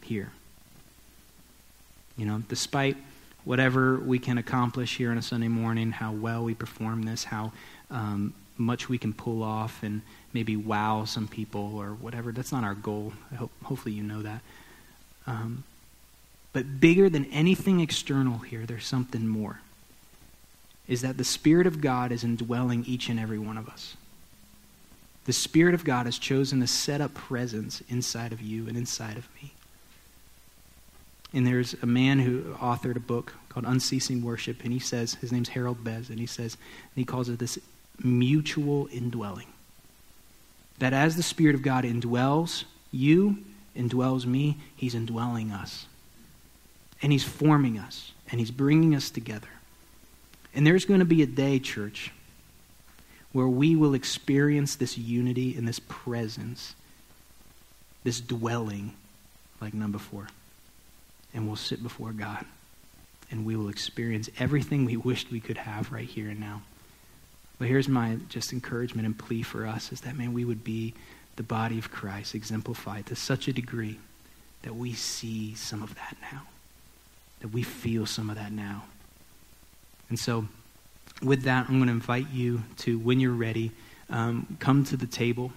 here. 0.02 0.32
You 2.16 2.26
know, 2.26 2.42
despite 2.48 2.96
whatever 3.44 3.98
we 3.98 4.18
can 4.18 4.38
accomplish 4.38 4.96
here 4.96 5.10
on 5.10 5.18
a 5.18 5.22
Sunday 5.22 5.48
morning, 5.48 5.90
how 5.92 6.12
well 6.12 6.44
we 6.44 6.54
perform 6.54 7.02
this, 7.02 7.24
how 7.24 7.52
um, 7.90 8.32
much 8.56 8.88
we 8.88 8.98
can 8.98 9.12
pull 9.12 9.42
off 9.42 9.82
and 9.82 10.02
maybe 10.32 10.56
wow 10.56 11.04
some 11.04 11.28
people 11.28 11.76
or 11.76 11.90
whatever. 11.90 12.32
That's 12.32 12.52
not 12.52 12.64
our 12.64 12.74
goal. 12.74 13.12
I 13.30 13.36
hope, 13.36 13.50
hopefully, 13.64 13.94
you 13.94 14.02
know 14.02 14.22
that. 14.22 14.40
Um, 15.26 15.64
but 16.52 16.80
bigger 16.80 17.08
than 17.08 17.24
anything 17.26 17.80
external 17.80 18.38
here, 18.38 18.66
there's 18.66 18.86
something 18.86 19.26
more. 19.26 19.60
Is 20.86 21.02
that 21.02 21.16
the 21.16 21.24
Spirit 21.24 21.66
of 21.66 21.80
God 21.80 22.12
is 22.12 22.24
indwelling 22.24 22.84
each 22.86 23.08
and 23.08 23.18
every 23.18 23.38
one 23.38 23.56
of 23.56 23.68
us. 23.68 23.96
The 25.24 25.32
Spirit 25.32 25.74
of 25.74 25.84
God 25.84 26.06
has 26.06 26.18
chosen 26.18 26.60
to 26.60 26.66
set 26.66 27.00
up 27.00 27.14
presence 27.14 27.82
inside 27.88 28.32
of 28.32 28.40
you 28.40 28.66
and 28.66 28.76
inside 28.76 29.16
of 29.16 29.28
me. 29.40 29.52
And 31.32 31.46
there's 31.46 31.74
a 31.82 31.86
man 31.86 32.18
who 32.18 32.54
authored 32.54 32.96
a 32.96 33.00
book 33.00 33.34
called 33.48 33.64
Unceasing 33.66 34.22
Worship, 34.22 34.64
and 34.64 34.72
he 34.72 34.78
says, 34.78 35.14
his 35.14 35.32
name's 35.32 35.48
Harold 35.50 35.82
Best, 35.82 36.10
and 36.10 36.18
he 36.18 36.26
says, 36.26 36.54
and 36.54 37.00
he 37.00 37.04
calls 37.04 37.28
it 37.28 37.38
this 37.38 37.58
mutual 38.02 38.88
indwelling. 38.92 39.46
That 40.78 40.92
as 40.92 41.16
the 41.16 41.22
Spirit 41.22 41.54
of 41.54 41.62
God 41.62 41.84
indwells 41.84 42.64
you, 42.90 43.38
indwells 43.76 44.26
me, 44.26 44.58
He's 44.76 44.94
indwelling 44.94 45.50
us. 45.50 45.86
And 47.00 47.12
He's 47.12 47.24
forming 47.24 47.78
us, 47.78 48.12
and 48.30 48.40
He's 48.40 48.50
bringing 48.50 48.94
us 48.94 49.10
together. 49.10 49.48
And 50.54 50.66
there's 50.66 50.84
going 50.84 51.00
to 51.00 51.06
be 51.06 51.22
a 51.22 51.26
day, 51.26 51.58
church, 51.58 52.12
where 53.32 53.48
we 53.48 53.74
will 53.76 53.94
experience 53.94 54.76
this 54.76 54.98
unity 54.98 55.56
and 55.56 55.66
this 55.66 55.80
presence, 55.88 56.74
this 58.04 58.20
dwelling 58.20 58.92
like 59.60 59.72
none 59.72 59.92
before. 59.92 60.28
And 61.34 61.46
we'll 61.46 61.56
sit 61.56 61.82
before 61.82 62.12
God, 62.12 62.44
and 63.30 63.46
we 63.46 63.56
will 63.56 63.68
experience 63.68 64.28
everything 64.38 64.84
we 64.84 64.96
wished 64.96 65.30
we 65.30 65.40
could 65.40 65.58
have 65.58 65.90
right 65.90 66.08
here 66.08 66.28
and 66.28 66.38
now. 66.38 66.62
But 67.58 67.68
here's 67.68 67.88
my 67.88 68.18
just 68.28 68.52
encouragement 68.52 69.06
and 69.06 69.16
plea 69.16 69.42
for 69.42 69.66
us 69.66 69.92
is 69.92 70.00
that, 70.02 70.16
man, 70.16 70.32
we 70.32 70.44
would 70.44 70.64
be 70.64 70.94
the 71.36 71.42
body 71.42 71.78
of 71.78 71.90
Christ 71.90 72.34
exemplified 72.34 73.06
to 73.06 73.16
such 73.16 73.48
a 73.48 73.52
degree 73.52 73.98
that 74.62 74.74
we 74.74 74.92
see 74.92 75.54
some 75.54 75.82
of 75.82 75.94
that 75.94 76.16
now, 76.32 76.42
that 77.40 77.48
we 77.48 77.62
feel 77.62 78.06
some 78.06 78.30
of 78.30 78.36
that 78.36 78.52
now. 78.52 78.84
And 80.08 80.18
so, 80.18 80.46
with 81.22 81.42
that, 81.42 81.68
I'm 81.68 81.76
going 81.76 81.86
to 81.86 81.92
invite 81.92 82.30
you 82.30 82.62
to, 82.78 82.98
when 82.98 83.20
you're 83.20 83.32
ready, 83.32 83.70
um, 84.10 84.56
come 84.60 84.84
to 84.84 84.96
the 84.96 85.06
table. 85.06 85.52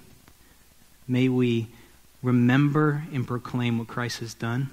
May 1.08 1.28
we 1.28 1.68
remember 2.22 3.04
and 3.14 3.28
proclaim 3.28 3.78
what 3.78 3.88
Christ 3.88 4.20
has 4.20 4.34
done. 4.34 4.70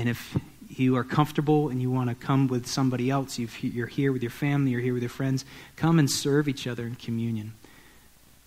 And 0.00 0.08
if 0.08 0.34
you 0.70 0.96
are 0.96 1.04
comfortable 1.04 1.68
and 1.68 1.82
you 1.82 1.90
want 1.90 2.08
to 2.08 2.14
come 2.14 2.48
with 2.48 2.66
somebody 2.66 3.10
else, 3.10 3.38
you 3.38 3.48
are 3.82 3.86
here 3.86 4.12
with 4.12 4.22
your 4.22 4.30
family, 4.30 4.70
you're 4.70 4.80
here 4.80 4.94
with 4.94 5.02
your 5.02 5.10
friends, 5.10 5.44
come 5.76 5.98
and 5.98 6.10
serve 6.10 6.48
each 6.48 6.66
other 6.66 6.86
in 6.86 6.94
communion. 6.94 7.52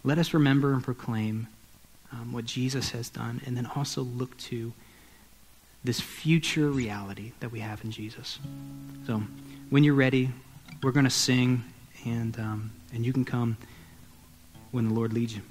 Let 0.04 0.18
us 0.18 0.34
remember 0.34 0.74
and 0.74 0.84
proclaim 0.84 1.48
um, 2.12 2.34
what 2.34 2.46
Jesus 2.46 2.90
has 2.90 3.08
done, 3.08 3.40
and 3.46 3.56
then 3.56 3.68
also 3.76 4.02
look 4.02 4.36
to 4.38 4.74
this 5.84 6.00
future 6.00 6.72
reality 6.72 7.34
that 7.40 7.52
we 7.52 7.60
have 7.60 7.84
in 7.84 7.92
Jesus. 7.92 8.40
So, 9.06 9.22
when 9.70 9.84
you're 9.84 9.94
ready, 9.94 10.32
we're 10.82 10.92
going 10.92 11.06
to 11.06 11.12
sing, 11.12 11.64
and, 12.04 12.36
um, 12.40 12.72
and 12.96 13.06
you 13.06 13.14
can 13.14 13.26
come 13.26 13.58
when 14.72 14.88
the 14.88 14.94
Lord 14.96 15.14
leads 15.14 15.36
you. 15.36 15.44